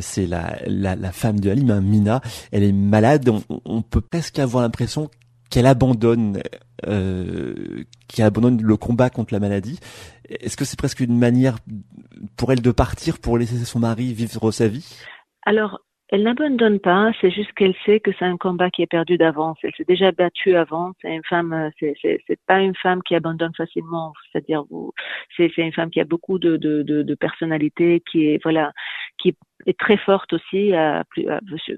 C'est 0.01 0.27
la, 0.27 1.13
femme 1.13 1.39
de 1.39 1.51
Halim, 1.51 1.81
Mina. 1.81 2.21
Elle 2.51 2.65
est 2.65 2.73
malade. 2.73 3.31
On 3.65 3.83
peut 3.83 4.03
presque 4.03 4.41
avoir 4.41 4.65
l'impression 4.65 5.09
qu'elle 5.51 5.67
abandonne, 5.67 6.41
euh, 6.87 7.85
qu'elle 8.09 8.25
abandonne 8.25 8.63
le 8.63 8.77
combat 8.77 9.11
contre 9.11 9.35
la 9.35 9.41
maladie. 9.41 9.79
Est-ce 10.29 10.57
que 10.57 10.65
c'est 10.65 10.79
presque 10.79 11.01
une 11.01 11.19
manière 11.19 11.57
pour 12.37 12.53
elle 12.53 12.63
de 12.63 12.71
partir 12.71 13.19
pour 13.19 13.37
laisser 13.37 13.57
son 13.65 13.81
mari 13.81 14.13
vivre 14.15 14.51
sa 14.53 14.69
vie? 14.69 15.03
Alors, 15.45 15.81
elle 16.13 16.25
n'abandonne 16.25 16.81
pas, 16.81 17.13
c'est 17.21 17.31
juste 17.31 17.53
qu'elle 17.53 17.75
sait 17.87 18.01
que 18.01 18.11
c'est 18.19 18.25
un 18.25 18.37
combat 18.37 18.69
qui 18.71 18.83
est 18.83 18.89
perdu 18.89 19.17
d'avance. 19.17 19.59
Elle 19.63 19.73
s'est 19.77 19.85
déjà 19.87 20.11
battue 20.11 20.57
avant. 20.57 20.93
C'est 21.01 21.15
une 21.15 21.25
femme, 21.29 21.53
euh, 21.53 21.71
c'est 21.81 22.41
pas 22.49 22.61
une 22.61 22.75
femme 22.75 23.01
qui 23.05 23.15
abandonne 23.15 23.55
facilement. 23.57 24.13
C'est-à-dire, 24.33 24.65
c'est 25.37 25.53
c'est 25.55 25.63
une 25.63 25.73
femme 25.73 25.91
qui 25.91 26.01
a 26.01 26.05
beaucoup 26.05 26.41
de, 26.41 26.57
de 26.57 27.15
personnalité, 27.15 28.03
qui 28.11 28.27
est 28.27 28.43
voilà, 28.43 28.73
est 29.67 29.79
très 29.79 29.97
forte 29.97 30.33
aussi. 30.33 30.73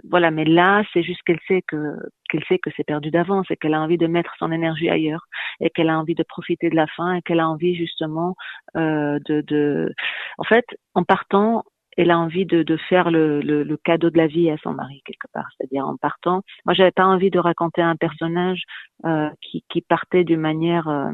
voilà, 0.08 0.30
mais 0.30 0.44
là, 0.44 0.82
c'est 0.92 1.02
juste 1.02 1.22
qu'elle 1.24 1.40
sait 1.48 1.62
que 1.66 1.96
qu'elle 2.28 2.44
sait 2.44 2.58
que 2.58 2.70
c'est 2.76 2.84
perdu 2.84 3.10
d'avance 3.10 3.50
et 3.50 3.56
qu'elle 3.56 3.74
a 3.74 3.80
envie 3.80 3.98
de 3.98 4.06
mettre 4.06 4.34
son 4.38 4.50
énergie 4.52 4.88
ailleurs 4.88 5.26
et 5.60 5.70
qu'elle 5.70 5.90
a 5.90 5.98
envie 5.98 6.14
de 6.14 6.22
profiter 6.22 6.70
de 6.70 6.76
la 6.76 6.86
fin 6.86 7.14
et 7.14 7.22
qu'elle 7.22 7.40
a 7.40 7.48
envie 7.48 7.74
justement 7.76 8.34
euh, 8.76 9.18
de, 9.26 9.42
de. 9.42 9.92
En 10.38 10.44
fait, 10.44 10.64
en 10.94 11.04
partant, 11.04 11.62
elle 11.96 12.10
a 12.10 12.18
envie 12.18 12.46
de, 12.46 12.62
de 12.62 12.76
faire 12.76 13.10
le, 13.10 13.42
le, 13.42 13.64
le, 13.64 13.76
cadeau 13.76 14.10
de 14.10 14.16
la 14.16 14.26
vie 14.26 14.50
à 14.50 14.56
son 14.62 14.72
mari 14.72 15.02
quelque 15.04 15.30
part. 15.32 15.48
C'est-à-dire 15.56 15.86
en 15.86 15.96
partant, 15.96 16.42
moi 16.64 16.74
j'avais 16.74 16.90
pas 16.90 17.04
envie 17.04 17.30
de 17.30 17.38
raconter 17.38 17.82
un 17.82 17.96
personnage 17.96 18.62
euh, 19.04 19.28
qui, 19.42 19.64
qui 19.68 19.82
partait 19.82 20.24
d'une 20.24 20.40
manière 20.40 20.88
euh, 20.88 21.12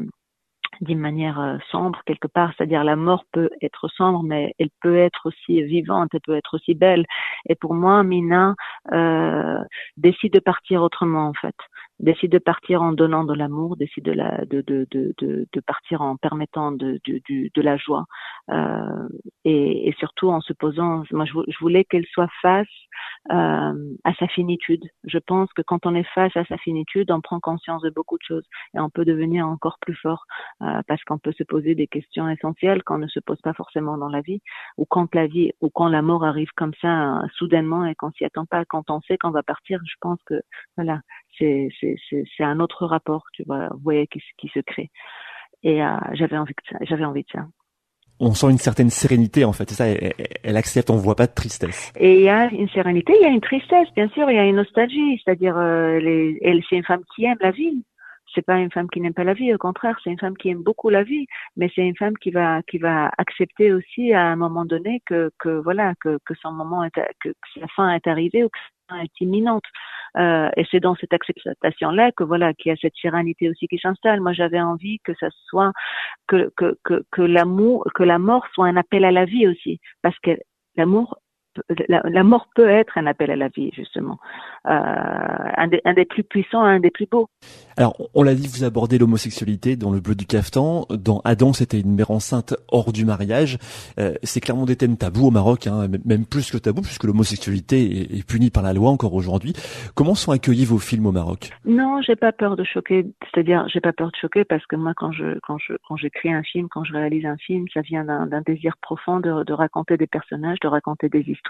d'une 0.81 0.99
manière 0.99 1.39
euh, 1.39 1.57
sombre 1.71 2.01
quelque 2.05 2.27
part, 2.27 2.53
c'est-à-dire 2.55 2.83
la 2.83 2.95
mort 2.95 3.25
peut 3.31 3.49
être 3.61 3.87
sombre, 3.89 4.23
mais 4.23 4.53
elle 4.59 4.69
peut 4.81 4.97
être 4.97 5.25
aussi 5.25 5.61
vivante, 5.63 6.09
elle 6.13 6.21
peut 6.21 6.35
être 6.35 6.55
aussi 6.55 6.73
belle. 6.73 7.05
Et 7.47 7.55
pour 7.55 7.73
moi, 7.73 8.03
Mina 8.03 8.55
euh, 8.91 9.59
décide 9.97 10.33
de 10.33 10.39
partir 10.39 10.81
autrement 10.81 11.27
en 11.27 11.33
fait, 11.33 11.55
décide 11.99 12.31
de 12.31 12.39
partir 12.39 12.81
en 12.81 12.93
donnant 12.93 13.23
de 13.23 13.33
l'amour, 13.33 13.77
décide 13.77 14.05
de, 14.05 14.13
la, 14.13 14.45
de, 14.45 14.61
de, 14.61 14.87
de, 14.91 15.59
partir 15.61 16.01
en 16.01 16.15
permettant 16.15 16.71
de, 16.71 16.99
de, 17.05 17.21
de 17.53 17.61
la 17.61 17.77
joie 17.77 18.05
euh, 18.49 19.07
et, 19.45 19.89
et, 19.89 19.93
surtout 19.99 20.29
en 20.29 20.41
se 20.41 20.53
posant. 20.53 21.03
Moi, 21.11 21.25
je, 21.25 21.33
je 21.47 21.59
voulais 21.59 21.83
qu'elle 21.85 22.05
soit 22.07 22.29
face 22.41 22.67
euh, 23.31 23.95
à 24.03 24.13
sa 24.15 24.27
finitude. 24.27 24.83
Je 25.03 25.17
pense 25.19 25.51
que 25.53 25.61
quand 25.61 25.85
on 25.85 25.93
est 25.93 26.07
face 26.15 26.35
à 26.35 26.45
sa 26.45 26.57
finitude, 26.57 27.11
on 27.11 27.21
prend 27.21 27.39
conscience 27.39 27.81
de 27.81 27.89
beaucoup 27.89 28.17
de 28.17 28.23
choses 28.23 28.45
et 28.75 28.79
on 28.79 28.89
peut 28.89 29.05
devenir 29.05 29.47
encore 29.47 29.77
plus 29.79 29.95
fort 29.95 30.25
euh, 30.61 30.81
parce 30.87 31.03
qu'on 31.03 31.19
peut 31.19 31.33
se 31.33 31.43
poser 31.43 31.75
des 31.75 31.87
questions 31.87 32.27
essentielles 32.29 32.83
qu'on 32.83 32.97
ne 32.97 33.07
se 33.07 33.19
pose 33.19 33.39
pas 33.41 33.53
forcément 33.53 33.97
dans 33.97 34.09
la 34.09 34.21
vie 34.21 34.41
ou 34.77 34.85
quand 34.85 35.13
la 35.13 35.27
vie 35.27 35.51
ou 35.61 35.69
quand 35.69 35.89
la 35.89 36.01
mort 36.01 36.23
arrive 36.25 36.49
comme 36.55 36.73
ça 36.81 37.19
euh, 37.19 37.27
soudainement 37.35 37.85
et 37.85 37.95
qu'on 37.95 38.11
s'y 38.11 38.25
attend 38.25 38.45
pas. 38.45 38.65
Quand 38.65 38.89
on 38.89 39.01
sait 39.01 39.17
qu'on 39.17 39.31
va 39.31 39.43
partir, 39.43 39.79
je 39.85 39.95
pense 40.01 40.19
que 40.25 40.41
voilà, 40.75 41.01
c'est 41.37 41.69
c'est 41.79 42.43
un 42.43 42.59
autre 42.59 42.85
rapport, 42.85 43.25
tu 43.33 43.43
vois, 43.43 43.67
vous 43.71 43.79
voyez, 43.83 44.07
qui, 44.07 44.21
qui 44.37 44.47
se 44.49 44.59
crée. 44.59 44.89
Et 45.63 45.83
euh, 45.83 45.97
j'avais 46.13 46.37
envie 46.37 46.53
de 46.53 46.69
ça. 46.71 46.77
J'avais 46.85 47.05
envie 47.05 47.23
de 47.23 47.29
ça 47.31 47.45
on 48.19 48.33
sent 48.33 48.49
une 48.49 48.57
certaine 48.57 48.89
sérénité 48.89 49.45
en 49.45 49.53
fait. 49.53 49.69
Ça, 49.71 49.85
elle, 49.87 50.57
accepte, 50.57 50.89
on 50.89 50.97
voit 50.97 51.15
pas 51.15 51.27
de 51.27 51.33
tristesse. 51.33 51.91
Et 51.97 52.15
il 52.15 52.21
y 52.21 52.29
a 52.29 52.49
une 52.51 52.69
sérénité, 52.69 53.13
il 53.19 53.23
y 53.23 53.25
a 53.25 53.29
une 53.29 53.41
tristesse, 53.41 53.87
bien 53.95 54.09
sûr, 54.09 54.29
il 54.29 54.35
y 54.35 54.39
a 54.39 54.45
une 54.45 54.57
nostalgie, 54.57 55.21
c'est-à-dire 55.23 55.57
euh, 55.57 55.99
elle, 56.41 56.61
c'est 56.69 56.77
une 56.77 56.83
femme 56.83 57.03
qui 57.15 57.25
aime 57.25 57.37
la 57.39 57.51
vie. 57.51 57.83
C'est 58.35 58.45
pas 58.45 58.59
une 58.59 58.71
femme 58.71 58.87
qui 58.91 59.01
n'aime 59.01 59.15
pas 59.15 59.23
la 59.23 59.33
vie, 59.33 59.51
au 59.55 59.57
contraire, 59.57 59.99
c'est 60.03 60.11
une 60.11 60.19
femme 60.19 60.37
qui 60.37 60.49
aime 60.49 60.61
beaucoup 60.61 60.89
la 60.89 61.01
vie, 61.01 61.25
mais 61.57 61.71
c'est 61.73 61.81
une 61.81 61.95
femme 61.95 62.15
qui 62.15 62.29
va 62.29 62.61
qui 62.69 62.77
va 62.77 63.09
accepter 63.17 63.73
aussi 63.73 64.13
à 64.13 64.21
un 64.21 64.35
moment 64.35 64.65
donné 64.65 65.01
que 65.07 65.31
que 65.39 65.49
voilà 65.49 65.95
que 65.99 66.19
que 66.25 66.35
son 66.35 66.51
moment 66.51 66.83
est 66.83 66.91
que, 66.91 67.29
que 67.29 67.59
la 67.59 67.67
fin 67.75 67.91
est 67.91 68.05
arrivée 68.05 68.43
ou 68.43 68.49
que 68.49 68.59
sa 68.59 68.78
est 68.97 69.21
imminente. 69.21 69.63
Euh, 70.17 70.49
et 70.57 70.65
c'est 70.71 70.79
dans 70.79 70.95
cette 70.95 71.13
acceptation-là 71.13 72.11
que 72.11 72.23
voilà 72.23 72.53
qu'il 72.53 72.69
y 72.69 72.73
a 72.73 72.77
cette 72.77 72.95
sérénité 73.01 73.49
aussi 73.49 73.67
qui 73.67 73.77
s'installe. 73.77 74.21
Moi, 74.21 74.33
j'avais 74.33 74.59
envie 74.59 74.99
que 75.03 75.13
ça 75.19 75.27
soit 75.47 75.71
que 76.27 76.51
que 76.57 76.77
que, 76.83 77.03
que 77.11 77.21
l'amour, 77.21 77.85
que 77.93 78.03
la 78.03 78.17
mort 78.17 78.45
soit 78.53 78.67
un 78.67 78.77
appel 78.77 79.05
à 79.05 79.11
la 79.11 79.25
vie 79.25 79.47
aussi, 79.47 79.79
parce 80.01 80.17
que 80.19 80.31
l'amour 80.75 81.19
la, 81.87 82.01
la, 82.03 82.23
mort 82.23 82.47
peut 82.55 82.69
être 82.69 82.97
un 82.97 83.05
appel 83.05 83.31
à 83.31 83.35
la 83.35 83.47
vie, 83.49 83.71
justement. 83.75 84.19
Euh, 84.67 84.71
un, 84.71 85.67
des, 85.67 85.81
un, 85.85 85.93
des, 85.93 86.05
plus 86.05 86.23
puissants, 86.23 86.61
un 86.61 86.79
des 86.79 86.91
plus 86.91 87.07
beaux. 87.09 87.29
Alors, 87.77 87.95
on 88.13 88.23
l'a 88.23 88.35
dit, 88.35 88.47
vous 88.47 88.63
abordez 88.63 88.97
l'homosexualité 88.97 89.75
dans 89.75 89.91
le 89.91 89.99
bleu 89.99 90.15
du 90.15 90.25
caftan. 90.25 90.85
Dans 90.89 91.21
Adam, 91.23 91.53
c'était 91.53 91.79
une 91.79 91.95
mère 91.95 92.11
enceinte 92.11 92.55
hors 92.69 92.91
du 92.91 93.05
mariage. 93.05 93.57
Euh, 93.99 94.13
c'est 94.23 94.41
clairement 94.41 94.65
des 94.65 94.75
thèmes 94.75 94.97
tabous 94.97 95.27
au 95.27 95.31
Maroc, 95.31 95.67
hein, 95.67 95.87
même 96.05 96.25
plus 96.25 96.51
que 96.51 96.57
tabous, 96.57 96.81
puisque 96.81 97.05
l'homosexualité 97.05 98.01
est, 98.01 98.19
est, 98.19 98.27
punie 98.27 98.49
par 98.49 98.63
la 98.63 98.73
loi 98.73 98.89
encore 98.89 99.13
aujourd'hui. 99.13 99.53
Comment 99.95 100.15
sont 100.15 100.31
accueillis 100.31 100.65
vos 100.65 100.77
films 100.79 101.05
au 101.05 101.11
Maroc? 101.11 101.51
Non, 101.65 102.01
j'ai 102.01 102.15
pas 102.15 102.31
peur 102.31 102.55
de 102.55 102.63
choquer. 102.63 103.05
C'est-à-dire, 103.31 103.65
j'ai 103.71 103.79
pas 103.79 103.93
peur 103.93 104.11
de 104.11 104.15
choquer 104.19 104.43
parce 104.43 104.65
que 104.65 104.75
moi, 104.75 104.93
quand 104.95 105.11
je 105.11 105.39
quand 105.39 105.57
je 105.57 105.73
quand 105.87 105.95
j'écris 105.95 106.33
un 106.33 106.43
film, 106.43 106.67
quand 106.69 106.83
je 106.83 106.93
réalise 106.93 107.25
un 107.25 107.37
film, 107.37 107.65
ça 107.73 107.81
vient 107.81 108.03
d'un 108.03 108.41
désir 108.41 108.75
profond 108.81 109.19
de, 109.19 109.43
de 109.43 109.53
raconter 109.53 109.97
des 109.97 110.07
personnages, 110.07 110.59
de 110.59 110.67
raconter 110.67 111.09
des 111.09 111.21
histoires 111.21 111.48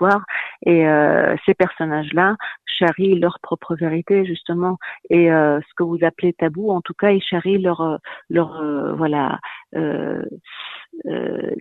et 0.66 0.88
euh, 0.88 1.36
ces 1.46 1.54
personnages-là 1.54 2.36
charrient 2.66 3.20
leur 3.20 3.40
propre 3.42 3.76
vérité 3.76 4.26
justement. 4.26 4.78
Et 5.10 5.32
euh, 5.32 5.60
ce 5.62 5.74
que 5.76 5.84
vous 5.84 6.00
appelez 6.02 6.34
tabou 6.34 6.72
en 6.72 6.82
tout 6.82 6.94
cas 6.94 7.12
ils 7.12 7.24
charrient 7.24 7.62
leur 7.62 8.00
leur 8.30 8.62
euh, 8.62 8.94
voilà 8.94 9.40
euh, 11.06 11.52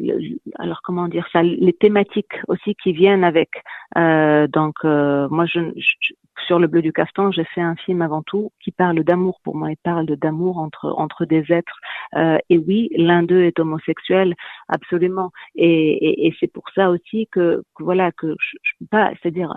alors 0.59 0.81
comment 0.83 1.09
dire 1.09 1.27
ça? 1.33 1.43
Les 1.43 1.73
thématiques 1.73 2.35
aussi 2.49 2.75
qui 2.75 2.93
viennent 2.93 3.25
avec 3.25 3.51
donc 3.97 4.85
moi 4.85 5.47
je, 5.47 5.61
je, 5.77 6.15
sur 6.47 6.59
le 6.59 6.67
bleu 6.67 6.83
du 6.83 6.93
castan, 6.93 7.31
j'ai 7.31 7.45
fait 7.45 7.61
un 7.61 7.77
film 7.77 8.03
avant 8.03 8.23
tout 8.23 8.53
qui 8.63 8.71
parle 8.71 9.03
d'amour 9.03 9.41
pour 9.43 9.57
moi. 9.57 9.71
Il 9.71 9.77
parle 9.77 10.07
d'amour 10.07 10.59
entre 10.59 10.87
entre 10.97 11.25
des 11.25 11.45
êtres. 11.53 11.79
Euh, 12.17 12.39
et 12.49 12.59
oui, 12.59 12.91
l'un 12.97 13.23
d'eux 13.23 13.43
est 13.43 13.59
homosexuel, 13.59 14.35
absolument. 14.69 15.31
Et, 15.57 15.67
et, 15.69 16.27
et 16.27 16.35
c'est 16.39 16.53
pour 16.53 16.65
ça 16.75 16.91
aussi 16.91 17.29
que, 17.31 17.63
que 17.75 17.83
voilà 17.83 18.13
que 18.13 18.35
je, 18.41 18.57
je 18.63 18.87
pas, 18.91 19.11
c'est-à-dire, 19.21 19.53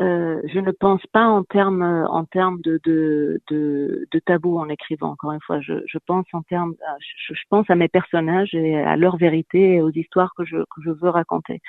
euh, 0.00 0.40
je 0.52 0.60
ne 0.60 0.70
pense 0.70 1.04
pas 1.12 1.26
en 1.26 1.42
termes 1.42 2.06
en 2.10 2.24
termes 2.24 2.60
de 2.62 2.80
de, 2.84 3.40
de 3.50 4.06
de 4.10 4.18
tabou 4.20 4.58
en 4.58 4.68
écrivant. 4.68 5.10
Encore 5.10 5.32
une 5.32 5.40
fois, 5.40 5.60
je, 5.60 5.74
je 5.86 5.98
pense 6.06 6.26
en 6.32 6.42
termes, 6.42 6.74
je, 7.00 7.34
je, 7.34 7.42
pense 7.48 7.68
à 7.70 7.74
mes 7.74 7.88
personnages 7.88 8.54
et 8.54 8.76
à 8.78 8.96
leur 9.00 9.16
vérité 9.16 9.74
et 9.74 9.82
aux 9.82 9.90
histoires 9.90 10.32
que 10.36 10.44
je 10.44 10.90
veux 10.90 11.08
raconter. 11.08 11.60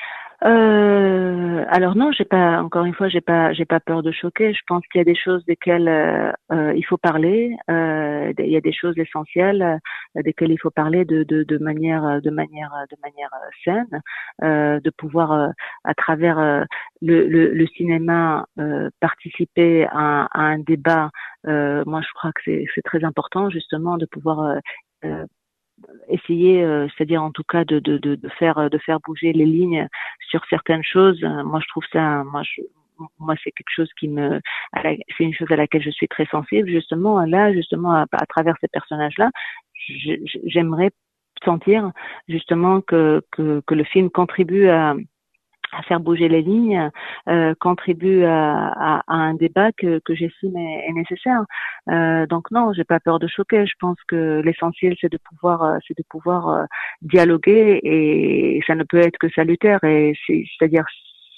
Euh, 0.43 1.63
alors 1.69 1.95
non, 1.95 2.11
j'ai 2.11 2.25
pas 2.25 2.61
encore 2.63 2.85
une 2.85 2.95
fois, 2.95 3.09
j'ai 3.09 3.21
pas 3.21 3.53
j'ai 3.53 3.65
pas 3.65 3.79
peur 3.79 4.01
de 4.01 4.11
choquer. 4.11 4.53
Je 4.53 4.61
pense 4.65 4.81
qu'il 4.87 4.97
y 4.97 5.01
a 5.01 5.05
des 5.05 5.15
choses 5.15 5.45
desquelles 5.45 5.87
euh, 5.87 6.31
euh, 6.51 6.73
il 6.75 6.83
faut 6.83 6.97
parler. 6.97 7.55
Euh, 7.69 8.33
il 8.39 8.49
y 8.49 8.57
a 8.57 8.61
des 8.61 8.73
choses 8.73 8.97
essentielles 8.97 9.79
euh, 10.17 10.21
desquelles 10.23 10.51
il 10.51 10.57
faut 10.57 10.71
parler 10.71 11.05
de, 11.05 11.23
de, 11.23 11.43
de 11.43 11.57
manière 11.59 12.21
de 12.21 12.29
manière 12.31 12.71
de 12.89 12.97
manière 13.03 13.29
saine, 13.63 14.01
de 14.41 14.89
pouvoir 14.89 15.51
à 15.83 15.93
travers 15.93 16.65
le, 17.01 17.27
le, 17.27 17.53
le, 17.53 17.67
cinéma 17.67 18.45
participer 18.99 19.85
à, 19.91 20.25
à, 20.31 20.41
un 20.41 20.59
débat. 20.59 21.11
moi, 21.45 22.01
je 22.01 22.13
crois 22.15 22.31
que 22.33 22.41
c'est 22.45 22.81
très 22.83 23.03
important 23.03 23.49
justement 23.51 23.97
de 23.97 24.05
pouvoir 24.05 24.59
essayer, 26.09 26.63
euh, 26.63 26.87
c'est-à-dire 26.89 27.23
en 27.23 27.31
tout 27.31 27.43
cas 27.43 27.63
de, 27.65 27.79
de, 27.79 27.97
de, 27.97 28.15
de, 28.15 28.29
faire 28.29 28.69
de 28.69 28.77
faire 28.77 28.99
bouger 28.99 29.33
les 29.33 29.45
lignes 29.45 29.87
sur 30.29 30.41
certaines 30.49 30.83
choses. 30.83 31.21
Moi, 31.21 31.59
je 31.61 31.67
trouve 31.69 31.85
ça, 31.91 32.23
moi, 32.23 32.43
je, 32.43 32.61
moi, 33.19 33.35
c'est 33.43 33.51
quelque 33.51 33.73
chose 33.75 33.89
qui 33.99 34.07
me, 34.07 34.39
c'est 34.83 35.23
une 35.23 35.33
chose 35.33 35.51
à 35.51 35.55
laquelle 35.55 35.81
je 35.81 35.89
suis 35.89 36.07
très 36.07 36.25
sensible. 36.27 36.69
Justement, 36.69 37.25
là, 37.25 37.53
justement, 37.53 37.93
à, 37.93 38.05
à 38.11 38.25
travers 38.25 38.55
ces 38.61 38.67
personnages-là, 38.67 39.31
j'aimerais 40.45 40.91
sentir 41.43 41.91
justement 42.27 42.81
que, 42.81 43.21
que, 43.31 43.61
que 43.65 43.73
le 43.73 43.83
film 43.83 44.09
contribue 44.09 44.67
à 44.67 44.95
à 45.71 45.81
faire 45.83 45.99
bouger 45.99 46.27
les 46.27 46.41
lignes 46.41 46.89
euh, 47.27 47.53
contribue 47.59 48.23
à, 48.23 48.67
à, 48.67 49.03
à, 49.07 49.15
un 49.15 49.33
débat 49.33 49.71
que, 49.71 49.99
que 49.99 50.13
j'estime 50.15 50.55
est, 50.57 50.89
est, 50.89 50.93
nécessaire. 50.93 51.43
Euh, 51.89 52.25
donc 52.27 52.51
non, 52.51 52.73
j'ai 52.73 52.83
pas 52.83 52.99
peur 52.99 53.19
de 53.19 53.27
choquer. 53.27 53.65
Je 53.65 53.75
pense 53.79 53.97
que 54.07 54.41
l'essentiel 54.43 54.95
c'est 54.99 55.11
de 55.11 55.17
pouvoir, 55.17 55.63
euh, 55.63 55.77
c'est 55.87 55.97
de 55.97 56.03
pouvoir 56.09 56.49
euh, 56.49 56.65
dialoguer 57.01 57.79
et 57.83 58.61
ça 58.67 58.75
ne 58.75 58.83
peut 58.83 58.99
être 58.99 59.17
que 59.17 59.29
salutaire. 59.29 59.83
Et 59.83 60.13
c'est-à-dire 60.27 60.85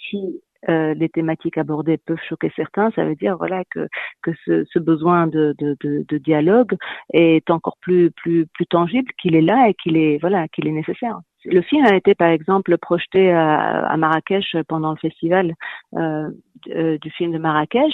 si 0.10 0.42
euh, 0.70 0.94
les 0.94 1.10
thématiques 1.10 1.58
abordées 1.58 1.98
peuvent 1.98 2.18
choquer 2.28 2.52
certains, 2.56 2.92
ça 2.92 3.06
veut 3.06 3.16
dire 3.16 3.38
voilà 3.38 3.64
que 3.70 3.88
que 4.22 4.32
ce, 4.46 4.66
ce 4.72 4.80
besoin 4.80 5.28
de, 5.28 5.56
de, 5.60 5.76
de, 5.82 6.06
de, 6.08 6.18
dialogue 6.18 6.76
est 7.14 7.50
encore 7.50 7.78
plus 7.82 8.12
plus 8.12 8.46
plus 8.48 8.66
tangible, 8.68 9.12
qu'il 9.22 9.36
est 9.36 9.42
là 9.42 9.70
et 9.70 9.74
qu'il 9.74 9.98
est 9.98 10.18
voilà 10.20 10.48
qu'il 10.48 10.68
est 10.68 10.72
nécessaire. 10.72 11.20
Le 11.46 11.62
film 11.62 11.86
a 11.86 11.96
été 11.96 12.16
par 12.16 12.30
exemple 12.30 12.78
projeté 12.78 13.32
à, 13.32 13.86
à 13.86 13.98
Marrakech 13.98 14.56
pendant 14.68 14.92
le 14.92 14.98
festival 14.98 15.54
euh, 15.96 16.30
du 16.68 17.12
film 17.12 17.32
de 17.32 17.38
Marrakech 17.38 17.94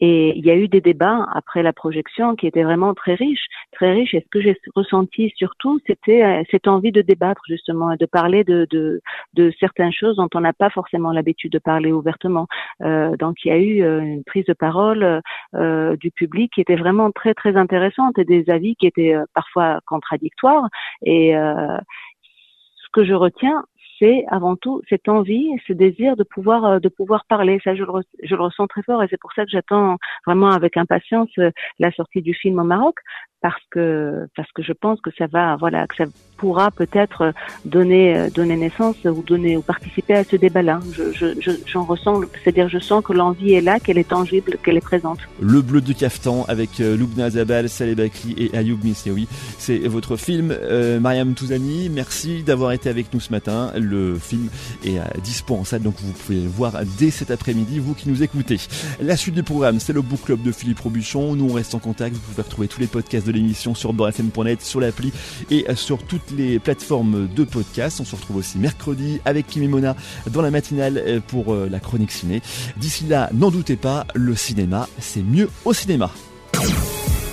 et 0.00 0.36
il 0.36 0.46
y 0.46 0.50
a 0.50 0.56
eu 0.56 0.66
des 0.66 0.80
débats 0.80 1.26
après 1.34 1.62
la 1.62 1.74
projection 1.74 2.34
qui 2.34 2.46
étaient 2.46 2.62
vraiment 2.62 2.94
très 2.94 3.14
riches, 3.14 3.46
très 3.72 3.92
riches. 3.92 4.14
Et 4.14 4.20
ce 4.20 4.28
que 4.30 4.40
j'ai 4.40 4.56
ressenti 4.74 5.30
surtout, 5.36 5.78
c'était 5.86 6.42
cette 6.50 6.68
envie 6.68 6.90
de 6.90 7.02
débattre 7.02 7.42
justement 7.46 7.92
et 7.92 7.98
de 7.98 8.06
parler 8.06 8.42
de, 8.42 8.66
de, 8.70 9.52
certaines 9.60 9.92
choses 9.92 10.16
dont 10.16 10.28
on 10.34 10.40
n'a 10.40 10.54
pas 10.54 10.70
forcément 10.70 11.12
l'habitude 11.12 11.52
de 11.52 11.58
parler 11.58 11.92
ouvertement. 11.92 12.46
Euh, 12.82 13.14
donc 13.18 13.44
il 13.44 13.48
y 13.48 13.50
a 13.50 13.58
eu 13.58 14.02
une 14.02 14.24
prise 14.24 14.46
de 14.46 14.54
parole 14.54 15.20
euh, 15.54 15.96
du 15.96 16.10
public 16.10 16.52
qui 16.54 16.62
était 16.62 16.76
vraiment 16.76 17.10
très 17.10 17.34
très 17.34 17.56
intéressante 17.56 18.18
et 18.18 18.24
des 18.24 18.48
avis 18.48 18.76
qui 18.76 18.86
étaient 18.86 19.16
parfois 19.34 19.80
contradictoires. 19.86 20.68
Et 21.02 21.32
ce 21.32 22.88
que 22.92 23.04
je 23.04 23.14
retiens, 23.14 23.64
c'est 24.00 24.24
avant 24.28 24.56
tout 24.56 24.82
cette 24.88 25.08
envie, 25.08 25.50
ce 25.68 25.72
désir 25.72 26.16
de 26.16 26.24
pouvoir 26.24 26.64
euh, 26.64 26.78
de 26.80 26.88
pouvoir 26.88 27.24
parler. 27.26 27.60
Ça, 27.62 27.74
je 27.76 27.82
le, 27.82 28.36
ressens 28.36 28.66
très 28.66 28.82
fort 28.82 29.02
et 29.02 29.06
c'est 29.08 29.20
pour 29.20 29.32
ça 29.34 29.44
que 29.44 29.50
j'attends 29.50 29.98
vraiment 30.26 30.50
avec 30.50 30.76
impatience 30.76 31.30
euh, 31.38 31.50
la 31.78 31.92
sortie 31.92 32.22
du 32.22 32.34
film 32.34 32.58
au 32.58 32.64
Maroc 32.64 32.96
parce 33.42 33.62
que 33.70 34.26
parce 34.36 34.50
que 34.52 34.62
je 34.62 34.72
pense 34.72 35.00
que 35.00 35.10
ça 35.16 35.26
va 35.26 35.56
voilà 35.56 35.86
que 35.86 35.96
ça 35.96 36.04
pourra 36.36 36.70
peut-être 36.70 37.32
donner 37.64 38.16
euh, 38.16 38.30
donner 38.30 38.56
naissance 38.56 38.96
ou 39.04 39.22
donner 39.22 39.56
ou 39.56 39.62
participer 39.62 40.14
à 40.14 40.24
ce 40.24 40.36
débat-là. 40.36 40.80
Je, 40.92 41.12
je, 41.12 41.50
j'en 41.66 41.84
ressens, 41.84 42.22
c'est-à-dire 42.42 42.68
je 42.68 42.78
sens 42.78 43.04
que 43.04 43.12
l'envie 43.12 43.54
est 43.54 43.60
là, 43.60 43.78
qu'elle 43.78 43.98
est 43.98 44.08
tangible, 44.08 44.56
qu'elle 44.62 44.76
est 44.76 44.84
présente. 44.84 45.20
Le 45.40 45.60
bleu 45.60 45.80
du 45.80 45.94
caftan 45.94 46.44
avec 46.48 46.78
Loubna 46.78 47.30
Zabal, 47.30 47.68
Saleh 47.68 47.94
Bakri 47.94 48.34
et 48.38 48.56
Ayoub 48.56 48.78
Missioui, 48.82 49.26
c'est 49.58 49.78
votre 49.88 50.16
film. 50.16 50.54
Mariam 51.00 51.34
Touzani, 51.34 51.90
merci 51.90 52.42
d'avoir 52.42 52.72
été 52.72 52.88
avec 52.88 53.12
nous 53.12 53.20
ce 53.20 53.30
matin. 53.30 53.72
Film 54.20 54.48
est 54.84 54.98
dispo 55.22 55.54
en 55.54 55.64
salle, 55.64 55.82
donc 55.82 55.94
vous 56.02 56.12
pouvez 56.12 56.40
le 56.40 56.48
voir 56.48 56.74
dès 56.98 57.10
cet 57.10 57.30
après-midi, 57.30 57.78
vous 57.78 57.94
qui 57.94 58.08
nous 58.08 58.22
écoutez. 58.22 58.58
La 59.00 59.16
suite 59.16 59.34
du 59.34 59.42
programme, 59.42 59.80
c'est 59.80 59.92
le 59.92 60.02
Book 60.02 60.20
Club 60.24 60.42
de 60.42 60.52
Philippe 60.52 60.80
Robuchon. 60.80 61.36
Nous 61.36 61.48
on 61.50 61.52
reste 61.52 61.74
en 61.74 61.78
contact. 61.78 62.14
Vous 62.14 62.20
pouvez 62.20 62.42
retrouver 62.42 62.68
tous 62.68 62.80
les 62.80 62.86
podcasts 62.86 63.26
de 63.26 63.32
l'émission 63.32 63.74
sur 63.74 63.92
beurrefm.net, 63.92 64.62
sur 64.62 64.80
l'appli 64.80 65.12
et 65.50 65.66
sur 65.74 66.02
toutes 66.02 66.30
les 66.36 66.58
plateformes 66.58 67.28
de 67.28 67.44
podcast. 67.44 68.00
On 68.00 68.04
se 68.04 68.16
retrouve 68.16 68.36
aussi 68.36 68.58
mercredi 68.58 69.20
avec 69.24 69.46
Kim 69.46 69.62
et 69.62 69.68
Mona 69.68 69.96
dans 70.30 70.42
la 70.42 70.50
matinale 70.50 71.20
pour 71.28 71.52
euh, 71.52 71.68
la 71.70 71.80
chronique 71.80 72.12
ciné. 72.12 72.42
D'ici 72.76 73.04
là, 73.06 73.30
n'en 73.32 73.50
doutez 73.50 73.76
pas, 73.76 74.06
le 74.14 74.34
cinéma, 74.36 74.88
c'est 74.98 75.22
mieux 75.22 75.48
au 75.64 75.72
cinéma. 75.72 76.10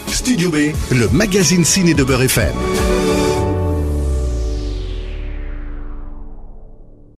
Studio 0.08 0.50
B, 0.50 0.74
le 0.92 1.10
magazine 1.10 1.64
ciné 1.64 1.94
de 1.94 2.04
Beurre 2.04 2.24
FM. 2.24 3.37